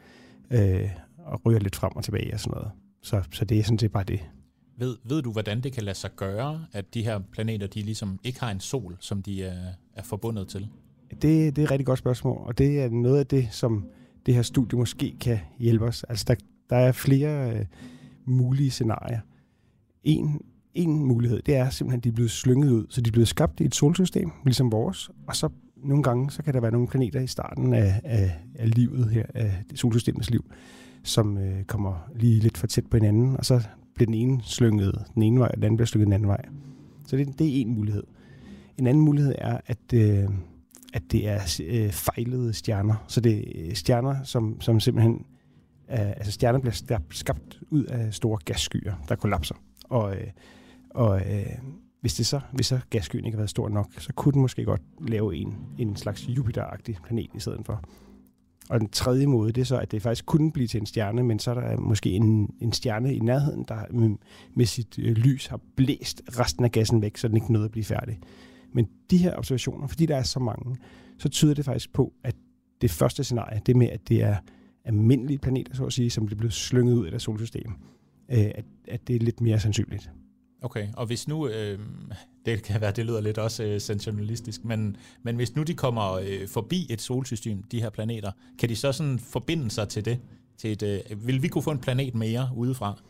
[0.51, 2.71] Øh, og ryger lidt frem og tilbage og sådan noget.
[3.03, 4.21] Så, så det er sådan set bare det.
[4.79, 8.19] Ved, ved du, hvordan det kan lade sig gøre, at de her planeter, de ligesom
[8.25, 10.69] ikke har en sol, som de er, er forbundet til?
[11.11, 13.87] Det, det er et rigtig godt spørgsmål, og det er noget af det, som
[14.27, 16.05] det her studie måske kan hjælpe os.
[16.05, 16.35] Altså, der,
[16.71, 17.67] der er flere øh,
[18.25, 19.21] mulige scenarier.
[20.05, 20.41] En,
[20.75, 23.29] en mulighed, det er simpelthen, at de er blevet slynget ud, så de er blevet
[23.29, 26.89] skabt i et solsystem, ligesom vores, og så nogle gange, så kan der være nogle
[26.89, 30.45] planeter i starten af, af, af livet her, af solsystemets liv,
[31.03, 33.63] som øh, kommer lige lidt for tæt på hinanden, og så
[33.95, 36.45] bliver den ene slynget den ene vej, og den anden bliver slynget den anden vej.
[37.07, 38.03] Så det, det er en mulighed.
[38.79, 40.29] En anden mulighed er, at, øh,
[40.95, 43.05] at det er øh, fejlede stjerner.
[43.09, 45.25] Så det er stjerner, som, som simpelthen...
[45.91, 49.55] Øh, altså stjerner bliver skabt ud af store gasskyer, der kollapser.
[49.89, 50.27] Og, øh,
[50.91, 51.59] og øh,
[52.01, 54.65] hvis, det så, hvis så gasskyen ikke har været stor nok, så kunne den måske
[54.65, 57.83] godt lave en, en slags Jupiter-agtig planet i stedet for.
[58.69, 61.23] Og den tredje måde, det er så, at det faktisk kunne blive til en stjerne,
[61.23, 64.17] men så er der måske en, en stjerne i nærheden, der med,
[64.55, 67.71] med sit øh, lys har blæst resten af gassen væk, så den ikke nåede at
[67.71, 68.19] blive færdig.
[68.73, 70.77] Men de her observationer, fordi der er så mange,
[71.19, 72.37] så tyder det faktisk på, at
[72.81, 74.37] det første scenarie, det med, at det er
[74.85, 77.73] almindelige planeter, så at sige, som bliver blevet slynget ud af deres solsystem,
[78.31, 80.11] øh, at, at det er lidt mere sandsynligt.
[80.63, 81.79] Okay, og hvis nu, øh,
[82.47, 86.13] det kan være, det lyder lidt også øh, sensationalistisk, men, men hvis nu de kommer
[86.13, 90.19] øh, forbi et solsystem, de her planeter, kan de så sådan forbinde sig til det?
[90.59, 93.03] Til et, øh, vil vi kunne få en planet mere udefra?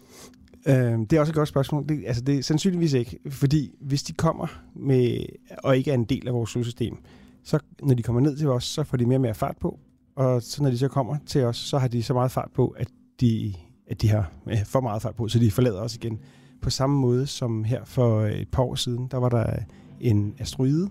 [0.66, 1.88] Øh, det er også et godt spørgsmål.
[1.88, 5.20] Det, altså, det er sandsynligvis ikke, fordi hvis de kommer med,
[5.58, 6.96] og ikke er en del af vores solsystem,
[7.44, 9.78] så når de kommer ned til os, så får de mere og mere fart på,
[10.16, 12.68] og så når de så kommer til os, så har de så meget fart på,
[12.68, 12.88] at
[13.20, 13.54] de,
[13.90, 16.18] at de har øh, for meget fart på, så de forlader os igen
[16.62, 19.62] på samme måde som her for øh, et par år siden, der var der øh,
[20.00, 20.90] en asteroide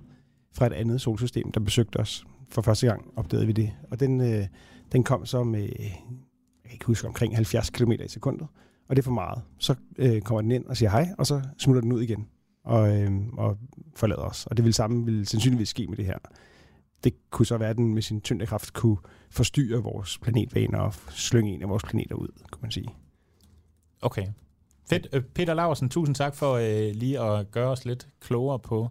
[0.54, 2.26] fra et andet solsystem, der besøgte os.
[2.50, 3.72] For første gang opdagede vi det.
[3.92, 4.46] Og den, øh,
[4.92, 5.98] den kom så med, jeg
[6.64, 8.48] kan ikke huske, omkring 70 km i sekundet.
[8.90, 9.42] Og det er for meget.
[9.60, 12.28] Så øh, kommer den ind og siger hej, og så smutter den ud igen
[12.64, 13.58] og, øh, og
[13.96, 14.46] forlader os.
[14.46, 16.18] Og det vil samme vil sandsynligvis ske med det her.
[17.04, 18.98] Det kunne så være, at den med sin tyngdekraft kunne
[19.30, 22.90] forstyrre vores planetvaner og slynge en af vores planeter ud, kunne man sige.
[24.02, 24.28] Okay.
[24.90, 25.08] Fedt.
[25.14, 28.90] Øh, Peter Laversen, tusind tak for øh, lige at gøre os lidt klogere på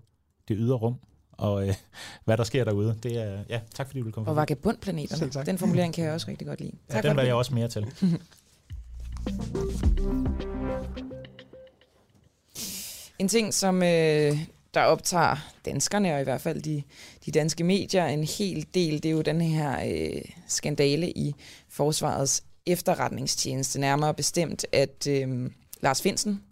[0.49, 0.97] det ydre rum
[1.33, 1.75] og øh,
[2.25, 2.99] hvad der sker derude.
[3.03, 5.45] Det er, ja, tak fordi du komme Og vagabundplaneterne.
[5.47, 6.73] Den formulering kan jeg også rigtig godt lide.
[6.89, 7.87] Tak ja, den var jeg også mere til.
[13.19, 14.39] en ting, som øh,
[14.77, 16.83] der optager danskerne, og i hvert fald de,
[17.27, 21.35] de danske medier, en hel del, det er jo den her øh, skandale i
[21.69, 23.81] Forsvarets efterretningstjeneste.
[23.81, 25.51] Nærmere bestemt, at øh,
[25.81, 26.43] Lars Finsen,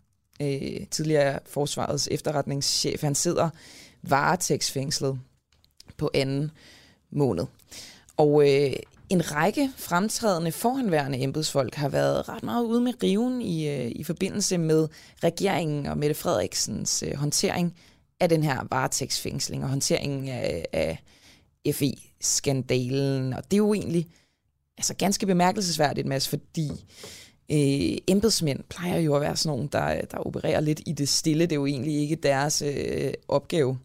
[0.43, 3.51] øh, tidligere Forsvarets efterretningschef, han sidder
[4.03, 5.21] varetægtsfængslet
[5.97, 6.51] på anden
[7.11, 7.45] måned.
[8.17, 8.73] Og øh,
[9.09, 14.05] en række fremtrædende forhenværende embedsfolk har været ret meget ude med riven i, øh, i
[14.05, 14.89] forbindelse med
[15.25, 17.75] regeringen og Mette Frederiksens øh, håndtering
[18.25, 21.03] af den her varetægtsfængsling og håndteringen af, af
[21.73, 23.33] FE-skandalen.
[23.33, 24.07] Og det er jo egentlig
[24.79, 26.69] altså ganske bemærkelsesværdigt, Mads, fordi
[27.51, 31.45] øh, embedsmænd plejer jo at være sådan nogle, der, der opererer lidt i det stille.
[31.47, 33.79] Det er jo egentlig ikke deres øh, opgave.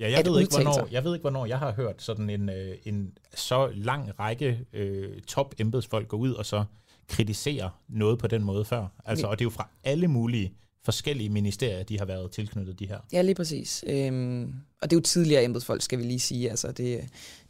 [0.00, 2.76] Ja, jeg ved, ikke, hvornår, jeg ved ikke, hvornår jeg har hørt sådan en, øh,
[2.84, 6.64] en så lang række øh, top embedsfolk gå ud og så
[7.08, 8.86] kritisere noget på den måde før.
[9.04, 10.52] Altså, og det er jo fra alle mulige
[10.86, 12.98] forskellige ministerier, de har været tilknyttet de her.
[13.12, 13.84] Ja, lige præcis.
[13.86, 14.52] Øhm,
[14.82, 16.50] og det er jo tidligere embedsfolk, skal vi lige sige.
[16.50, 17.00] Altså, det,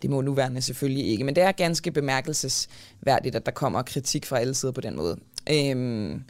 [0.02, 1.24] det må nuværende selvfølgelig ikke.
[1.24, 5.16] Men det er ganske bemærkelsesværdigt, at der kommer kritik fra alle sider på den måde.
[5.50, 6.22] Øhm,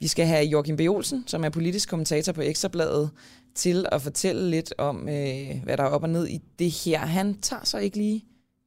[0.00, 0.80] vi skal have Joachim B.
[0.80, 3.10] Olsen, som er politisk kommentator på Ekstrabladet,
[3.54, 6.98] til at fortælle lidt om, øh, hvad der er op og ned i det her.
[6.98, 8.24] Han tager så ikke lige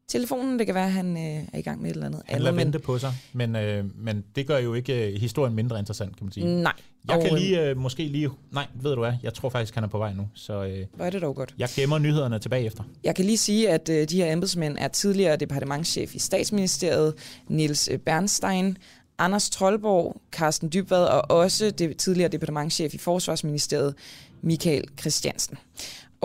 [0.08, 0.60] telefonen.
[0.60, 2.22] Det kan være, at han øh, er i gang med et eller andet.
[2.26, 5.80] Han lader vente på sig, men, øh, men det gør jo ikke øh, historien mindre
[5.80, 6.46] interessant, kan man sige.
[6.46, 6.74] Nej.
[7.08, 8.30] Jeg kan lige, øh, måske lige...
[8.52, 9.14] Nej, ved du hvad?
[9.24, 10.28] Jeg tror faktisk, han er på vej nu.
[10.34, 11.56] Så, øh, Hvor er det dog godt.
[11.58, 12.84] Jeg gemmer nyhederne tilbage efter.
[13.04, 17.14] Jeg kan lige sige, at øh, de her embedsmænd er tidligere departementschef i statsministeriet,
[17.48, 18.78] Niels øh, Bernstein,
[19.18, 23.96] Anders Trollborg, Carsten Dybvad og også det tidligere departementschef i Forsvarsministeriet,
[24.42, 25.58] Michael Christiansen.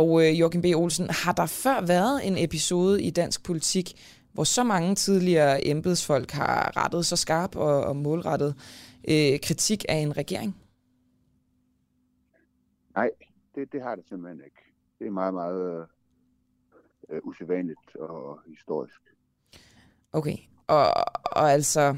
[0.01, 0.65] Og øh, Joachim B.
[0.65, 3.87] Olsen, har der før været en episode i dansk politik,
[4.33, 8.55] hvor så mange tidligere embedsfolk har rettet så skarp og, og målrettet
[9.09, 10.57] øh, kritik af en regering?
[12.97, 13.11] Nej,
[13.55, 14.63] det, det har det simpelthen ikke.
[14.99, 15.87] Det er meget, meget
[17.11, 19.01] øh, usædvanligt og historisk.
[20.13, 20.37] Okay,
[20.67, 20.85] og,
[21.25, 21.97] og altså,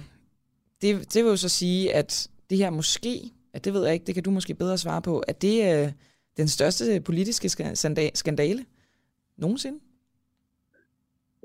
[0.81, 4.07] det, det vil jo så sige, at det her måske, at det ved jeg ikke,
[4.07, 5.93] det kan du måske bedre svare på, at det øh,
[6.37, 7.49] den største politiske
[8.15, 8.67] skandale
[9.37, 9.81] nogensinde?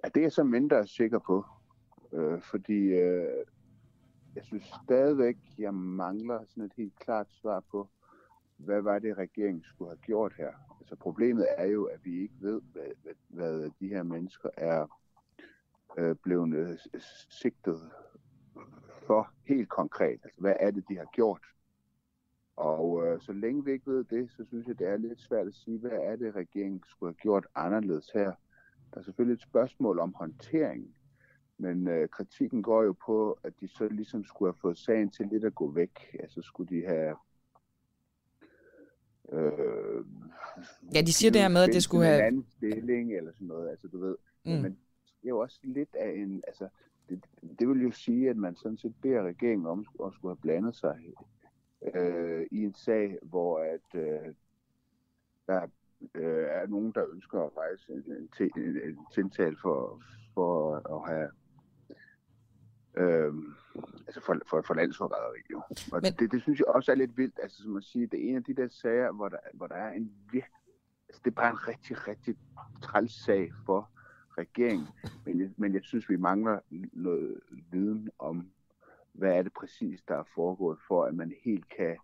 [0.04, 1.46] Ja, det er jeg så mindre sikker på.
[2.14, 3.46] Øh, fordi øh,
[4.36, 7.90] jeg synes stadigvæk, jeg mangler sådan et helt klart svar på,
[8.58, 10.52] hvad var det, regeringen skulle have gjort her?
[10.80, 14.88] Altså problemet er jo, at vi ikke ved, hvad, hvad, hvad de her mennesker er
[15.98, 16.80] øh, blevet
[17.30, 17.92] sigtet
[19.08, 20.20] for helt konkret.
[20.24, 21.42] Altså hvad er det, de har gjort?
[22.58, 25.48] Og øh, så længe vi ikke ved det, så synes jeg, det er lidt svært
[25.48, 28.32] at sige, hvad er det, regeringen skulle have gjort anderledes her.
[28.94, 30.96] Der er selvfølgelig et spørgsmål om håndtering,
[31.58, 35.28] men øh, kritikken går jo på, at de så ligesom skulle have fået sagen til
[35.28, 36.16] lidt at gå væk.
[36.20, 37.16] Altså skulle de have...
[39.32, 40.06] Øh,
[40.94, 42.20] ja, de siger det her med, at det skulle have...
[42.20, 44.16] En anden stilling eller sådan noget, altså du ved.
[44.46, 44.52] Mm.
[44.52, 44.72] Men
[45.22, 46.44] det er jo også lidt af en...
[46.48, 46.68] Altså,
[47.10, 47.26] det,
[47.60, 50.76] det vil jo sige, at man sådan set beder regeringen om at skulle have blandet
[50.76, 51.14] sig
[51.96, 54.34] øh, i en sag, hvor at øh,
[55.48, 55.68] der
[56.16, 60.02] øh, er nogen, der ønsker at rejse en, en, en, en tiltal for,
[60.34, 61.30] for at have
[62.98, 63.34] øh,
[64.08, 65.40] altså for, for, for landsforræderi.
[65.52, 65.62] Jo.
[65.92, 66.14] Og Men...
[66.20, 68.36] det, det synes jeg også er lidt vildt, altså som at sige, det er en
[68.36, 70.62] af de der sager, hvor der, hvor der er en virkelig,
[71.10, 72.36] altså det er bare en rigtig, rigtig
[72.82, 73.90] træls sag for
[74.38, 74.88] regeringen,
[75.26, 76.60] men jeg, men jeg synes, vi mangler
[76.94, 77.40] noget
[77.72, 78.52] viden om
[79.18, 81.96] hvad er det præcis, der er foregået, for at man helt kan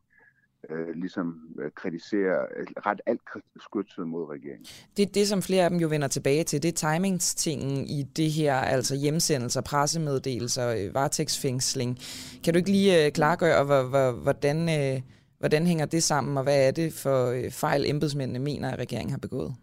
[0.70, 3.22] øh, ligesom øh, kritisere, øh, ret alt
[3.60, 4.66] skytset mod regeringen.
[4.98, 8.04] Det er det, som flere af dem jo vender tilbage til, det er timingstingen i
[8.04, 11.98] det her, altså hjemsendelser, pressemeddelelser, øh, varetægtsfængsling.
[12.44, 13.64] Kan du ikke lige øh, klargøre,
[14.12, 15.02] hvordan, øh,
[15.40, 19.12] hvordan hænger det sammen, og hvad er det for øh, fejl, embedsmændene mener, at regeringen
[19.12, 19.56] har begået?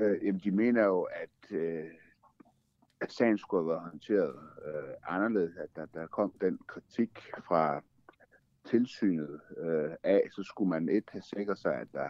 [0.00, 1.84] Øh, jamen, de mener jo, at øh,
[3.00, 4.34] at sagen skulle have været håndteret
[4.66, 7.82] øh, anderledes, at der, der kom den kritik fra
[8.64, 12.08] tilsynet øh, af, så skulle man et have sikret sig, at der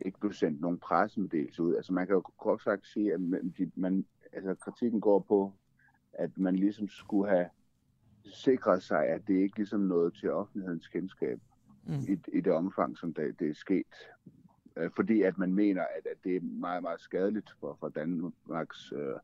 [0.00, 1.74] ikke blev sendt nogen pressemeddelelse ud.
[1.74, 5.52] Altså man kan jo kort sagt sige, at man, man, altså kritikken går på,
[6.12, 7.48] at man ligesom skulle have
[8.24, 11.40] sikret sig, at det ikke ligesom nåede til offentlighedens kendskab
[11.86, 11.94] mm.
[11.94, 14.10] i, i det omfang, som det, det er sket.
[14.76, 18.92] Øh, fordi at man mener, at, at det er meget, meget skadeligt for, for Danmarks
[18.92, 19.16] øh,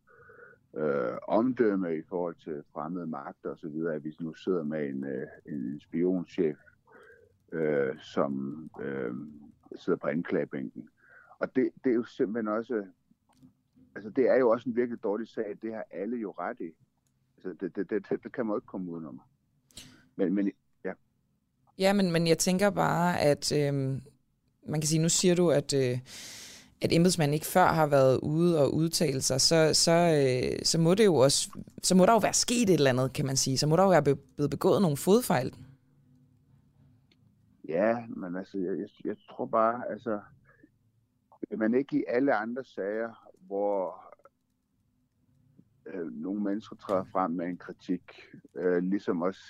[0.76, 5.26] øh, omdømme i forhold til fremmede magter osv., at vi nu sidder med en, øh,
[5.46, 6.56] en spionchef,
[7.52, 9.14] øh, som øh,
[9.76, 10.88] sidder på anklagebænken.
[11.38, 12.84] Og det, det er jo simpelthen også,
[13.94, 16.70] altså det er jo også en virkelig dårlig sag, det har alle jo ret i.
[17.36, 19.20] Altså det, det, det, det kan man jo ikke komme udenom.
[20.16, 20.52] Men, men
[20.84, 20.92] ja.
[21.78, 23.74] Ja, men, men jeg tænker bare, at øh,
[24.68, 25.98] man kan sige, nu siger du, at, øh,
[26.82, 30.94] at embedsmanden ikke før har været ude og udtale sig, så, så, øh, så må
[30.94, 33.58] det jo også, så må der jo være sket et eller andet, kan man sige.
[33.58, 35.54] Så må der jo være blevet begået nogle fodfejl.
[37.68, 40.20] Ja, men altså, jeg, jeg, jeg tror bare, altså,
[41.56, 44.04] man ikke i alle andre sager, hvor
[45.86, 48.02] øh, nogle mennesker træder frem med en kritik,
[48.54, 49.40] øh, ligesom også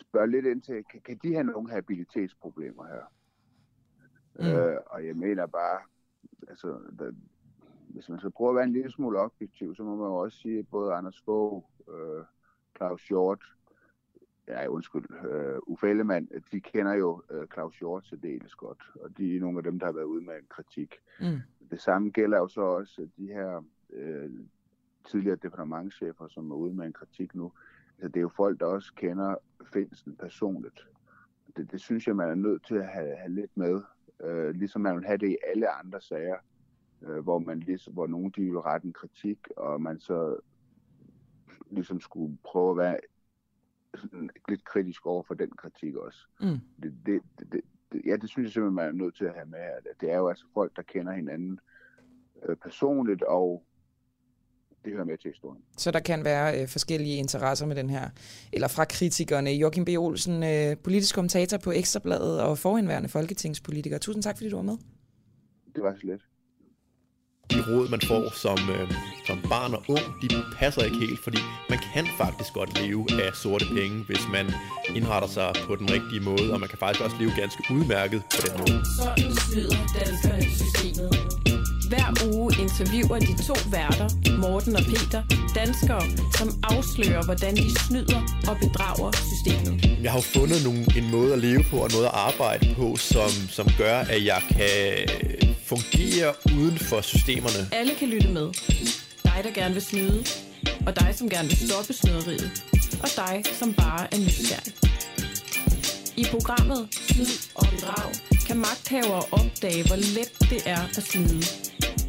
[0.00, 3.12] spørge lidt ind til, kan, kan de have nogle habilitetsproblemer her?
[4.38, 4.46] Mm.
[4.46, 5.80] Øh, og jeg mener bare,
[6.48, 7.12] altså, der,
[7.88, 10.38] hvis man skal prøve at være en lille smule objektiv, så må man jo også
[10.38, 12.24] sige, at både Anders Fogh, øh,
[12.76, 13.44] Claus Hjort,
[14.48, 19.36] ja, undskyld, øh, Uffe Ellemann, de kender jo øh, Claus Hjort dels godt, og de
[19.36, 20.94] er nogle af dem, der har været ude med en kritik.
[21.20, 21.38] Mm.
[21.70, 24.30] Det samme gælder jo så også de her øh,
[25.04, 27.52] tidligere departementchefer, som er ude med en kritik nu.
[27.98, 29.34] Altså, det er jo folk, der også kender
[29.72, 30.88] Finsen personligt.
[31.56, 33.82] Det, det synes jeg, man er nødt til at have, have lidt med,
[34.20, 36.36] øh, ligesom man vil have det i alle andre sager,
[37.02, 40.36] øh, hvor man ligesom, hvor nogen de vil rette en kritik, og man så
[41.70, 42.98] ligesom skulle prøve at være
[43.94, 46.26] sådan lidt kritisk over for den kritik også.
[46.40, 46.60] Mm.
[46.82, 47.60] Det, det, det,
[47.92, 49.92] det, ja, det synes jeg simpelthen, man er nødt til at have med her.
[50.00, 51.60] Det er jo altså folk, der kender hinanden
[52.42, 53.64] øh, personligt, og
[54.84, 55.62] det hører med til historien.
[55.76, 58.08] Så der kan være øh, forskellige interesser med den her,
[58.52, 59.50] eller fra kritikerne.
[59.50, 59.88] Joachim B.
[59.88, 63.98] Olsen, øh, politisk kommentator på Ekstrabladet og forhenværende folketingspolitiker.
[63.98, 64.76] Tusind tak, fordi du var med.
[65.74, 66.20] Det var så let.
[67.50, 68.92] De råd, man får som, øh,
[69.26, 70.28] som barn og ung, de
[70.58, 71.38] passer ikke helt, fordi
[71.70, 74.46] man kan faktisk godt leve af sorte penge, hvis man
[74.96, 78.40] indretter sig på den rigtige måde, og man kan faktisk også leve ganske udmærket på
[78.46, 78.78] den måde.
[79.00, 81.73] Sådan snyder danskerne systemet.
[81.88, 85.22] Hver uge interviewer de to værter, Morten og Peter,
[85.54, 86.02] danskere,
[86.38, 89.98] som afslører, hvordan de snyder og bedrager systemet.
[90.02, 92.96] Jeg har jo fundet nogle, en måde at leve på og noget at arbejde på,
[92.96, 94.72] som, som gør, at jeg kan
[95.64, 97.68] fungere uden for systemerne.
[97.72, 98.46] Alle kan lytte med.
[99.24, 100.24] Dig, der gerne vil snyde,
[100.86, 102.50] og dig, som gerne vil stoppe snyderiet,
[103.02, 104.72] og dig, som bare er nysgerrig.
[106.16, 108.12] I programmet Snyd og Bedrag
[108.46, 111.42] kan magthavere opdage, hvor let det er at snyde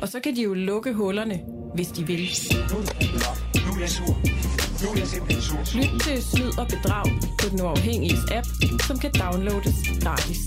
[0.01, 1.39] og så kan de jo lukke hullerne,
[1.75, 2.19] hvis de vil.
[5.75, 7.05] Lyt til Snyd og Bedrag
[7.41, 8.47] på den uafhængige app,
[8.87, 10.37] som kan downloades gratis.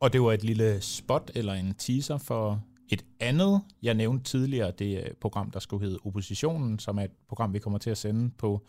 [0.00, 4.70] Og det var et lille spot eller en teaser for et andet, jeg nævnte tidligere,
[4.70, 7.98] det øh, program, der skulle hedde Oppositionen, som er et program, vi kommer til at
[7.98, 8.62] sende på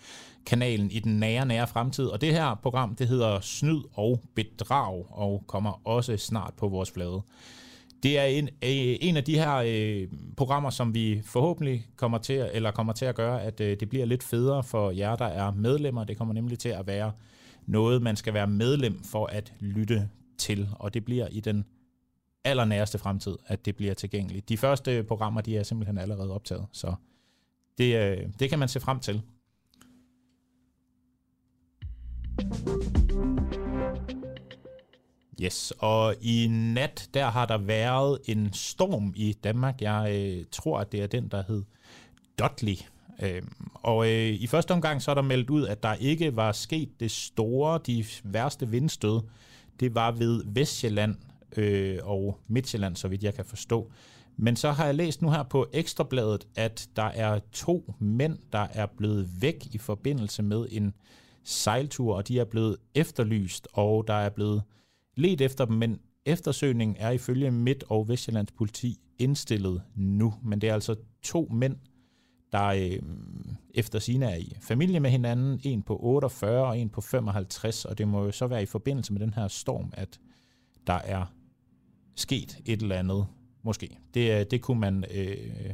[0.45, 2.05] kanalen i den nære, nære fremtid.
[2.05, 6.91] Og det her program, det hedder Snyd og Bedrag, og kommer også snart på vores
[6.91, 7.21] flade.
[8.03, 12.49] Det er en, øh, en af de her øh, programmer, som vi forhåbentlig kommer til,
[12.53, 15.51] eller kommer til at gøre, at øh, det bliver lidt federe for jer, der er
[15.51, 16.03] medlemmer.
[16.03, 17.11] Det kommer nemlig til at være
[17.65, 21.65] noget, man skal være medlem for at lytte til, og det bliver i den
[22.45, 24.49] allernæreste fremtid, at det bliver tilgængeligt.
[24.49, 26.95] De første programmer, de er simpelthen allerede optaget, så
[27.77, 29.22] det, øh, det kan man se frem til.
[35.41, 39.81] Yes, og i nat, der har der været en storm i Danmark.
[39.81, 41.63] Jeg øh, tror, at det er den, der hed
[42.39, 42.77] Dudley.
[43.22, 46.51] Øhm, og øh, i første omgang så er der meldt ud, at der ikke var
[46.51, 49.22] sket det store, de værste vindstød.
[49.80, 51.15] Det var ved Vestjylland,
[51.57, 53.91] øh, og Midtjylland, så vidt jeg kan forstå.
[54.38, 58.67] Men så har jeg læst nu her på Ekstrabladet, at der er to mænd, der
[58.73, 60.93] er blevet væk i forbindelse med en
[61.43, 64.63] sejltur, og de er blevet efterlyst, og der er blevet
[65.15, 70.34] let efter dem, men eftersøgningen er ifølge Midt- og Vestjyllands politi indstillet nu.
[70.43, 71.76] Men det er altså to mænd,
[72.51, 72.99] der øh,
[73.73, 77.97] efter sine er i familie med hinanden, en på 48 og en på 55, og
[77.97, 80.19] det må jo så være i forbindelse med den her storm, at
[80.88, 81.26] der er
[82.16, 83.28] sket et eller andet,
[83.64, 83.98] måske.
[84.14, 85.74] Det, øh, det kunne man øh,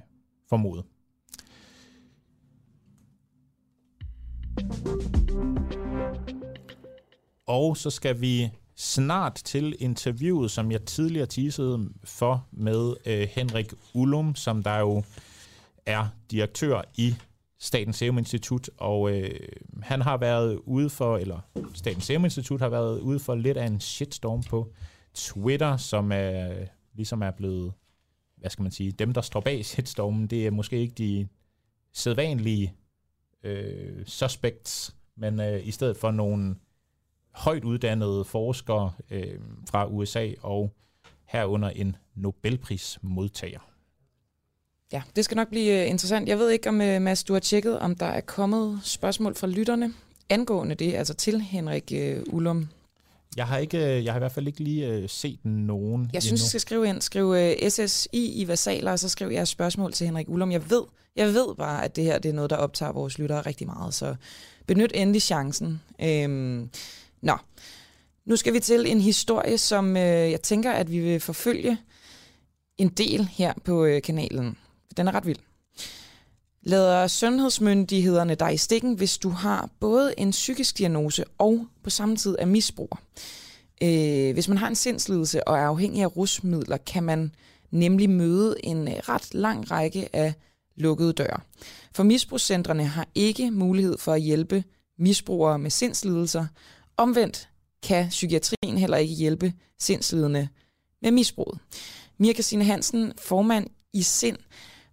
[0.49, 0.83] formode.
[7.47, 13.73] Og så skal vi snart til interviewet, som jeg tidligere teasede for med øh, Henrik
[13.93, 15.03] Ullum, som der jo
[15.85, 17.15] er direktør i
[17.59, 19.39] Statens Serum Institut, og øh,
[19.81, 21.39] han har været ude for, eller
[21.73, 24.73] Statens Serum Institut har været ude for lidt af en shitstorm på
[25.13, 27.73] Twitter, som er, ligesom er blevet,
[28.35, 31.27] hvad skal man sige, dem, der står bag shitstormen, det er måske ikke de
[31.93, 32.73] sædvanlige
[33.43, 36.55] øh, suspects, men øh, i stedet for nogle
[37.31, 39.39] højt uddannede forskere øh,
[39.69, 40.73] fra USA og
[41.25, 43.59] herunder en Nobelprismodtager.
[44.93, 46.29] Ja, det skal nok blive øh, interessant.
[46.29, 49.47] Jeg ved ikke, om uh, Mads, du har tjekket, om der er kommet spørgsmål fra
[49.47, 49.93] lytterne
[50.31, 52.67] angående det, altså til Henrik øh, Ullum.
[53.37, 56.41] Jeg har, ikke, jeg har i hvert fald ikke lige uh, set nogen Jeg synes,
[56.41, 56.43] endnu.
[56.43, 57.01] jeg skal skrive ind.
[57.01, 60.51] Skriv uh, SSI i versaler, og så skriv jeg spørgsmål til Henrik Ullum.
[60.51, 60.83] Jeg ved,
[61.15, 63.93] jeg ved bare, at det her det er noget, der optager vores lyttere rigtig meget,
[63.93, 64.15] så
[64.67, 65.81] benyt endelig chancen.
[66.01, 66.69] Øhm,
[67.21, 67.37] nå,
[68.25, 71.77] nu skal vi til en historie, som øh, jeg tænker, at vi vil forfølge
[72.77, 74.57] en del her på øh, kanalen.
[74.97, 75.39] Den er ret vild.
[76.63, 82.15] Lader sundhedsmyndighederne dig i stikken, hvis du har både en psykisk diagnose og på samme
[82.15, 82.95] tid er misbruger.
[83.83, 87.35] Øh, hvis man har en sindslidelse og er afhængig af rusmidler, kan man
[87.71, 90.33] nemlig møde en øh, ret lang række af
[90.75, 91.39] lukkede døre.
[91.95, 94.63] For misbrugscentrene har ikke mulighed for at hjælpe
[94.99, 96.47] misbrugere med sindslidelser.
[96.97, 97.49] Omvendt
[97.83, 100.47] kan psykiatrien heller ikke hjælpe sindslidende
[101.01, 101.59] med misbruget.
[102.17, 104.37] Mia Christine Hansen, formand i Sind.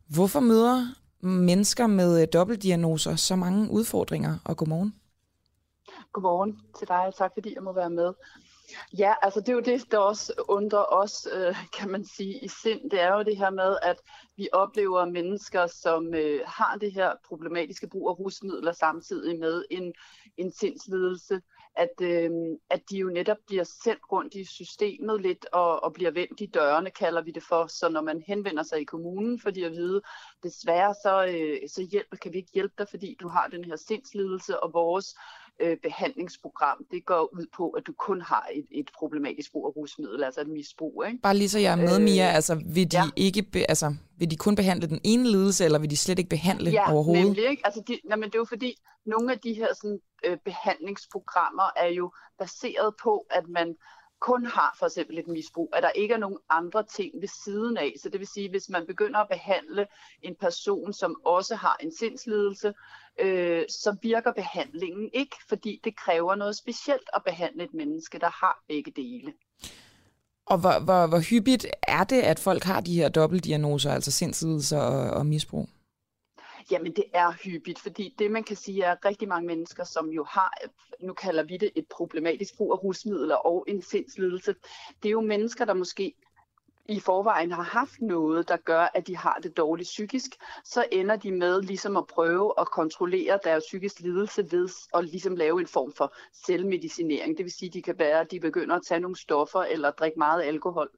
[0.08, 0.86] Hvorfor møder
[1.20, 4.38] mennesker med øh, dobbeltdiagnoser så mange udfordringer?
[4.44, 4.94] Og godmorgen.
[6.12, 8.12] Godmorgen til dig, og tak fordi jeg må være med.
[8.98, 12.48] Ja, altså det er jo det, der også undrer os, øh, kan man sige, i
[12.48, 12.90] sind.
[12.90, 13.96] Det er jo det her med, at
[14.36, 19.92] vi oplever mennesker, som øh, har det her problematiske brug af rusmidler samtidig med en,
[20.36, 21.40] en sindslidelse,
[21.78, 22.30] at, øh,
[22.70, 26.46] at de jo netop bliver sendt rundt i systemet lidt og, og bliver vendt i
[26.46, 27.66] dørene, kalder vi det for.
[27.66, 30.00] Så når man henvender sig i kommunen, fordi at vide,
[30.42, 33.76] desværre så, øh, så hjælp, kan vi ikke hjælpe dig, fordi du har den her
[33.76, 35.14] sindslidelse, og vores
[35.60, 39.76] øh, behandlingsprogram, det går ud på, at du kun har et, et problematisk brug af
[39.76, 41.04] rusmiddel, altså et misbrug.
[41.06, 41.18] Ikke?
[41.22, 43.02] Bare lige så jeg er med, Mia, altså vil de, ja.
[43.16, 46.28] ikke be, altså, vil de kun behandle den ene lidelse, eller vil de slet ikke
[46.28, 47.22] behandle ja, overhovedet?
[47.22, 47.50] Ja, nemlig.
[47.50, 47.62] Ikke?
[47.66, 48.74] Altså, de, nej, men det er jo fordi,
[49.06, 53.76] nogle af de her sådan, øh, behandlingsprogrammer er jo baseret på, at man
[54.20, 57.76] kun har for eksempel et misbrug, at der ikke er nogen andre ting ved siden
[57.76, 57.94] af.
[58.02, 59.86] Så det vil sige, hvis man begynder at behandle
[60.22, 62.74] en person, som også har en sindslidelse,
[63.20, 68.30] øh, så virker behandlingen ikke, fordi det kræver noget specielt at behandle et menneske, der
[68.30, 69.32] har begge dele.
[70.46, 74.78] Og hvor, hvor, hvor hyppigt er det, at folk har de her dobbeltdiagnoser, altså sindslidelser
[74.78, 75.68] og, og misbrug?
[76.70, 80.08] Jamen det er hyppigt, fordi det man kan sige er, at rigtig mange mennesker, som
[80.10, 80.52] jo har,
[81.00, 84.54] nu kalder vi det et problematisk brug af rusmidler og en sindslidelse,
[85.02, 86.14] det er jo mennesker, der måske
[86.88, 90.30] i forvejen har haft noget, der gør, at de har det dårligt psykisk,
[90.64, 95.36] så ender de med ligesom at prøve at kontrollere deres psykisk lidelse ved at ligesom
[95.36, 96.14] lave en form for
[96.46, 97.36] selvmedicinering.
[97.36, 99.90] Det vil sige, at de kan være, at de begynder at tage nogle stoffer eller
[99.90, 100.90] drikke meget alkohol.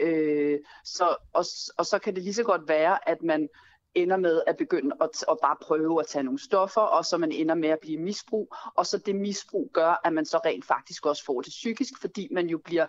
[0.00, 1.44] Øh, så, og,
[1.78, 3.48] og så kan det lige så godt være, at man
[3.94, 7.32] ender med at begynde at, at bare prøve at tage nogle stoffer, og så man
[7.32, 11.06] ender med at blive misbrug, og så det misbrug gør, at man så rent faktisk
[11.06, 12.86] også får det psykisk, fordi man jo bliver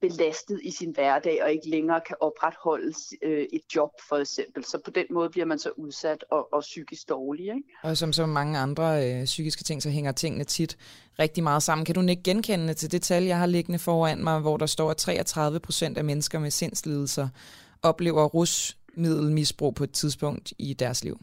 [0.00, 4.64] belastet i sin hverdag, og ikke længere kan opretholde øh, et job for eksempel.
[4.64, 7.44] Så på den måde bliver man så udsat og, og psykisk dårlig.
[7.44, 7.62] Ikke?
[7.82, 10.76] Og som så mange andre øh, psykiske ting, så hænger tingene tit
[11.18, 11.84] rigtig meget sammen.
[11.84, 14.90] Kan du ikke genkende til det tal, jeg har liggende foran mig, hvor der står,
[14.90, 17.28] at 33 procent af mennesker med sindslidelser
[17.82, 21.18] oplever rus middelmisbrug på et tidspunkt i deres liv?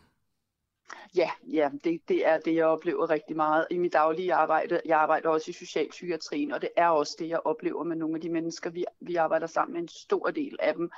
[1.16, 4.82] Ja, ja det, det er det, jeg oplever rigtig meget i mit daglige arbejde.
[4.86, 8.22] Jeg arbejder også i socialpsykiatrien, og det er også det, jeg oplever med nogle af
[8.22, 9.82] de mennesker, vi, vi arbejder sammen med.
[9.82, 10.92] En stor del af dem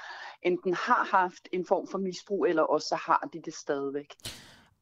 [0.43, 4.13] enten har haft en form for misbrug, eller også har de det stadigvæk.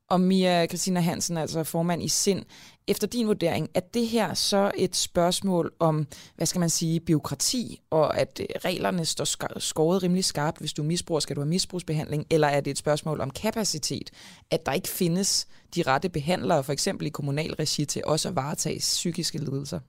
[0.10, 2.46] Og Mia Christina Hansen, altså formand i SIND,
[2.90, 7.82] efter din vurdering, er det her så et spørgsmål om, hvad skal man sige, byråkrati,
[7.90, 12.26] og at øh, reglerne står skåret rimelig skarpt, hvis du misbruger, skal du have misbrugsbehandling,
[12.30, 14.12] eller er det et spørgsmål om kapacitet,
[14.52, 18.36] at der ikke findes de rette behandlere, for eksempel i kommunal regi, til også at
[18.36, 19.80] varetage psykiske lidelser?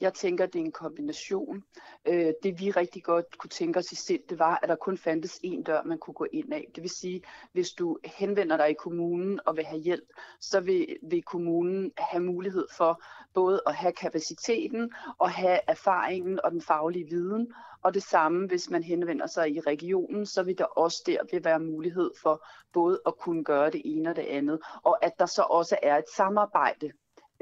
[0.00, 1.64] Jeg tænker, det er en kombination.
[2.08, 4.98] Øh, det vi rigtig godt kunne tænke os i sind, det var, at der kun
[4.98, 6.68] fandtes en dør, man kunne gå ind af.
[6.74, 10.08] Det vil sige, hvis du henvender dig i kommunen og vil have hjælp,
[10.40, 13.02] så vil, vil kommunen have mulighed for
[13.34, 17.52] både at have kapaciteten og have erfaringen og den faglige viden.
[17.82, 21.44] Og det samme, hvis man henvender sig i regionen, så vil der også der vil
[21.44, 24.60] være mulighed for både at kunne gøre det ene og det andet.
[24.82, 26.92] Og at der så også er et samarbejde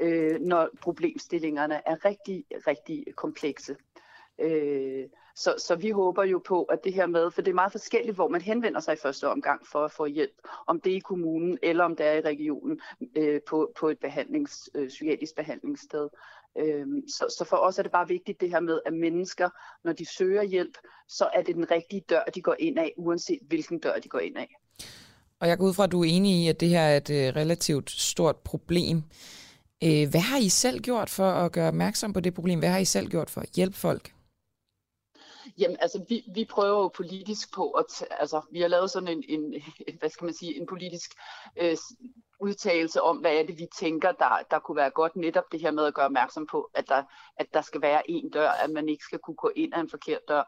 [0.01, 3.75] øh, når problemstillingerne er rigtig, rigtig komplekse.
[4.39, 5.05] Øh,
[5.35, 8.15] så, så vi håber jo på, at det her med, for det er meget forskelligt,
[8.15, 10.99] hvor man henvender sig i første omgang for at få hjælp, om det er i
[10.99, 12.81] kommunen eller om det er i regionen
[13.17, 16.09] øh, på, på et behandlings, øh, psykiatrisk behandlingssted.
[16.57, 19.49] Øh, så, så for os er det bare vigtigt det her med, at mennesker,
[19.83, 23.39] når de søger hjælp, så er det den rigtige dør, de går ind af, uanset
[23.47, 24.55] hvilken dør de går ind af.
[25.39, 27.09] Og jeg går ud fra, at du er enig i, at det her er et
[27.09, 29.03] øh, relativt stort problem.
[29.83, 32.59] Øh, hvad har I selv gjort for at gøre opmærksom på det problem?
[32.59, 34.13] Hvad har I selv gjort for at hjælpe folk?
[35.57, 39.23] Jamen, altså, vi, vi prøver jo politisk på at, altså, vi har lavet sådan en,
[39.27, 39.61] en,
[39.99, 41.11] hvad skal man sige, en politisk
[41.57, 41.77] øh,
[42.39, 45.71] udtalelse om, hvad er det, vi tænker, der, der kunne være godt netop det her
[45.71, 47.03] med at gøre opmærksom på, at der,
[47.37, 49.89] at der skal være en dør, at man ikke skal kunne gå ind af en
[49.89, 50.43] forkert dør.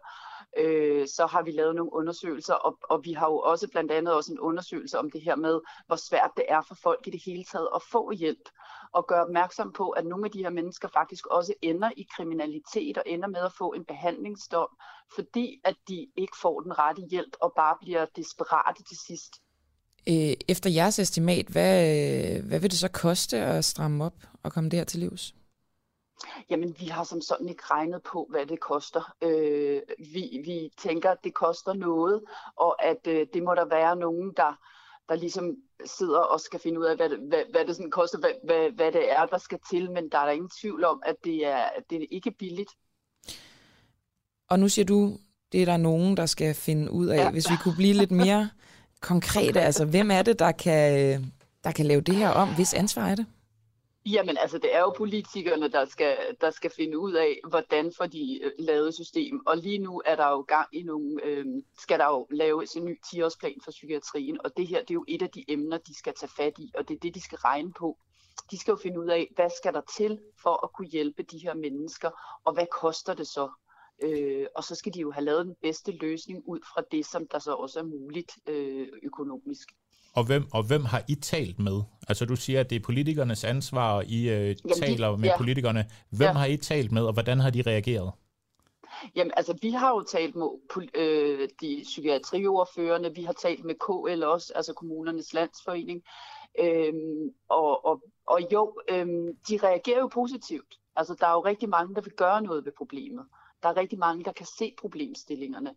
[0.58, 4.14] Øh, så har vi lavet nogle undersøgelser, og, og vi har jo også blandt andet
[4.14, 7.22] også en undersøgelse om det her med, hvor svært det er for folk i det
[7.26, 8.50] hele taget at få hjælp,
[8.94, 12.98] og gøre opmærksom på, at nogle af de her mennesker faktisk også ender i kriminalitet
[12.98, 14.68] og ender med at få en behandlingsdom,
[15.16, 19.34] fordi at de ikke får den rette hjælp og bare bliver desperate til sidst.
[20.08, 24.70] Øh, efter jeres estimat, hvad, hvad vil det så koste at stramme op og komme
[24.70, 25.36] der til livs?
[26.50, 29.16] Jamen, vi har som sådan ikke regnet på, hvad det koster.
[29.22, 32.22] Øh, vi, vi tænker, at det koster noget,
[32.56, 34.60] og at øh, det må der være nogen, der,
[35.10, 35.56] der ligesom
[35.86, 38.72] sidder og skal finde ud af, hvad det, hvad, hvad det sådan koster, hvad, hvad,
[38.72, 41.46] hvad det er, der skal til, men der er der ingen tvivl om, at det
[41.46, 42.72] er, at det er ikke billigt.
[44.50, 45.18] Og nu siger du,
[45.52, 47.18] det er der nogen, der skal finde ud af.
[47.18, 47.32] Ja.
[47.32, 48.50] Hvis vi kunne blive lidt mere
[49.02, 51.34] konkrete, altså hvem er det, der kan,
[51.64, 52.56] der kan lave det her om?
[52.56, 53.26] Hvis ansvar er det?
[54.06, 58.06] Jamen altså, det er jo politikerne, der skal, der skal finde ud af, hvordan får
[58.06, 59.42] de øh, lavet system.
[59.48, 61.46] Og lige nu er der jo gang i nogle, øh,
[61.80, 64.38] skal der jo laves en ny 10-årsplan for psykiatrien.
[64.46, 66.72] Og det her, det er jo et af de emner, de skal tage fat i,
[66.78, 67.98] og det er det, de skal regne på.
[68.52, 71.38] De skal jo finde ud af, hvad skal der til for at kunne hjælpe de
[71.38, 72.10] her mennesker,
[72.46, 73.50] og hvad koster det så?
[74.04, 77.28] Øh, og så skal de jo have lavet den bedste løsning ud fra det, som
[77.28, 79.70] der så også er muligt øh, økonomisk.
[80.16, 81.82] Og hvem, og hvem har I talt med?
[82.08, 85.30] Altså du siger, at det er politikernes ansvar, og I øh, Jamen, taler de, med
[85.30, 85.38] ja.
[85.38, 85.86] politikerne.
[86.10, 86.34] Hvem ja.
[86.34, 88.12] har I talt med, og hvordan har de reageret?
[89.16, 90.48] Jamen altså, vi har jo talt med
[90.94, 96.04] øh, de psykiatriordførende, vi har talt med KL også, altså kommunernes landsforening.
[96.60, 100.80] Øhm, og, og, og jo, øhm, de reagerer jo positivt.
[100.96, 103.26] Altså, der er jo rigtig mange, der vil gøre noget ved problemet.
[103.64, 105.76] Der er rigtig mange, der kan se problemstillingerne.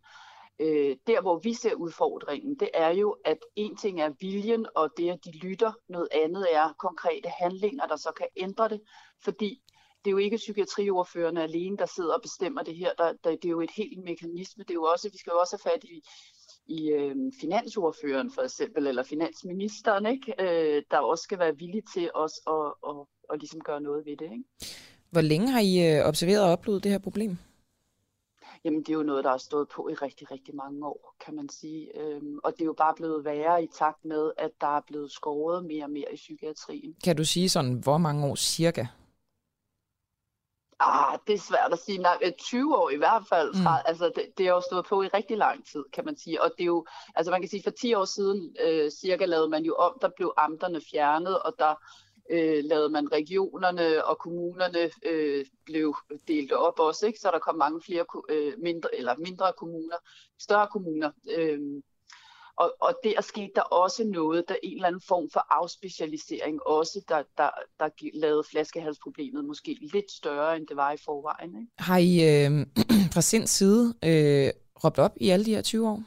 [0.61, 4.91] Øh, der, hvor vi ser udfordringen, det er jo, at en ting er viljen, og
[4.97, 5.73] det, at de lytter.
[5.89, 8.81] Noget andet er konkrete handlinger, der så kan ændre det.
[9.25, 9.63] Fordi
[10.05, 12.91] det er jo ikke psykiatriordførende alene, der sidder og bestemmer det her.
[12.99, 14.65] Der, der, det er jo et helt mekanisme.
[14.65, 16.03] Det er jo også, vi skal jo også have fat i,
[16.67, 20.35] i øh, finansordføreren for eksempel, eller finansministeren, ikke?
[20.41, 22.55] Øh, der også skal være villig til os at,
[22.89, 24.25] at, at, at ligesom gøre noget ved det.
[24.25, 24.45] Ikke?
[25.11, 27.37] Hvor længe har I øh, observeret og oplevet det her problem?
[28.67, 31.35] Jamen det er jo noget, der har stået på i rigtig, rigtig mange år, kan
[31.35, 31.99] man sige.
[32.01, 35.13] Øhm, og det er jo bare blevet værre i takt med, at der er blevet
[35.13, 36.95] skåret mere og mere i psykiatrien.
[37.05, 38.87] Kan du sige sådan, hvor mange år cirka?
[40.81, 41.99] Ah, det er svært at sige.
[41.99, 43.55] Nej, 20 år i hvert fald.
[43.55, 43.85] Fra, mm.
[43.87, 46.43] Altså, det, det er jo stået på i rigtig lang tid, kan man sige.
[46.43, 49.49] Og det er jo, altså man kan sige, for 10 år siden øh, cirka lavede
[49.49, 51.75] man jo om, der blev amterne fjernet, og der
[52.31, 55.97] øh, lavede man regionerne og kommunerne øh, blev
[56.29, 57.19] delt op også, ikke?
[57.19, 59.97] så der kom mange flere øh, mindre eller mindre kommuner,
[60.39, 61.11] større kommuner.
[61.37, 61.61] Øh,
[62.57, 67.05] og, og der skete der også noget, der en eller anden form for afspecialisering også,
[67.09, 67.51] der, der,
[67.81, 71.57] der lavede flaskehalsproblemet måske lidt større, end det var i forvejen.
[71.61, 71.73] Ikke?
[71.79, 72.67] Har I øh,
[73.15, 74.51] fra sin side øh,
[74.85, 76.03] råbt op i alle de her 20 år?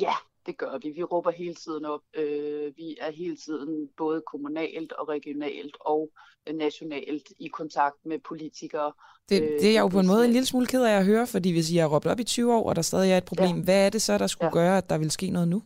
[0.00, 0.14] Ja,
[0.46, 0.90] det gør vi.
[0.90, 2.00] Vi råber hele tiden op.
[2.14, 6.10] Øh, vi er hele tiden både kommunalt og regionalt og
[6.52, 8.92] nationalt i kontakt med politikere.
[9.28, 11.26] Det, det er jeg jo på en måde en lille smule ked af at høre,
[11.26, 13.56] fordi hvis I har råbt op i 20 år, og der stadig er et problem,
[13.56, 13.64] ja.
[13.64, 14.52] hvad er det så, der skulle ja.
[14.52, 15.62] gøre, at der vil ske noget nu?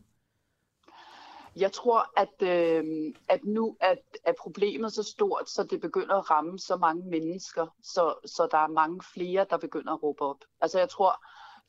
[1.56, 2.84] Jeg tror, at, øh,
[3.28, 3.94] at nu er,
[4.24, 8.58] er problemet så stort, så det begynder at ramme så mange mennesker, så, så der
[8.58, 10.38] er mange flere, der begynder at råbe op.
[10.60, 11.24] Altså jeg tror,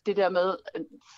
[0.08, 0.58] det der med,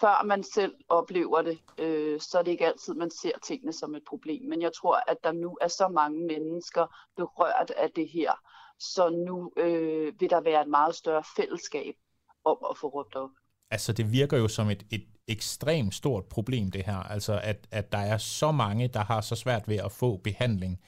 [0.01, 3.95] før man selv oplever det, øh, så er det ikke altid, man ser tingene som
[3.95, 4.49] et problem.
[4.49, 6.85] Men jeg tror, at der nu er så mange mennesker
[7.17, 8.31] berørt af det her,
[8.79, 11.95] så nu øh, vil der være et meget større fællesskab
[12.45, 13.29] om at få råbt op.
[13.71, 17.91] Altså det virker jo som et, et ekstremt stort problem det her, altså at, at
[17.91, 20.79] der er så mange, der har så svært ved at få behandling.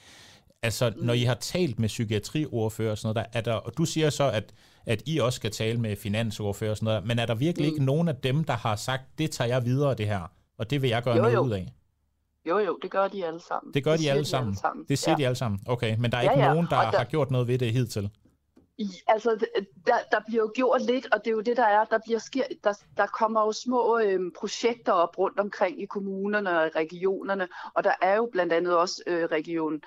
[0.61, 1.05] Altså, mm.
[1.05, 4.09] når I har talt med psykiatriordfører og sådan noget, der, er der, og du siger
[4.09, 4.53] så, at,
[4.85, 7.73] at I også skal tale med finansordfører og sådan noget, men er der virkelig mm.
[7.73, 10.81] ikke nogen af dem, der har sagt, det tager jeg videre, det her, og det
[10.81, 11.39] vil jeg gøre jo, noget jo.
[11.39, 11.73] ud af?
[12.45, 13.73] Jo, jo, det gør de alle sammen.
[13.73, 14.53] Det gør det de, alle sammen.
[14.53, 14.85] de alle sammen?
[14.89, 15.17] Det siger ja.
[15.17, 15.59] de alle sammen?
[15.67, 16.53] Okay, men der er ja, ikke ja.
[16.53, 18.09] nogen, der, der har gjort noget ved det hidtil?
[18.77, 19.45] I, altså,
[19.87, 21.85] der, der bliver jo gjort lidt, og det er jo det, der er.
[21.85, 26.59] Der, bliver sker, der, der kommer jo små øh, projekter op rundt omkring i kommunerne
[26.59, 29.81] og regionerne, og der er jo blandt andet også øh, region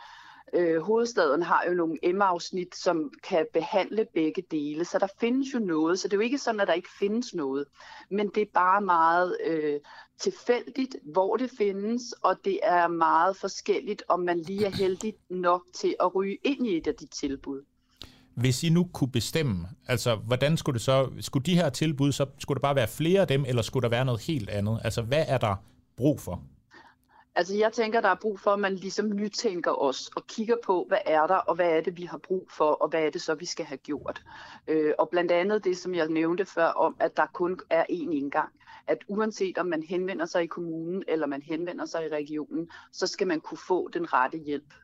[0.54, 5.58] Øh, hovedstaden har jo nogle M-afsnit, som kan behandle begge dele, så der findes jo
[5.58, 7.64] noget, så det er jo ikke sådan, at der ikke findes noget,
[8.10, 9.80] men det er bare meget øh,
[10.20, 15.62] tilfældigt, hvor det findes, og det er meget forskelligt, om man lige er heldig nok
[15.74, 17.62] til at ryge ind i et af de tilbud.
[18.34, 22.26] Hvis I nu kunne bestemme, altså hvordan skulle det så, skulle de her tilbud, så
[22.38, 24.80] skulle der bare være flere af dem, eller skulle der være noget helt andet?
[24.84, 25.56] Altså hvad er der
[25.96, 26.42] brug for?
[27.36, 30.84] Altså jeg tænker, der er brug for, at man ligesom nytænker os og kigger på,
[30.88, 33.22] hvad er der, og hvad er det, vi har brug for, og hvad er det
[33.22, 34.22] så, vi skal have gjort.
[34.68, 38.10] Øh, og blandt andet det, som jeg nævnte før om, at der kun er én
[38.12, 38.48] indgang.
[38.86, 43.06] At uanset om man henvender sig i kommunen, eller man henvender sig i regionen, så
[43.06, 44.74] skal man kunne få den rette hjælp.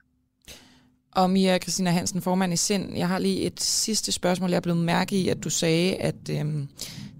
[1.12, 4.50] Og Mia Christina Hansen, formand i Sind, jeg har lige et sidste spørgsmål.
[4.50, 6.68] Jeg er blevet mærke i, at du sagde, at øhm,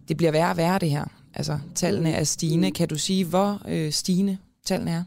[0.09, 1.05] det bliver værre og værre det her.
[1.35, 2.71] Altså, tallene er stigende.
[2.71, 5.05] Kan du sige, hvor øh, stigende tallene er?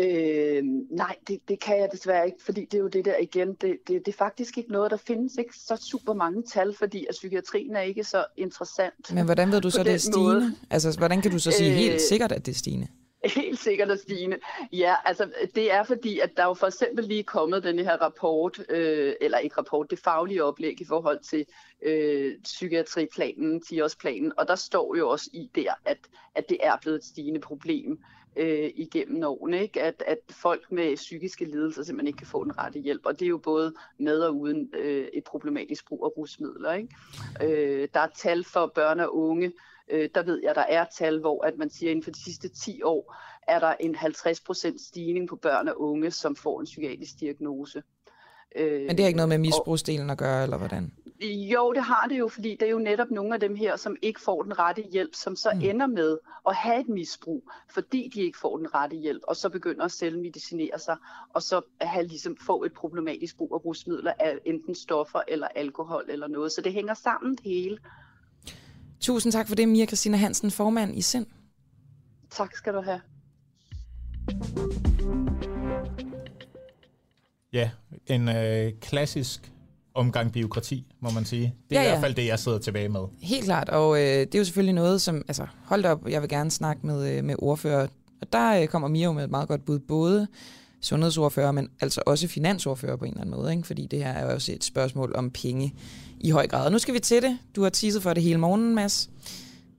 [0.00, 3.48] Øh, nej, det, det kan jeg desværre ikke, fordi det er jo det der igen,
[3.48, 7.06] det, det, det er faktisk ikke noget, der findes ikke så super mange tal, fordi
[7.08, 9.14] at psykiatrien er ikke så interessant.
[9.14, 10.34] Men hvordan ved du så, det er stigende?
[10.34, 10.54] Måde.
[10.70, 12.86] Altså, hvordan kan du så sige øh, helt sikkert, at det er stigende?
[13.24, 14.38] Helt sikkert at stigende.
[14.72, 17.96] Ja, altså det er fordi, at der er jo for eksempel lige kommet den her
[17.96, 21.44] rapport, øh, eller ikke rapport, det faglige oplæg i forhold til
[21.82, 25.98] øh, psykiatriplanen, 10-årsplanen, og der står jo også i der, at,
[26.34, 27.98] at det er blevet et stigende problem
[28.38, 29.82] øh, igennem årene, ikke?
[29.82, 33.24] At, at folk med psykiske lidelser simpelthen ikke kan få den rette hjælp, og det
[33.24, 36.72] er jo både med og uden øh, et problematisk brug af rusmidler.
[36.72, 36.88] Ikke?
[37.42, 39.52] Øh, der er tal for børn og unge,
[39.90, 42.24] øh, der ved jeg, der er tal, hvor at man siger, at inden for de
[42.24, 43.16] sidste 10 år
[43.48, 47.82] er der en 50% stigning på børn og unge, som får en psykiatrisk diagnose.
[48.56, 50.92] Øh, Men det har ikke noget med misbrugsdelen at gøre, eller hvordan?
[51.20, 53.96] Jo, det har det jo, fordi det er jo netop nogle af dem her, som
[54.02, 55.60] ikke får den rette hjælp, som så mm.
[55.60, 56.18] ender med
[56.48, 59.92] at have et misbrug, fordi de ikke får den rette hjælp, og så begynder at
[59.92, 60.96] selvmedicinere sig,
[61.34, 66.04] og så have ligesom få et problematisk brug af rusmidler af enten stoffer eller alkohol
[66.08, 66.52] eller noget.
[66.52, 67.78] Så det hænger sammen det hele.
[69.00, 71.26] Tusind tak for det, Mia Christina Hansen, formand i SIND.
[72.30, 73.00] Tak skal du have.
[77.52, 77.70] Ja,
[78.06, 79.52] en øh, klassisk
[79.98, 81.54] omgang biokrati, må man sige.
[81.70, 81.92] Det er ja, ja.
[81.92, 83.00] i hvert fald det, jeg sidder tilbage med.
[83.22, 86.28] Helt klart, og øh, det er jo selvfølgelig noget, som, altså hold op, jeg vil
[86.28, 87.86] gerne snakke med, øh, med ordfører.
[88.20, 90.26] Og der øh, kommer Mia jo med et meget godt bud, både
[90.80, 93.66] sundhedsordfører, men altså også finansordfører på en eller anden måde, ikke?
[93.66, 95.74] fordi det her er jo også et spørgsmål om penge
[96.20, 96.64] i høj grad.
[96.64, 97.38] Og nu skal vi til det.
[97.56, 99.10] Du har teaset for det hele morgen, Mads.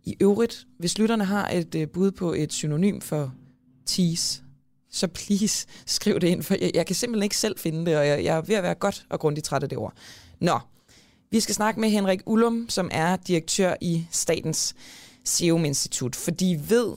[0.06, 3.34] I øvrigt, hvis lytterne har et øh, bud på et synonym for
[3.86, 4.41] tease,
[4.91, 8.07] så please skriv det ind, for jeg, jeg kan simpelthen ikke selv finde det, og
[8.07, 9.94] jeg, jeg er ved at være godt og grundigt træt af det ord.
[10.40, 10.60] Nå,
[11.32, 14.76] vi skal snakke med Henrik Ullum, som er direktør i Statens
[15.24, 16.94] Serum Institut, fordi ved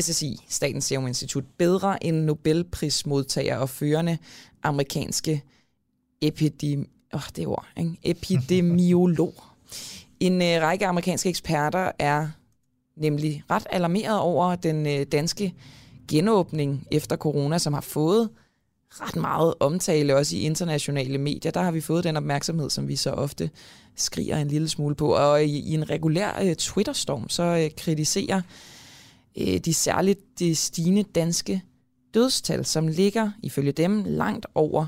[0.00, 4.18] SSI, Statens Serum Institut, bedre end Nobelprismodtager og førende
[4.62, 5.42] amerikanske
[6.20, 7.96] epidemi oh, det ord, ikke?
[8.02, 9.34] epidemiolog.
[10.20, 12.28] En øh, række amerikanske eksperter er
[12.96, 15.54] nemlig ret alarmeret over den øh, danske
[16.08, 18.28] genåbning efter corona, som har fået
[18.90, 21.52] ret meget omtale, også i internationale medier.
[21.52, 23.50] Der har vi fået den opmærksomhed, som vi så ofte
[23.94, 25.14] skriger en lille smule på.
[25.14, 28.42] Og i, i en regulær øh, Twitter-storm, så øh, kritiserer
[29.38, 31.62] øh, de særligt de stigende danske
[32.14, 34.86] dødstal, som ligger ifølge dem langt over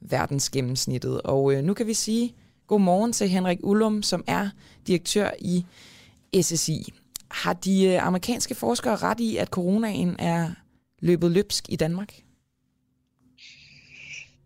[0.00, 1.22] verdensgennemsnittet.
[1.22, 2.34] Og øh, nu kan vi sige
[2.66, 4.48] god morgen til Henrik Ullum, som er
[4.86, 5.64] direktør i
[6.42, 6.92] SSI.
[7.32, 10.50] Har de øh, amerikanske forskere ret i, at coronaen er
[10.98, 12.14] løbet løbsk i Danmark?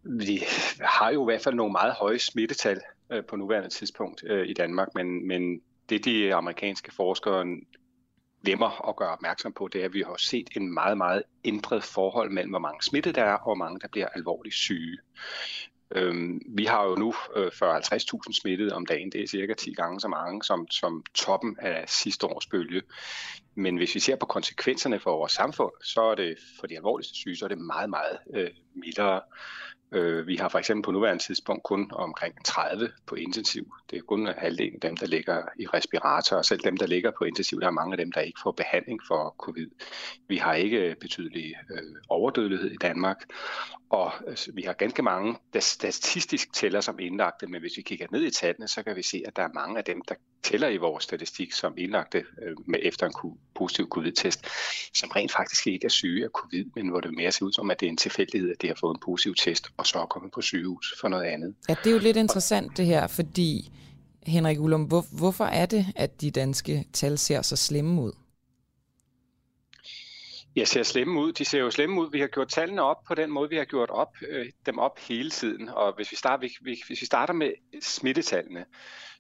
[0.03, 0.43] Vi
[0.81, 2.81] har jo i hvert fald nogle meget høje smittetal
[3.13, 7.47] øh, på nuværende tidspunkt øh, i Danmark, men, men det de amerikanske forskere
[8.45, 11.85] glemmer at gøre opmærksom på, det er, at vi har set en meget, meget ændret
[11.85, 14.99] forhold mellem, hvor mange smittede der er, og hvor mange der bliver alvorligt syge.
[15.95, 19.13] Øhm, vi har jo nu øh, 40-50.000 smittede om dagen.
[19.13, 22.83] Det er cirka 10 gange så mange som, som toppen af sidste års bølge.
[23.55, 27.15] Men hvis vi ser på konsekvenserne for vores samfund, så er det for de alvorligste
[27.15, 29.21] syge, så er det meget, meget øh, mildere.
[29.93, 33.75] Øh, vi har for eksempel på nuværende tidspunkt kun omkring 30 på intensiv.
[33.91, 37.11] Det er kun halvdelen af dem, der ligger i respirator, og selv dem, der ligger
[37.19, 39.71] på intensiv, der er mange af dem, der ikke får behandling for covid.
[40.29, 43.25] Vi har ikke øh, betydelig øh, overdødelighed i Danmark,
[43.91, 48.07] og øh, vi har ganske mange, der statistisk tæller som indlagte, men hvis vi kigger
[48.11, 50.69] ned i tallene, så kan vi se, at der er mange af dem, der tæller
[50.69, 54.47] i vores statistik som indlagte øh, med efter en positiv covid-test,
[54.95, 57.71] som rent faktisk ikke er syge af covid, men hvor det mere ser ud som,
[57.71, 60.07] at det er en tilfældighed, at de har fået en positiv test, og så er
[60.07, 61.55] kommet på sygehus for noget andet.
[61.69, 63.73] Ja, det er jo lidt interessant det her, fordi
[64.27, 68.13] Henrik Ullum, hvor, hvorfor er det, at de danske tal ser så slemme ud?
[70.57, 71.33] Jeg ser slemme ud.
[71.33, 72.11] De ser jo slemme ud.
[72.13, 74.99] Vi har gjort tallene op på den måde, vi har gjort op, øh, dem op
[74.99, 75.69] hele tiden.
[75.69, 76.49] Og hvis vi, starter,
[76.87, 78.65] hvis vi starter med smittetallene,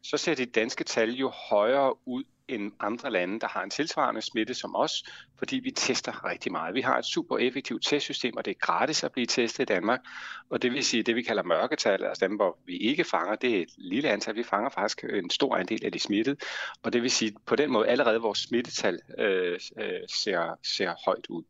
[0.02, 4.22] så ser de danske tal jo højere ud end andre lande, der har en tilsvarende
[4.22, 5.04] smitte som os,
[5.38, 6.74] fordi vi tester rigtig meget.
[6.74, 10.00] Vi har et super effektivt testsystem, og det er gratis at blive testet i Danmark.
[10.50, 13.56] Og det vil sige, det vi kalder mørketal, altså dem, hvor vi ikke fanger, det
[13.56, 14.36] er et lille antal.
[14.36, 16.36] Vi fanger faktisk en stor andel af de smittede.
[16.82, 21.26] Og det vil sige, på den måde allerede vores smittetal øh, øh ser, ser højt
[21.28, 21.42] ud.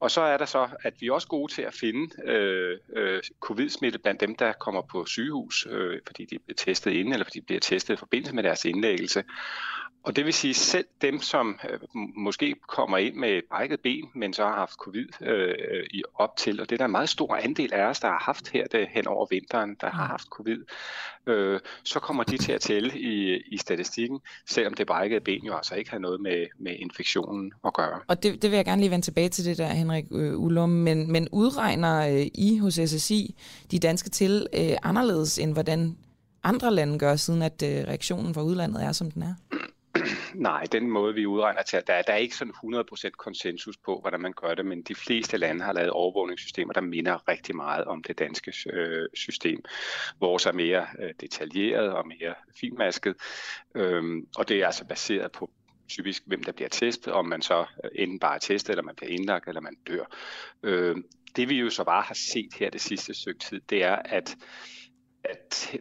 [0.00, 3.22] Og så er der så, at vi er også gode til at finde øh, øh,
[3.40, 7.40] covid-smitte blandt dem, der kommer på sygehus, øh, fordi de bliver testet inden, eller fordi
[7.40, 9.24] de bliver testet i forbindelse med deres indlæggelse.
[10.02, 11.78] Og det vil sige, selv dem, som øh,
[12.16, 16.36] måske kommer ind med et brækket ben, men så har haft covid øh, i op
[16.36, 18.66] til, og det er der en meget stor andel af os, der har haft her
[18.66, 20.10] det, hen over vinteren, der har mm.
[20.10, 20.58] haft covid,
[21.26, 25.56] øh, så kommer de til at tælle i, i statistikken, selvom det brækkede ben jo
[25.56, 28.00] altså ikke har noget med, med infektionen at gøre.
[28.08, 30.68] Og det, det vil jeg gerne lige vende tilbage til det der, Henrik øh, Ullum,
[30.68, 33.34] men, men udregner øh, I hos SSI
[33.70, 35.96] de danske til øh, anderledes, end hvordan
[36.44, 39.34] andre lande gør, siden at øh, reaktionen fra udlandet er, som den er?
[40.34, 44.20] Nej, den måde, vi udregner til, der, der er ikke sådan 100% konsensus på, hvordan
[44.20, 48.02] man gør det, men de fleste lande har lavet overvågningssystemer, der minder rigtig meget om
[48.02, 49.64] det danske øh, system.
[50.20, 53.16] Vores er mere øh, detaljeret og mere finmasket,
[53.74, 55.50] øhm, og det er altså baseret på
[55.88, 58.96] typisk, hvem der bliver testet, om man så øh, enten bare er testet, eller man
[58.96, 60.04] bliver indlagt, eller man dør.
[60.62, 60.96] Øh,
[61.36, 64.36] det vi jo så bare har set her det sidste stykke tid, det er, at
[65.24, 65.76] at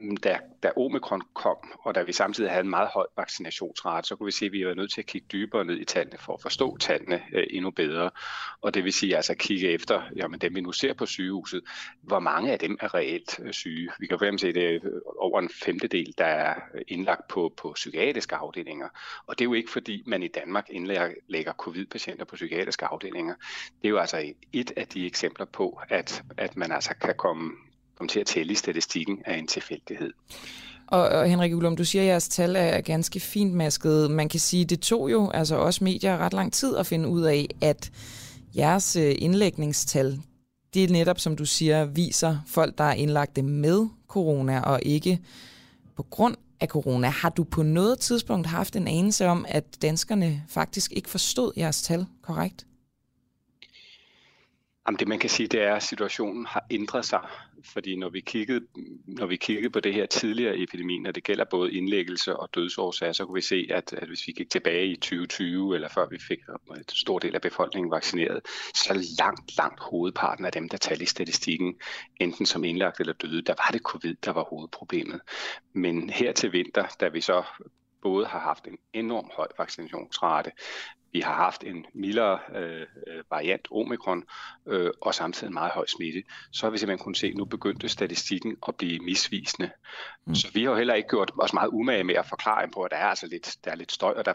[0.00, 4.16] Mm, da, da omikron kom, og da vi samtidig havde en meget høj vaccinationsrate, så
[4.16, 6.34] kunne vi se, at vi var nødt til at kigge dybere ned i tallene for
[6.34, 8.10] at forstå tallene øh, endnu bedre.
[8.60, 11.62] Og det vil sige altså kigge efter, jamen dem vi nu ser på sygehuset,
[12.02, 13.90] hvor mange af dem er reelt øh, syge.
[13.98, 17.28] Vi kan fx se, at det er øh, over en femtedel, der er øh, indlagt
[17.28, 18.88] på, på psykiatriske afdelinger.
[19.26, 23.34] Og det er jo ikke fordi, man i Danmark indlægger covid-patienter på psykiatriske afdelinger.
[23.82, 27.52] Det er jo altså et af de eksempler på, at, at man altså kan komme
[28.00, 30.12] komme til at tælle i statistikken af en tilfældighed.
[30.86, 34.10] Og, og Henrik Ullum, du siger, at jeres tal er ganske fint masket.
[34.10, 37.08] Man kan sige, at det tog jo altså også medier ret lang tid at finde
[37.08, 37.90] ud af, at
[38.56, 40.20] jeres øh, indlægningstal,
[40.74, 45.20] det er netop, som du siger, viser folk, der er indlagt med corona og ikke
[45.96, 47.08] på grund af corona.
[47.08, 51.82] Har du på noget tidspunkt haft en anelse om, at danskerne faktisk ikke forstod jeres
[51.82, 52.66] tal korrekt?
[54.86, 57.20] Jamen det man kan sige, det er, at situationen har ændret sig.
[57.64, 58.66] Fordi når vi kiggede,
[59.06, 62.48] når vi kiggede på det her tidligere i epidemien, og det gælder både indlæggelse og
[62.54, 66.08] dødsårsager, så kunne vi se, at, at hvis vi gik tilbage i 2020, eller før
[66.10, 66.38] vi fik
[66.76, 68.40] en stor del af befolkningen vaccineret,
[68.74, 71.74] så langt, langt hovedparten af dem, der talte i statistikken,
[72.20, 75.20] enten som indlagt eller døde, der var det covid, der var hovedproblemet.
[75.72, 77.42] Men her til vinter, da vi så
[78.02, 80.50] både har haft en enorm høj vaccinationsrate,
[81.12, 84.24] vi har haft en mildere øh, øh, variant, omikron,
[84.66, 86.22] øh, og samtidig en meget høj smitte,
[86.52, 89.70] så har vi simpelthen kunnet se, at nu begyndte statistikken at blive misvisende.
[90.26, 90.34] Mm.
[90.34, 92.90] Så vi har jo heller ikke gjort os meget umage med at forklare på, at
[92.90, 94.32] der er altså lidt, der er lidt støj, og, der,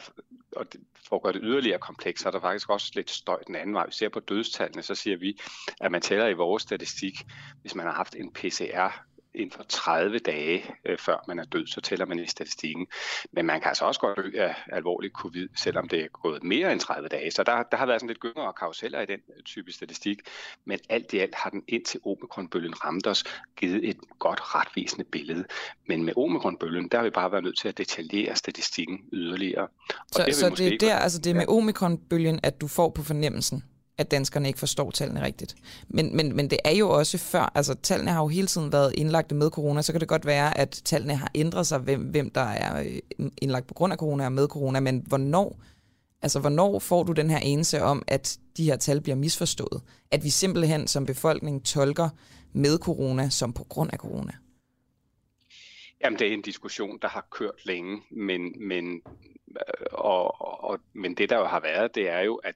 [0.56, 0.66] og
[1.10, 3.76] for at gøre det yderligere komplekst, så er der faktisk også lidt støj den anden
[3.76, 3.86] vej.
[3.86, 5.40] Vi ser på dødstallene, så siger vi,
[5.82, 7.14] at man tæller i vores statistik,
[7.62, 9.06] hvis man har haft en PCR
[9.36, 12.88] inden for 30 dage, øh, før man er død, så tæller man i statistikken.
[13.32, 16.72] Men man kan altså også godt dø af alvorlig covid, selvom det er gået mere
[16.72, 17.32] end 30 dage.
[17.32, 20.20] Så der, der har været sådan lidt gynger og karuseller i den type statistik.
[20.66, 23.24] Men alt i alt har den indtil omikronbølgen ramt os,
[23.58, 25.46] givet et godt retvisende billede.
[25.88, 29.64] Men med omikronbølgen, der har vi bare været nødt til at detaljere statistikken yderligere.
[29.64, 29.70] Og
[30.12, 33.04] så det, så det er der, altså det er med omikronbølgen, at du får på
[33.04, 33.64] fornemmelsen?
[33.98, 35.56] At danskerne ikke forstår tallene rigtigt.
[35.88, 38.94] Men, men, men det er jo også før, altså tallene har jo hele tiden været
[38.98, 42.30] indlagt med corona, så kan det godt være, at tallene har ændret sig, hvem, hvem
[42.30, 45.60] der er øh, indlagt på grund af corona og med corona, men hvornår,
[46.22, 49.82] altså hvornår får du den her enelse om, at de her tal bliver misforstået?
[50.12, 52.10] At vi simpelthen som befolkning tolker
[52.54, 54.32] med corona som på grund af corona?
[56.04, 59.02] Jamen, det er en diskussion, der har kørt længe, men, men,
[59.50, 62.56] øh, og, og, men det der jo har været, det er jo, at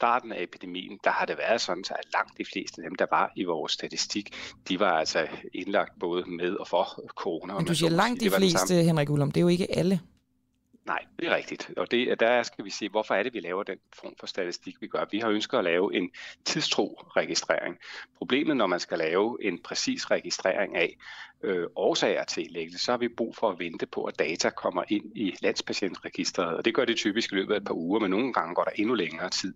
[0.00, 3.06] starten af epidemien, der har det været sådan, at langt de fleste af dem, der
[3.10, 4.26] var i vores statistik,
[4.68, 6.84] de var altså indlagt både med og for
[7.22, 7.54] corona.
[7.54, 10.00] Men du siger langt de fleste, Henrik Ullum, det er jo ikke alle.
[10.86, 11.70] Nej, det er rigtigt.
[11.76, 14.76] Og det, der skal vi se, hvorfor er det, vi laver den form for statistik,
[14.80, 15.04] vi gør.
[15.10, 16.10] Vi har ønsket at lave en
[16.44, 17.78] tidstro registrering.
[18.18, 20.96] Problemet, når man skal lave en præcis registrering af
[21.42, 24.84] øh, årsager til indlæggelse, så har vi brug for at vente på, at data kommer
[24.88, 26.56] ind i landspatientregisteret.
[26.56, 28.64] Og det gør det typisk i løbet af et par uger, men nogle gange går
[28.64, 29.54] der endnu længere tid.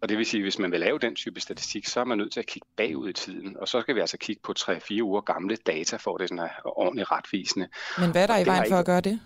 [0.00, 2.18] Og det vil sige, at hvis man vil lave den type statistik, så er man
[2.18, 3.56] nødt til at kigge bagud i tiden.
[3.56, 6.44] Og så skal vi altså kigge på 3-4 uger gamle data, for at det sådan
[6.44, 7.68] er ordentligt retvisende.
[7.98, 9.20] Men hvad er der i vejen for at gøre det?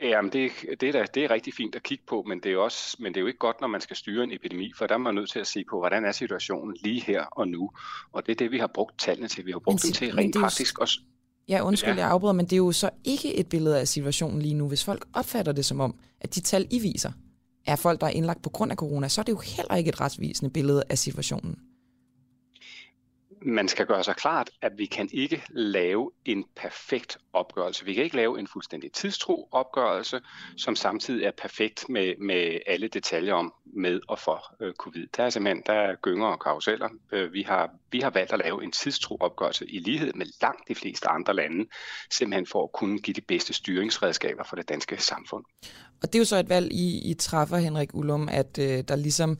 [0.00, 2.56] Jamen, det, det, er da, det er rigtig fint at kigge på, men det, er
[2.56, 4.94] også, men det er jo ikke godt, når man skal styre en epidemi, for der
[4.94, 7.70] er man nødt til at se på, hvordan er situationen lige her og nu.
[8.12, 9.46] Og det er det, vi har brugt tallene til.
[9.46, 11.00] Vi har brugt men, dem til rent praktisk også.
[11.48, 12.00] Ja, undskyld, ja.
[12.00, 14.68] jeg afbryder, men det er jo så ikke et billede af situationen lige nu.
[14.68, 17.12] Hvis folk opfatter det som om, at de tal, I viser,
[17.66, 19.88] er folk, der er indlagt på grund af corona, så er det jo heller ikke
[19.88, 21.58] et retsvisende billede af situationen
[23.44, 27.84] man skal gøre sig klart, at vi kan ikke lave en perfekt opgørelse.
[27.84, 30.20] Vi kan ikke lave en fuldstændig tidstro opgørelse,
[30.56, 35.06] som samtidig er perfekt med, med alle detaljer om med og for øh, covid.
[35.16, 36.88] Der er simpelthen der er gynger og karuseller.
[37.12, 40.68] Øh, vi, har, vi har valgt at lave en tidstro opgørelse i lighed med langt
[40.68, 41.66] de fleste andre lande,
[42.10, 45.44] simpelthen for at kunne give de bedste styringsredskaber for det danske samfund.
[46.02, 48.96] Og det er jo så et valg, I, I træffer, Henrik Ullum, at øh, der
[48.96, 49.38] ligesom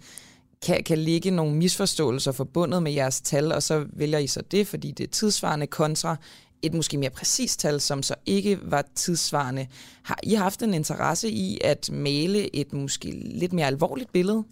[0.65, 4.67] kan, kan ligge nogle misforståelser forbundet med jeres tal, og så vælger I så det,
[4.67, 6.17] fordi det er tidsvarende kontra
[6.63, 9.67] et måske mere præcist tal, som så ikke var tidsvarende.
[10.05, 14.45] Har I haft en interesse i at male et måske lidt mere alvorligt billede?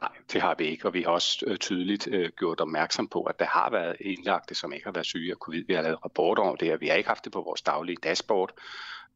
[0.00, 3.22] Nej, det har vi ikke, og vi har også øh, tydeligt øh, gjort opmærksom på,
[3.22, 5.64] at der har været indlagte, som ikke har været syge af covid.
[5.66, 7.96] Vi har lavet rapporter om det, og vi har ikke haft det på vores daglige
[8.02, 8.50] dashboard,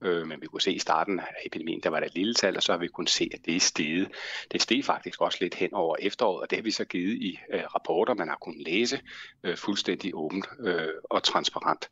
[0.03, 2.57] øh, men vi kunne se i starten af epidemien, der var der et lille tal,
[2.57, 4.09] og så har vi kunnet se, at det er steget.
[4.53, 7.39] Det steg faktisk også lidt hen over efteråret, og det har vi så givet i
[7.53, 9.01] øh, rapporter, man har kunnet læse
[9.43, 11.89] øh, fuldstændig åbent øh, og transparent.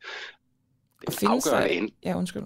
[1.07, 1.87] Og findes der...
[2.03, 2.43] Ja, undskyld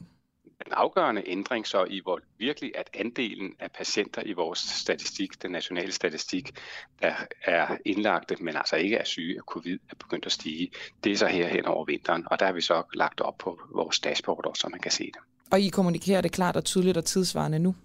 [0.65, 5.51] en afgørende ændring så i, hvor virkelig at andelen af patienter i vores statistik, den
[5.51, 6.51] nationale statistik,
[7.01, 7.13] der
[7.43, 10.71] er indlagte, men altså ikke er syge af covid, er begyndt at stige.
[11.03, 13.59] Det er så her hen over vinteren, og der har vi så lagt op på
[13.75, 15.21] vores dashboard, så man kan se det.
[15.51, 17.75] Og I kommunikerer det klart og tydeligt og tidsvarende nu?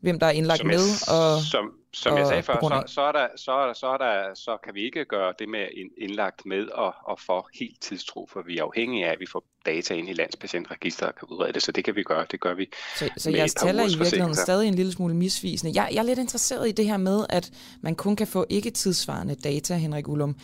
[0.00, 0.84] Hvem der er indlagt som jeg, med?
[1.08, 3.86] Og, som som og jeg sagde før, så, så, er der, så, er der, så,
[3.86, 5.66] er der, så kan vi ikke gøre det med
[5.98, 9.44] indlagt med og, og få helt tidstro, for vi er afhængige af, at vi får
[9.66, 12.26] data ind i landspatientregisteret og kan udrede det, så det kan vi gøre.
[12.30, 12.66] Det gør vi
[12.98, 15.82] Så, så jeres tal er i virkeligheden stadig en lille smule misvisende.
[15.82, 18.70] Jeg, jeg er lidt interesseret i det her med, at man kun kan få ikke
[18.70, 20.36] tidsvarende data, Henrik Ullum.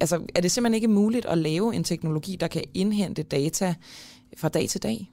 [0.00, 3.74] Altså, er det simpelthen ikke muligt at lave en teknologi, der kan indhente data
[4.36, 5.10] fra dag til dag?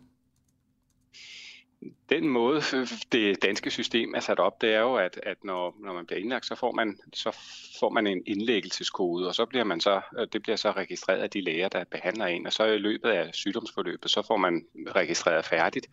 [2.10, 2.62] Den måde,
[3.12, 6.20] det danske system er sat op, det er jo, at, at når, når man bliver
[6.20, 7.38] indlagt, så får man, så
[7.80, 11.30] får man en indlæggelseskode, og så bliver man så, øh, det bliver så registreret af
[11.30, 14.66] de læger, der behandler en, og så i løbet af sygdomsforløbet, så får man
[14.96, 15.88] registreret færdigt,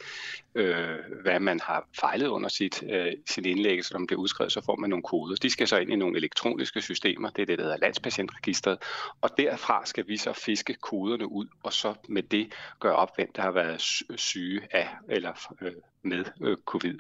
[0.54, 4.64] øh, hvad man har fejlet under sit, øh, sin indlæggelse, når man bliver udskrevet, så
[4.64, 5.36] får man nogle koder.
[5.36, 8.78] De skal så ind i nogle elektroniske systemer, det er det, der hedder landspatientregisteret,
[9.20, 13.32] og derfra skal vi så fiske koderne ud, og så med det gøre op, hvem
[13.36, 13.82] der har været
[14.16, 15.72] syge af, eller øh,
[16.04, 16.98] med øh, covid.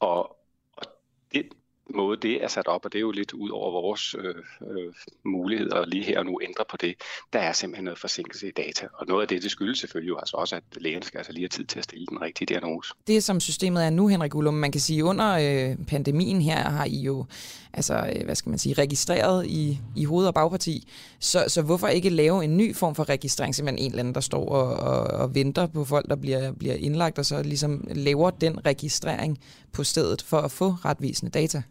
[0.00, 0.38] Og,
[0.76, 0.84] og
[1.32, 1.48] det,
[1.94, 4.34] måde, det er sat op, og det er jo lidt ud over vores øh,
[4.70, 4.92] øh,
[5.24, 6.94] muligheder lige her og nu ændre på det.
[7.32, 10.18] Der er simpelthen noget forsinkelse i data, og noget af det, det skyldes selvfølgelig jo
[10.18, 12.94] altså også, at lægen skal altså lige have tid til at stille den rigtige diagnose.
[13.06, 16.84] Det, som systemet er nu, Henrik Ullum, man kan sige, under øh, pandemien her har
[16.84, 17.26] I jo
[17.72, 20.88] altså, øh, hvad skal man sige, registreret i, i hoved- og bagparti,
[21.18, 24.20] så, så hvorfor ikke lave en ny form for registrering, simpelthen en eller anden, der
[24.20, 28.30] står og, og, og venter på folk, der bliver, bliver indlagt, og så ligesom laver
[28.30, 29.38] den registrering
[29.72, 31.62] på stedet for at få retvisende data?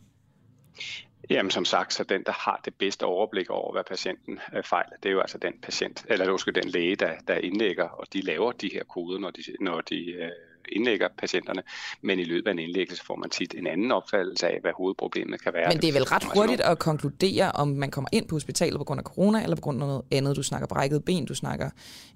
[1.30, 4.96] Jamen som sagt, så den, der har det bedste overblik over, hvad patienten øh, fejler,
[5.04, 8.22] det er jo altså den patient, eller måske den læge, der, der indlægger, og de
[8.22, 10.30] laver de her koder, når de, når de øh,
[10.70, 11.64] indlægger patienterne,
[12.02, 15.44] men i løbet af en indlæggelse får man tit en anden opfattelse af, hvad hovedproblemet
[15.44, 15.70] kan være.
[15.70, 18.84] Men det er vel ret hurtigt at konkludere, om man kommer ind på hospitalet på
[18.84, 20.36] grund af corona, eller på grund af noget andet.
[20.36, 21.70] Du snakker brækket ben, du snakker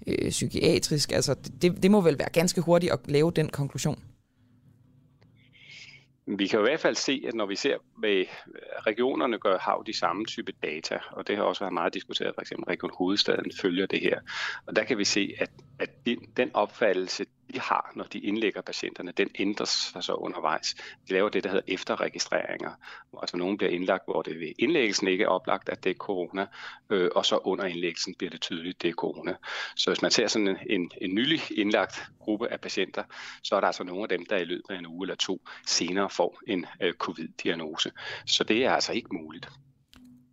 [0.06, 1.12] øh, psykiatrisk.
[1.12, 3.98] Altså, det, det må vel være ganske hurtigt at lave den konklusion.
[6.26, 8.24] Vi kan jo i hvert fald se, at når vi ser, hvad
[8.86, 12.40] regionerne gør, har de samme type data, og det har også været meget diskuteret, for
[12.40, 14.20] eksempel Region Hovedstaden følger det her.
[14.66, 15.90] Og der kan vi se, at, at
[16.36, 20.74] den opfattelse, de har, når de indlægger patienterne, den ændres sig så undervejs.
[21.08, 22.70] De laver det, der hedder efterregistreringer.
[23.20, 26.46] Altså nogen bliver indlagt, hvor det ved indlæggelsen ikke er oplagt, at det er corona,
[26.90, 29.34] øh, og så under indlæggelsen bliver det tydeligt, at det er corona.
[29.76, 33.04] Så hvis man ser sådan en, en, en nylig indlagt gruppe af patienter,
[33.42, 35.40] så er der altså nogle af dem, der i løbet af en uge eller to
[35.66, 37.92] senere får en øh, covid-diagnose.
[38.26, 39.48] Så det er altså ikke muligt.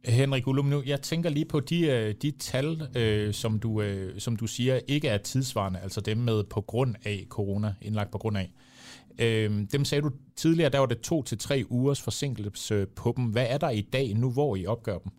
[0.06, 4.20] Henrik Ullum, nu, jeg tænker lige på de, øh, de tal, øh, som, du, øh,
[4.20, 8.18] som du siger ikke er tidsvarende, altså dem med på grund af corona, indlagt på
[8.18, 8.52] grund af.
[9.20, 13.14] Øh, dem sagde du tidligere, der var det to til tre ugers forsinkelse øh, på
[13.18, 13.26] dem.
[13.26, 15.12] Hvad er der i dag nu, hvor I opgør dem?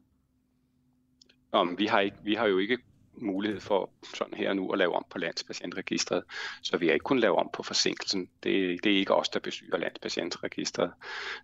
[1.53, 2.79] Om, vi, har ikke, vi har jo ikke
[3.17, 6.23] mulighed for sådan her nu at lave om på landspatientregistret,
[6.63, 8.29] så vi har ikke kun lave om på forsinkelsen.
[8.43, 10.91] Det, det er ikke os, der bestyrer landspatientregistret.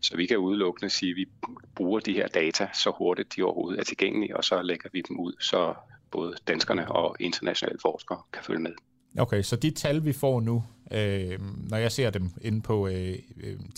[0.00, 1.26] Så vi kan udelukkende sige, at vi
[1.74, 5.20] bruger de her data så hurtigt de overhovedet er tilgængelige, og så lægger vi dem
[5.20, 5.74] ud, så
[6.10, 8.72] både danskerne og internationale forskere kan følge med.
[9.18, 11.38] Okay, så de tal, vi får nu, øh,
[11.70, 13.14] når jeg ser dem inde på øh,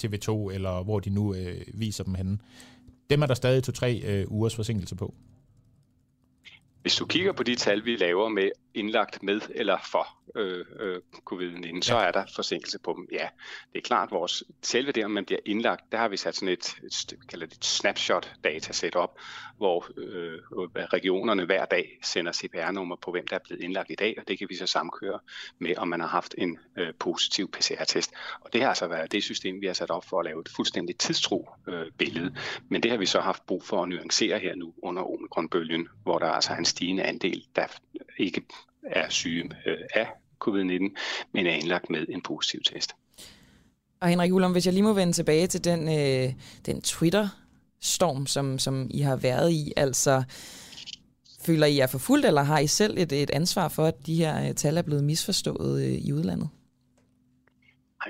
[0.00, 2.38] TV2, eller hvor de nu øh, viser dem henne,
[3.10, 5.14] dem er der stadig to-tre øh, ugers forsinkelse på.
[6.82, 11.00] Hvis du kigger på de tal, vi laver med indlagt med eller for øh, øh,
[11.32, 13.08] covid-19, så er der forsinkelse på dem.
[13.12, 13.28] Ja,
[13.72, 16.48] det er klart, vores selve det, om man bliver indlagt, der har vi sat sådan
[16.48, 19.18] et, et, vi kalder det et snapshot datasæt op,
[19.56, 20.38] hvor øh,
[20.76, 24.38] regionerne hver dag sender CPR-nummer på, hvem der er blevet indlagt i dag, og det
[24.38, 25.18] kan vi så samkøre
[25.58, 28.12] med, om man har haft en øh, positiv PCR-test.
[28.40, 30.48] Og det har altså været det system, vi har sat op for at lave et
[30.56, 32.34] fuldstændig tidstro øh, billede.
[32.68, 36.18] Men det har vi så haft brug for at nuancere her nu under omikronbølgen, hvor
[36.18, 37.66] der altså er en stigende andel, der
[38.18, 38.42] ikke
[38.86, 40.06] er syge øh, af
[40.44, 40.96] covid-19,
[41.32, 42.92] men er indlagt med en positiv test.
[44.00, 46.32] Og Henrik Ullum, hvis jeg lige må vende tilbage til den, øh,
[46.66, 50.22] den Twitter-storm, som, som I har været i, altså
[51.46, 54.48] føler I er forfulgt, eller har I selv et, et ansvar for, at de her
[54.48, 56.48] øh, tal er blevet misforstået øh, i udlandet?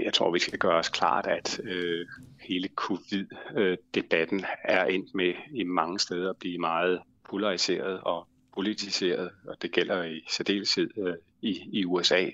[0.05, 2.07] Jeg tror, vi skal gøre os klart, at øh,
[2.41, 7.01] hele covid-debatten er endt med i mange steder at blive meget
[7.31, 12.27] polariseret og politiseret, og det gælder i særdeleshed øh, i, i USA.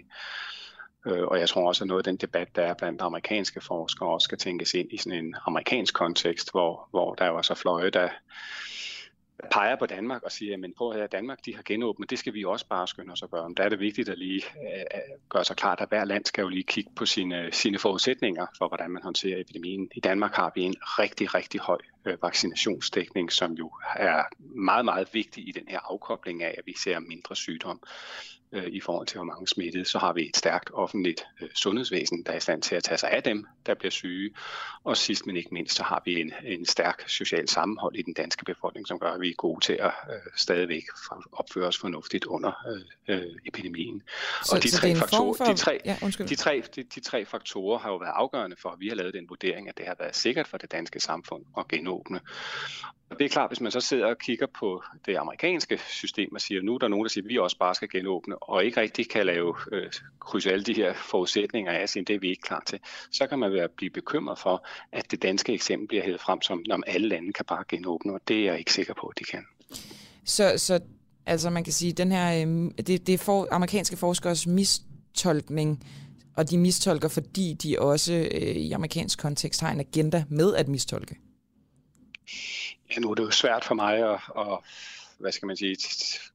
[1.06, 4.08] Øh, og jeg tror også, at noget af den debat, der er blandt amerikanske forskere,
[4.08, 7.90] også skal tænkes ind i sådan en amerikansk kontekst, hvor, hvor der jo så fløje,
[7.90, 8.08] der
[9.50, 12.34] peger på Danmark og siger, men prøv at høre, Danmark de har genåbnet, det skal
[12.34, 13.54] vi også bare skynde os at gøre.
[13.56, 16.42] Der er det vigtigt at lige øh, øh, gøre sig klart, at hver land skal
[16.42, 19.88] jo lige kigge på sine, sine forudsætninger for, hvordan man håndterer epidemien.
[19.94, 21.78] I Danmark har vi en rigtig, rigtig høj
[22.08, 26.74] Øh, vaccinationsdækning, som jo er meget, meget vigtig i den her afkobling af, at vi
[26.78, 27.80] ser mindre sygdom
[28.52, 32.22] øh, i forhold til, hvor mange smittede, så har vi et stærkt offentligt øh, sundhedsvæsen,
[32.22, 34.30] der er i stand til at tage sig af dem, der bliver syge.
[34.84, 38.14] Og sidst men ikke mindst, så har vi en, en stærk social sammenhold i den
[38.14, 40.82] danske befolkning, som gør, at vi er gode til at øh, stadigvæk
[41.32, 42.52] opføre os fornuftigt under
[43.08, 44.02] øh, øh, epidemien.
[44.44, 45.44] Så, og de tre, faktorer, for...
[45.44, 48.80] de, tre, ja, de, tre, de, de tre faktorer har jo været afgørende for, at
[48.80, 51.68] vi har lavet den vurdering, at det har været sikkert for det danske samfund at
[51.68, 52.20] genåbne.
[53.10, 56.40] Og det er klart, hvis man så sidder og kigger på det amerikanske system og
[56.40, 58.80] siger, nu er der nogen, der siger, at vi også bare skal genåbne, og ikke
[58.80, 59.90] rigtig kan lave øh,
[60.20, 62.78] krydse alle de her forudsætninger af, at det er vi ikke klar til,
[63.12, 66.62] så kan man være blive bekymret for, at det danske eksempel bliver hævet frem som,
[66.66, 69.24] når alle lande kan bare genåbne, og det er jeg ikke sikker på, at de
[69.24, 69.44] kan.
[70.24, 70.80] Så, så
[71.26, 75.84] altså man kan sige, den her, øh, det, det er for, amerikanske forskers mistolkning,
[76.36, 80.68] og de mistolker, fordi de også øh, i amerikansk kontekst har en agenda med at
[80.68, 81.16] mistolke.
[82.90, 84.58] Ja, nu er det jo svært for mig at, at
[85.18, 85.76] hvad skal man sige,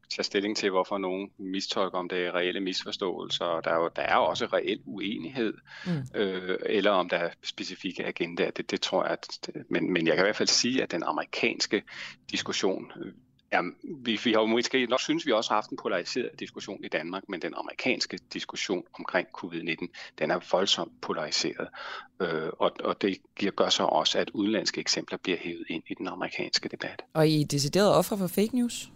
[0.10, 3.62] tage stilling til, hvorfor nogen mistolker, om det er reelle misforståelser.
[3.62, 5.54] Der er jo der er også reel uenighed,
[5.86, 6.20] mm.
[6.20, 8.52] øh, eller om der er specifikke agendaer.
[8.52, 11.04] Det, det tror jeg, at, men, men jeg kan i hvert fald sige, at den
[11.04, 11.84] amerikanske
[12.32, 12.92] diskussion
[13.54, 16.84] Ja, vi, vi har jo måske nok synes vi også har haft en polariseret diskussion
[16.84, 19.88] i Danmark, men den amerikanske diskussion omkring covid-19,
[20.20, 21.68] den er voldsomt polariseret.
[22.22, 25.94] Øh, og, og det giver, gør så også, at udenlandske eksempler bliver hævet ind i
[25.94, 27.02] den amerikanske debat.
[27.14, 28.92] Og I er decideret offer for fake news?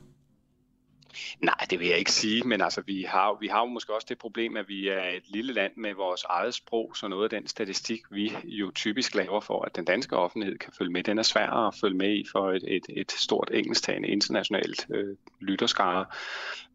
[1.39, 4.05] Nej, det vil jeg ikke sige, men altså, vi har, vi har jo måske også
[4.09, 7.29] det problem, at vi er et lille land med vores eget sprog, så noget af
[7.29, 11.17] den statistik, vi jo typisk laver for, at den danske offentlighed kan følge med, den
[11.17, 16.05] er svær at følge med i for et, et, et stort engelsktalende internationalt øh, lytterskare.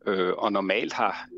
[0.07, 1.29] Øh, og normalt har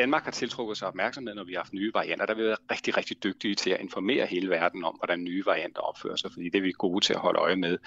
[0.00, 2.26] Danmark har tiltrukket sig opmærksomhed, når vi har haft nye varianter.
[2.26, 5.46] Der har vi været rigtig, rigtig dygtige til at informere hele verden om, hvordan nye
[5.46, 7.78] varianter opfører sig, fordi det er vi gode til at holde øje med.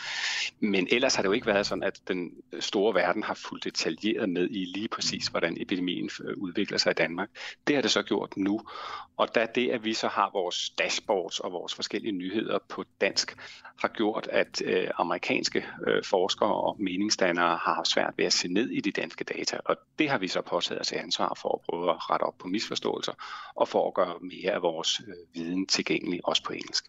[0.60, 4.30] Men ellers har det jo ikke været sådan, at den store verden har fuldt detaljeret
[4.30, 7.30] med i lige præcis, hvordan epidemien øh, udvikler sig i Danmark.
[7.68, 8.62] Det har det så gjort nu.
[9.18, 13.38] Og da det, at vi så har vores dashboards og vores forskellige nyheder på dansk,
[13.82, 18.48] har gjort, at øh, amerikanske øh, forskere og meningsdannere har haft svært ved at se
[18.48, 19.58] ned i de danske data.
[19.66, 22.48] Og det har vi så påtaget os ansvar for at prøve at rette op på
[22.48, 23.14] misforståelser,
[23.56, 26.86] og for at gøre mere af vores øh, viden tilgængelig, også på engelsk.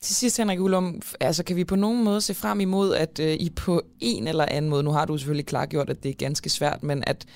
[0.00, 3.34] Til sidst, Henrik Ullum, altså kan vi på nogen måde se frem imod, at øh,
[3.34, 6.50] I på en eller anden måde, nu har du selvfølgelig klargjort, at det er ganske
[6.50, 7.26] svært, men at,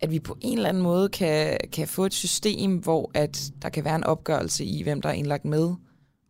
[0.00, 3.68] at vi på en eller anden måde kan, kan få et system, hvor at der
[3.68, 5.74] kan være en opgørelse i, hvem der er indlagt med,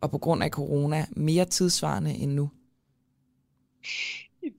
[0.01, 2.49] og på grund af corona mere tidsvarende end nu?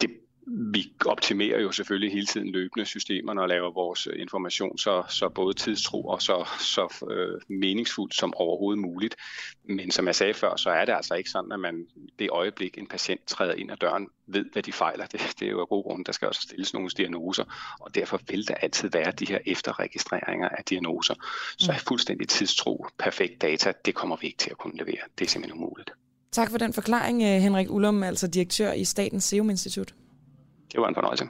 [0.01, 0.11] Det
[0.47, 5.55] vi optimerer jo selvfølgelig hele tiden løbende systemerne og laver vores information så, så både
[5.55, 9.17] tidstro og så, så øh, meningsfuldt som overhovedet muligt.
[9.65, 11.87] Men som jeg sagde før, så er det altså ikke sådan, at man
[12.19, 15.07] det øjeblik, en patient træder ind ad døren, ved, hvad de fejler.
[15.07, 17.45] Det, det er jo af god grund, der skal også stilles nogle diagnoser,
[17.81, 21.15] og derfor vil der altid være de her efterregistreringer af diagnoser.
[21.59, 25.03] Så er fuldstændig tidstro, perfekt data, det kommer vi ikke til at kunne levere.
[25.19, 25.91] Det er simpelthen umuligt.
[26.33, 29.95] Tak for den forklaring, øh, Henrik Ullum, altså direktør i Statens Serum Institut.
[30.75, 31.25] Det var en fornøjelse.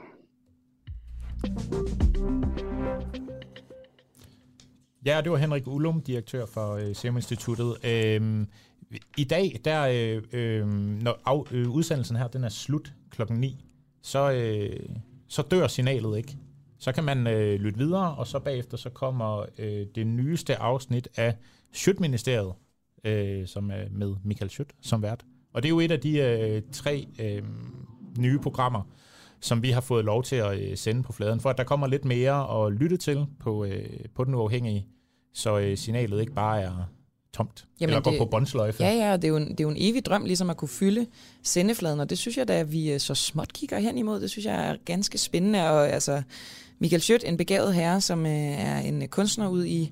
[5.05, 7.85] Ja, det var Henrik Ullum, direktør for øh, Serum Instituttet.
[7.85, 8.47] Øhm,
[9.17, 13.65] I dag, der, øh, øh, når af, øh, udsendelsen her den er slut klokken 9,
[14.01, 14.89] så, øh,
[15.27, 16.37] så dør signalet ikke.
[16.79, 21.07] Så kan man øh, lytte videre, og så bagefter så kommer øh, det nyeste afsnit
[21.17, 21.35] af
[21.73, 22.53] Sjøtministeriet,
[23.03, 25.25] øh, som er med Michael Schødt som vært.
[25.53, 27.43] Og det er jo et af de øh, tre øh,
[28.19, 28.81] nye programmer,
[29.45, 31.87] som vi har fået lov til at øh, sende på fladen, for at der kommer
[31.87, 34.87] lidt mere at lytte til på, øh, på den uafhængige,
[35.33, 36.89] så øh, signalet ikke bare er
[37.33, 38.83] tomt, Jamen eller går det, på båndsløjfe.
[38.83, 40.69] Ja, ja, det er, jo en, det er jo en evig drøm, ligesom at kunne
[40.69, 41.05] fylde
[41.43, 44.19] sendefladen, og det synes jeg da, at vi så småt kigger hen imod.
[44.19, 46.21] Det synes jeg er ganske spændende, og altså,
[46.79, 49.91] Michael Schødt, en begavet herre, som øh, er en kunstner ud i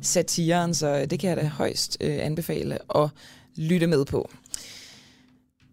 [0.00, 3.08] satiren, så det kan jeg da højst øh, anbefale at
[3.56, 4.30] lytte med på.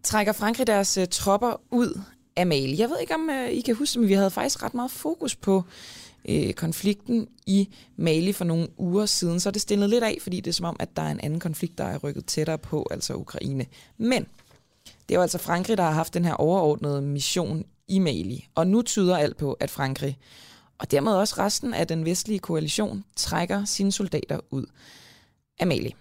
[0.02, 2.00] Trækker Frankrig deres øh, tropper ud
[2.36, 2.46] af
[2.78, 5.36] Jeg ved ikke, om øh, I kan huske, men vi havde faktisk ret meget fokus
[5.36, 5.62] på
[6.28, 10.40] øh, konflikten i Mali for nogle uger siden, så er det stillet lidt af, fordi
[10.40, 12.86] det er som om, at der er en anden konflikt, der er rykket tættere på,
[12.90, 13.66] altså Ukraine.
[13.98, 14.26] Men
[15.08, 18.66] det er jo altså Frankrig, der har haft den her overordnede mission i Mali, og
[18.66, 20.18] nu tyder alt på, at Frankrig
[20.82, 24.66] og dermed også resten af den vestlige koalition trækker sine soldater ud
[25.58, 25.94] af Mali.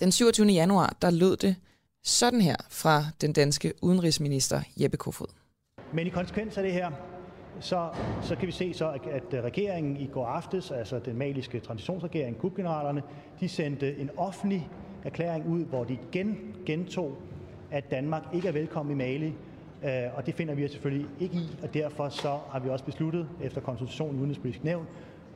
[0.00, 0.46] Den 27.
[0.46, 1.56] januar, der lød det
[2.02, 5.26] sådan her fra den danske udenrigsminister Jeppe Kofod.
[5.92, 6.90] Men i konsekvens af det her,
[7.60, 7.88] så,
[8.22, 13.02] så kan vi se så, at regeringen i går aftes, altså den maliske transitionsregering, kubgeneralerne,
[13.40, 14.68] de sendte en offentlig
[15.04, 17.16] erklæring ud, hvor de igen gentog,
[17.70, 19.34] at Danmark ikke er velkommen i Mali,
[19.84, 23.28] Øh, og det finder vi selvfølgelig ikke i, og derfor så har vi også besluttet
[23.42, 24.86] efter konsultation i Udenrigspolitisk Nævn,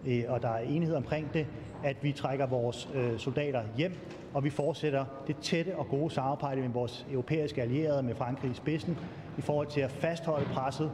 [0.07, 1.47] øh, og der er enighed omkring det,
[1.85, 3.93] at vi trækker vores øh, soldater hjem,
[4.35, 8.55] og vi fortsætter det tætte og gode samarbejde med vores europæiske allierede, med Frankrig i
[8.55, 8.99] spidsen,
[9.39, 10.93] i forhold til at fastholde presset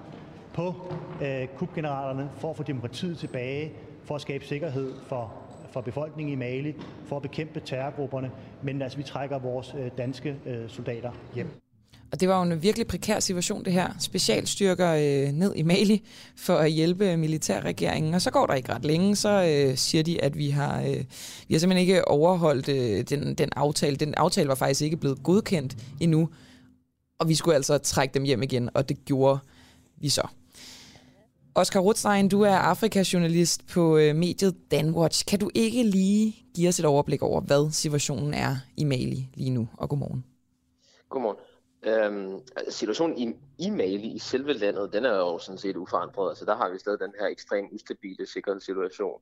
[0.55, 0.75] på
[1.23, 3.73] øh, kubgeneralerne for at få demokratiet tilbage,
[4.05, 5.33] for at skabe sikkerhed for
[5.73, 6.75] for befolkningen i Mali,
[7.05, 8.31] for at bekæmpe terrorgrupperne,
[8.63, 11.51] men altså vi trækker vores øh, danske øh, soldater hjem.
[12.13, 13.89] Og det var jo en virkelig prekær situation, det her.
[13.99, 16.05] Specialstyrker øh, ned i Mali
[16.37, 18.15] for at hjælpe militærregeringen.
[18.15, 21.05] Og så går der ikke ret længe, så øh, siger de, at vi har, øh,
[21.49, 23.97] vi har simpelthen ikke overholdt øh, den, den aftale.
[23.97, 26.29] Den aftale var faktisk ikke blevet godkendt endnu.
[27.19, 29.39] Og vi skulle altså trække dem hjem igen, og det gjorde
[29.97, 30.29] vi så.
[31.55, 35.27] Oscar Rothstein, du er Afrikajournalist på øh, mediet Danwatch.
[35.27, 39.51] Kan du ikke lige give os et overblik over, hvad situationen er i Mali lige
[39.51, 39.69] nu?
[39.73, 40.25] Og godmorgen.
[41.11, 41.37] Godmorgen.
[41.87, 46.29] Øhm, altså, situationen i, i Mali, i selve landet, den er jo sådan set uforandret.
[46.29, 49.21] Altså der har vi stadig den her ekstremt ustabile sikkerhedssituation,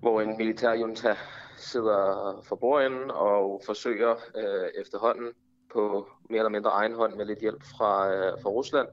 [0.00, 1.16] hvor en militærjunta
[1.56, 5.28] sidder for bordenden og forsøger øh, efterhånden
[5.72, 8.88] på mere eller mindre egen hånd med lidt hjælp fra, øh, fra Rusland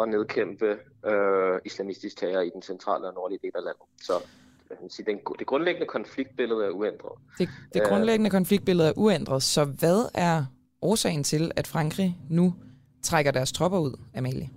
[0.00, 3.86] at nedkæmpe øh, islamistisk terror i den centrale og nordlige del af landet.
[4.02, 4.12] Så
[4.88, 7.18] sige, den, det grundlæggende konfliktbillede er uændret.
[7.38, 10.44] Det, det grundlæggende øh, konfliktbillede er uændret, så hvad er
[10.82, 12.54] årsagen til, at Frankrig nu
[13.02, 14.50] trækker deres tropper ud Amalie?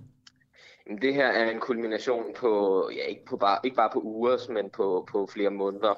[1.02, 4.70] Det her er en kulmination på, ja, ikke, på bare, ikke bare på uger, men
[4.70, 5.94] på, på flere måneder,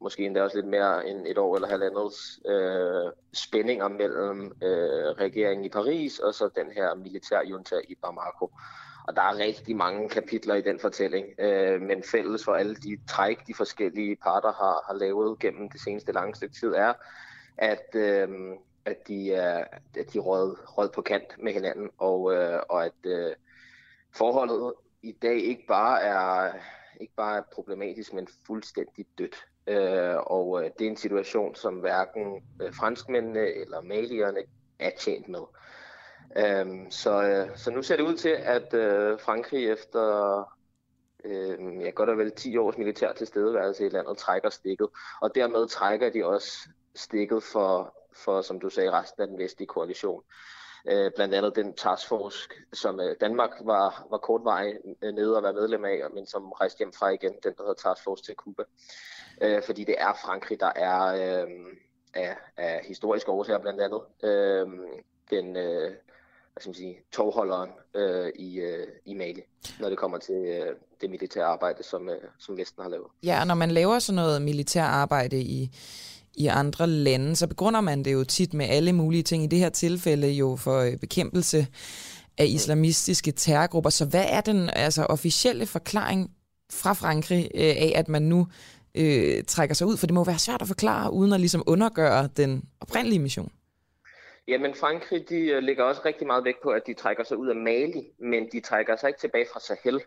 [0.00, 5.64] måske endda også lidt mere end et år eller halvandets øh, spændinger mellem øh, regeringen
[5.64, 8.50] i Paris og så den her militærjunta i Bamako.
[9.08, 12.98] Og der er rigtig mange kapitler i den fortælling, øh, men fælles for alle de
[13.08, 16.92] træk, de forskellige parter har, har lavet gennem det seneste lange stykke tid, er,
[17.58, 18.28] at øh,
[18.84, 19.64] at de er
[19.96, 23.34] at de råd, råd på kant med hinanden, og, øh, og at øh,
[24.14, 26.52] forholdet i dag ikke bare er
[27.00, 29.36] ikke bare er problematisk, men fuldstændig dødt.
[29.66, 34.40] Øh, og øh, det er en situation, som hverken øh, franskmændene eller malierne
[34.78, 35.40] er tjent med.
[36.36, 40.44] Øhm, så, øh, så nu ser det ud til, at øh, Frankrig efter
[41.24, 44.88] øh, ja, godt og vel 10 års militær tilstedeværelse i landet trækker stikket,
[45.20, 49.66] og dermed trækker de også stikket for for, som du sagde, resten af den vestlige
[49.66, 50.22] koalition.
[50.88, 55.52] Øh, blandt andet den taskforce, som øh, Danmark var, var kortvej øh, nede og var
[55.52, 58.62] medlem af, men som rejste hjem fra igen, den der hedder Taskforce til Kuba.
[59.40, 61.48] Øh, fordi det er Frankrig, der er øh,
[62.14, 64.68] af, af historiske årsager blandt andet øh,
[65.30, 65.92] den øh,
[66.52, 69.42] hvad skal man sige, tovholderen øh, i, øh, i Mali,
[69.80, 73.06] når det kommer til øh, det militære arbejde, som, øh, som Vesten har lavet.
[73.22, 75.70] Ja, og når man laver sådan noget militær arbejde i,
[76.36, 79.44] i andre lande, så begrunder man det jo tit med alle mulige ting.
[79.44, 81.66] I det her tilfælde jo for øh, bekæmpelse
[82.38, 83.90] af islamistiske terrorgrupper.
[83.90, 86.30] Så hvad er den altså, officielle forklaring
[86.72, 88.46] fra Frankrig øh, af, at man nu
[88.94, 89.96] øh, trækker sig ud?
[89.96, 93.52] For det må være svært at forklare, uden at ligesom undergøre den oprindelige mission.
[94.48, 97.48] Jamen Frankrig de ligger lægger også rigtig meget vægt på, at de trækker sig ud
[97.48, 100.00] af Mali, men de trækker sig ikke tilbage fra Sahel,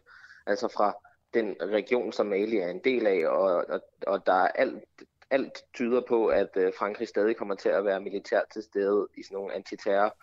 [0.46, 0.96] altså fra
[1.34, 4.84] den region, som Mali er en del af, og, og, og der er alt,
[5.34, 9.24] alt tyder på, at øh, Frankrig stadig kommer til at være militært til stede i
[9.24, 10.16] sådan nogle antiterror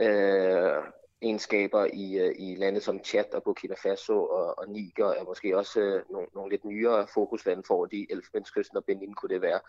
[0.00, 0.82] øh,
[1.22, 5.56] egenskaber i, øh, i lande som Chad og Burkina Faso og, og Niger er måske
[5.56, 9.60] også øh, nogle, nogle lidt nyere fokuslande for de Elfenbenskysten og Benin kunne det være.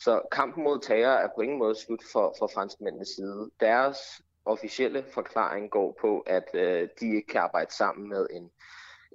[0.00, 3.50] Så kampen mod terror er på ingen måde slut for, for franskmændenes side.
[3.60, 3.98] Deres
[4.44, 8.50] officielle forklaring går på, at øh, de ikke kan arbejde sammen med en,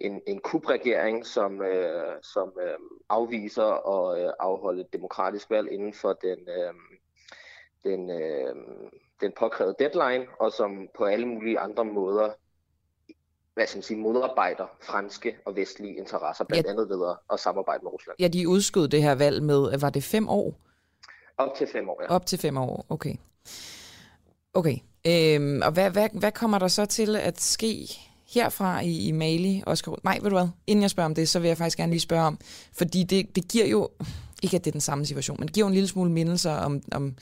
[0.06, 2.74] en, en kubregering, som, øh, som øh,
[3.10, 6.74] afviser at øh, afholde et demokratisk valg inden for den, øh,
[7.84, 8.56] den, øh,
[9.22, 12.30] den påkrævede deadline, og som på alle mulige andre måder
[13.54, 16.72] hvad skal man sige, modarbejder franske og vestlige interesser, blandt ja.
[16.72, 18.16] andet ved at samarbejde med Rusland.
[18.20, 20.54] Ja, de udskød det her valg med, var det fem år?
[21.38, 22.16] Op til fem år, ja.
[22.16, 23.16] Op til fem år, okay.
[24.54, 24.76] Okay,
[25.08, 27.88] øhm, og hvad, hvad, hvad kommer der så til at ske
[28.34, 29.64] herfra i, i Mali?
[29.66, 30.00] Oscar?
[30.04, 32.00] Nej, ved du hvad, inden jeg spørger om det, så vil jeg faktisk gerne lige
[32.00, 32.40] spørge om,
[32.74, 33.90] fordi det, det giver jo,
[34.44, 36.52] ikke at det er den samme situation, men det giver jo en lille smule mindelser
[36.52, 37.16] om, om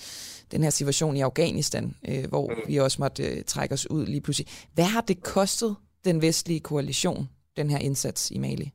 [0.52, 2.56] den her situation i Afghanistan, øh, hvor mm.
[2.68, 4.48] vi også måtte øh, trække os ud lige pludselig.
[4.73, 5.76] Hvad har det kostet
[6.06, 8.72] den vestlige koalition, den her indsats i Mali?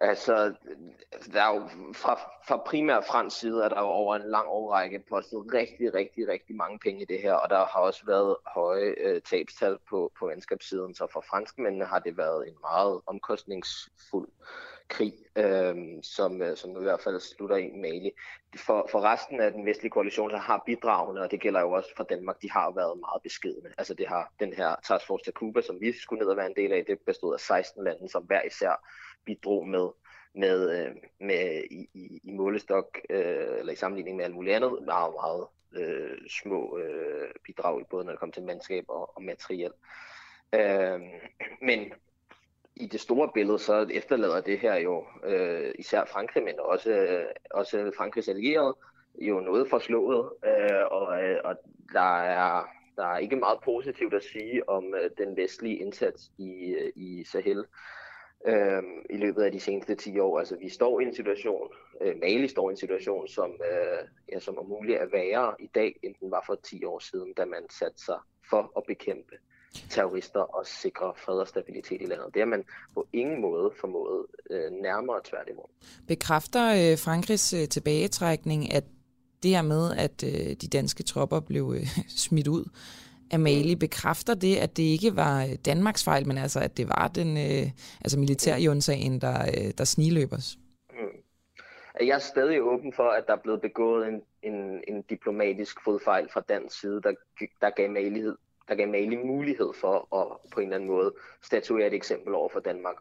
[0.00, 0.54] Altså,
[1.32, 2.14] der er jo fra,
[2.48, 6.56] fra primær fransk side er der jo over en lang årrække postet rigtig, rigtig, rigtig
[6.56, 10.26] mange penge i det her, og der har også været høje øh, tabstal på, på
[10.26, 14.28] venskabssiden, så for franskmændene har det været en meget omkostningsfuld
[14.88, 18.10] krig, øh, som, øh, som nu i hvert fald slutter i Mali.
[18.56, 21.90] For, for resten af den vestlige koalition, så har bidragene, og det gælder jo også
[21.96, 23.70] for Danmark, de har været meget beskedende.
[23.78, 26.56] Altså det har den her Task Force Takuba, som vi skulle ned og være en
[26.56, 28.84] del af, det bestod af 16 lande, som hver især
[29.28, 29.88] bidrog med
[30.34, 34.72] med, øh, med i, i, i målestok, øh, eller i sammenligning med alt muligt andet,
[34.86, 39.72] meget, meget øh, små øh, bidrag, både når det kom til mandskab og, og materiel.
[40.52, 41.00] Øh,
[41.62, 41.92] men
[42.76, 47.26] i det store billede, så efterlader det her jo øh, især Frankrig, men også, øh,
[47.50, 48.76] også Frankrigs allierede,
[49.20, 51.56] jo noget forslået, øh, og, øh, og
[51.92, 56.50] der er der er ikke meget positivt at sige om øh, den vestlige indsats i,
[56.50, 57.64] øh, i Sahel
[58.46, 60.38] øh, i løbet af de seneste 10 år.
[60.38, 61.68] Altså vi står i en situation,
[62.00, 65.66] øh, Mali står i en situation, som, øh, ja, som er mulig at være i
[65.74, 68.18] dag, end den var for 10 år siden, da man satte sig
[68.50, 69.34] for at bekæmpe
[69.90, 72.34] terrorister og sikre fred og stabilitet i landet.
[72.34, 75.68] Det har man på ingen måde formået øh, nærmere tværtimod.
[76.08, 78.84] Bekræfter øh, Frankrigs øh, tilbagetrækning, at
[79.42, 82.64] det her med, at øh, de danske tropper blev øh, smidt ud
[83.32, 87.08] Amalie bekræfter det, at det ikke var øh, Danmarks fejl, men altså, at det var
[87.08, 90.58] den øh, altså militærjundsagen, der, øh, der sniløbers?
[90.90, 91.18] Hmm.
[92.00, 96.28] Jeg er stadig åben for, at der er blevet begået en, en, en diplomatisk fodfejl
[96.32, 97.12] fra dansk side, der,
[97.60, 98.36] der gav malighed
[98.68, 102.48] der gav Mali mulighed for at på en eller anden måde statuere et eksempel over
[102.48, 102.96] for Danmark.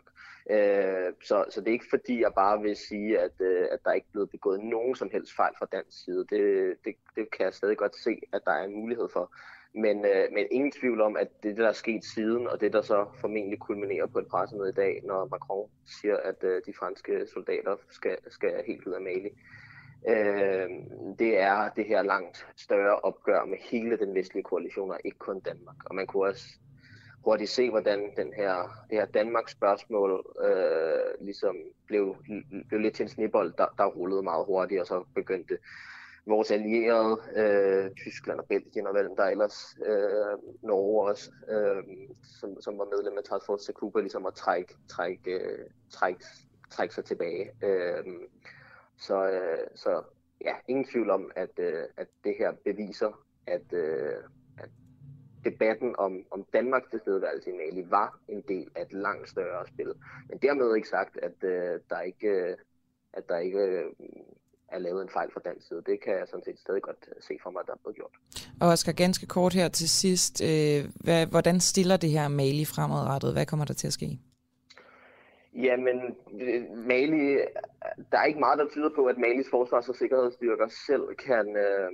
[0.50, 3.92] Øh, så, så det er ikke fordi, jeg bare vil sige, at, øh, at der
[3.92, 6.26] ikke er blevet begået nogen som helst fejl fra dansk side.
[6.30, 9.32] Det, det, det kan jeg stadig godt se, at der er en mulighed for.
[9.78, 12.82] Men, øh, men ingen tvivl om, at det, der er sket siden, og det, der
[12.82, 17.28] så formentlig kulminerer på et pressemøde i dag, når Macron siger, at øh, de franske
[17.34, 19.30] soldater skal, skal helt ud af Mali,
[20.08, 20.70] øh,
[21.20, 25.40] det er det her langt større opgør med hele den vestlige koalition, og ikke kun
[25.40, 25.76] Danmark.
[25.86, 26.48] Og man kunne også
[27.24, 31.56] hurtigt se, hvordan den her, det her Danmarks spørgsmål øh, ligesom
[31.88, 32.16] blev,
[32.68, 35.58] blev lidt til en snibbold, der, der rullede meget hurtigt, og så begyndte
[36.28, 41.84] vores allierede, øh, Tyskland og Belgien og hvem der ellers, øh, Norge også, øh,
[42.40, 46.26] som, som var medlem af Task Force Takuba, ligesom at trække, trække, øh, trække,
[46.70, 47.52] trække sig tilbage.
[47.64, 48.06] Øh,
[48.98, 50.04] så, øh, så
[50.42, 54.24] ja, ingen tvivl om, at, øh, at det her beviser, at, øh,
[54.58, 54.70] at
[55.46, 59.94] debatten om, om Danmarks tilstedeværelse i Mali var en del af et langt større spil.
[60.30, 62.56] Men dermed ikke sagt, at øh, der ikke,
[63.14, 63.86] at der ikke øh,
[64.72, 65.82] er lavet en fejl fra den side.
[65.86, 68.12] Det kan jeg sådan set stadig godt se for mig, at der er blevet gjort.
[68.62, 70.42] Og Oscar, ganske kort her til sidst.
[70.44, 73.34] Øh, hvad, hvordan stiller det her Mali fremadrettet?
[73.34, 74.20] Hvad kommer der til at ske?
[75.56, 75.98] Jamen,
[76.76, 77.38] Mali,
[78.12, 81.92] der er ikke meget, der tyder på, at Malis forsvars- og sikkerhedsstyrker selv kan øh,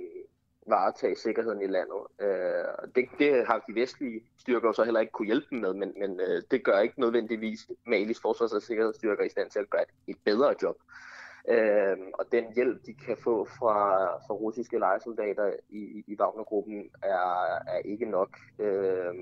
[0.66, 2.02] varetage sikkerheden i landet.
[2.20, 5.92] Øh, det, det har de vestlige styrker så heller ikke kunne hjælpe dem med, men,
[5.98, 9.82] men øh, det gør ikke nødvendigvis Malis forsvars- og sikkerhedsstyrker i stand til at gøre
[9.82, 10.76] et, et bedre job.
[10.80, 11.13] Øh,
[11.48, 17.58] Øh, og den hjælp, de kan få fra, fra russiske lejesoldater i, i Wagner-gruppen, er,
[17.66, 19.14] er ikke nok øh,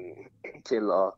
[0.64, 1.12] til at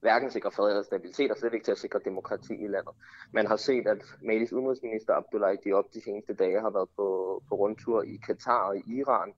[0.00, 2.94] hverken sikre fred eller stabilitet, og slet ikke til at sikre demokrati i landet.
[3.32, 7.06] Man har set, at Malis udenrigsminister Abdullah Diop de seneste dage har været på,
[7.48, 9.34] på rundtur i Katar og i Iran,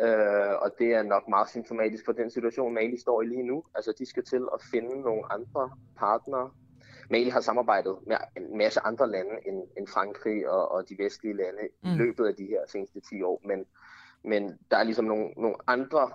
[0.00, 3.64] øh, og det er nok meget symptomatisk for den situation, Mali står i lige nu.
[3.74, 6.50] Altså, de skal til at finde nogle andre partnere
[7.10, 11.36] Mali har samarbejdet med en masse andre lande end, end Frankrig og, og de vestlige
[11.36, 11.90] lande mm.
[11.90, 13.64] i løbet af de her seneste 10 år, men,
[14.24, 16.10] men der er ligesom nogle, nogle andre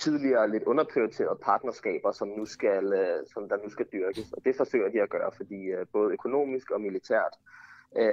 [0.00, 4.32] tidligere lidt underprioriterede partnerskaber, som, nu skal, øh, som der nu skal dyrkes.
[4.32, 7.34] Og det forsøger de at gøre, fordi øh, både økonomisk og militært
[7.96, 8.04] øh,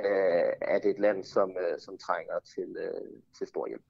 [0.61, 3.83] er det et land, som, øh, som trænger til, øh, til stor hjælp.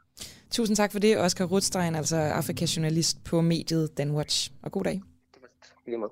[0.52, 4.52] Tusind tak for det, Oscar Rutstein, altså Afrika-journalist på mediet Danwatch.
[4.64, 5.02] Og god dag.
[5.86, 6.12] Lige måde.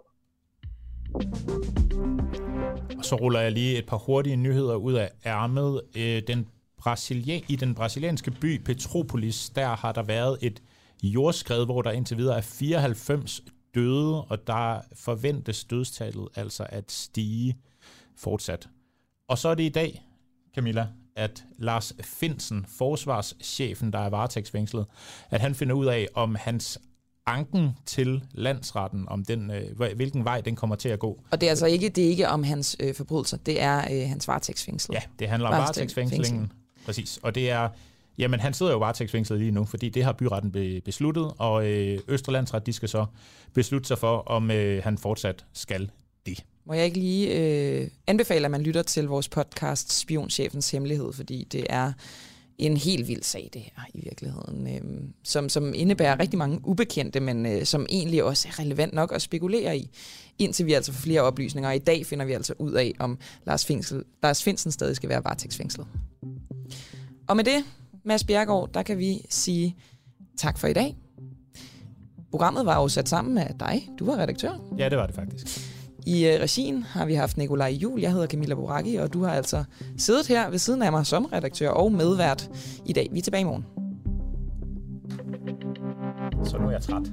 [3.01, 5.81] Og så ruller jeg lige et par hurtige nyheder ud af ærmet.
[5.95, 6.47] Øh, den
[6.81, 10.61] Brasilia- I den brasilianske by Petropolis, der har der været et
[11.03, 13.41] jordskred, hvor der indtil videre er 94
[13.75, 17.57] døde, og der forventes dødstallet altså at stige
[18.17, 18.69] fortsat.
[19.27, 20.05] Og så er det i dag,
[20.55, 24.85] Camilla, at Lars Finsen, forsvarschefen, der er varetægtsfængslet,
[25.29, 26.79] at han finder ud af, om hans
[27.26, 31.23] anken til landsretten, om den, øh, hvilken vej den kommer til at gå.
[31.31, 34.10] Og det er altså ikke, det er ikke om hans øh, forbrydelser, det er øh,
[34.10, 34.93] hans varetægtsfængsel.
[34.93, 36.52] Ja, det handler om varetægtsfængslingen.
[36.85, 37.19] Præcis.
[37.23, 37.69] Og det er,
[38.18, 41.99] jamen han sidder jo varetægtsfængslet lige nu, fordi det har byretten be, besluttet, og øh,
[42.07, 43.06] Østerlandsret, de skal så
[43.53, 45.89] beslutte sig for, om øh, han fortsat skal
[46.26, 46.45] det.
[46.65, 51.48] Må jeg ikke lige øh, anbefale, at man lytter til vores podcast Spionchefens Hemmelighed, fordi
[51.52, 51.93] det er
[52.57, 54.81] en helt vild sag, det her i virkeligheden, øh,
[55.23, 59.21] som, som indebærer rigtig mange ubekendte, men øh, som egentlig også er relevant nok at
[59.21, 59.89] spekulere i,
[60.39, 61.69] indtil vi altså får flere oplysninger.
[61.69, 65.09] Og i dag finder vi altså ud af, om Lars, Finsel, Lars Finsen stadig skal
[65.09, 65.87] være varetægtsfængslet.
[67.27, 67.63] Og med det,
[68.03, 69.75] Mads Bjergård, der kan vi sige
[70.37, 70.97] tak for i dag.
[72.31, 73.89] Programmet var jo sat sammen med dig.
[73.99, 74.51] Du var redaktør.
[74.77, 75.70] Ja, det var det faktisk.
[76.05, 79.33] I øh, regien har vi haft Nikolaj Jul, jeg hedder Camilla Boracchi, og du har
[79.33, 79.63] altså
[79.97, 82.49] siddet her ved siden af mig som redaktør og medvært
[82.85, 83.09] i dag.
[83.11, 83.65] Vi er tilbage i morgen.
[86.45, 87.11] Så nu er jeg træt.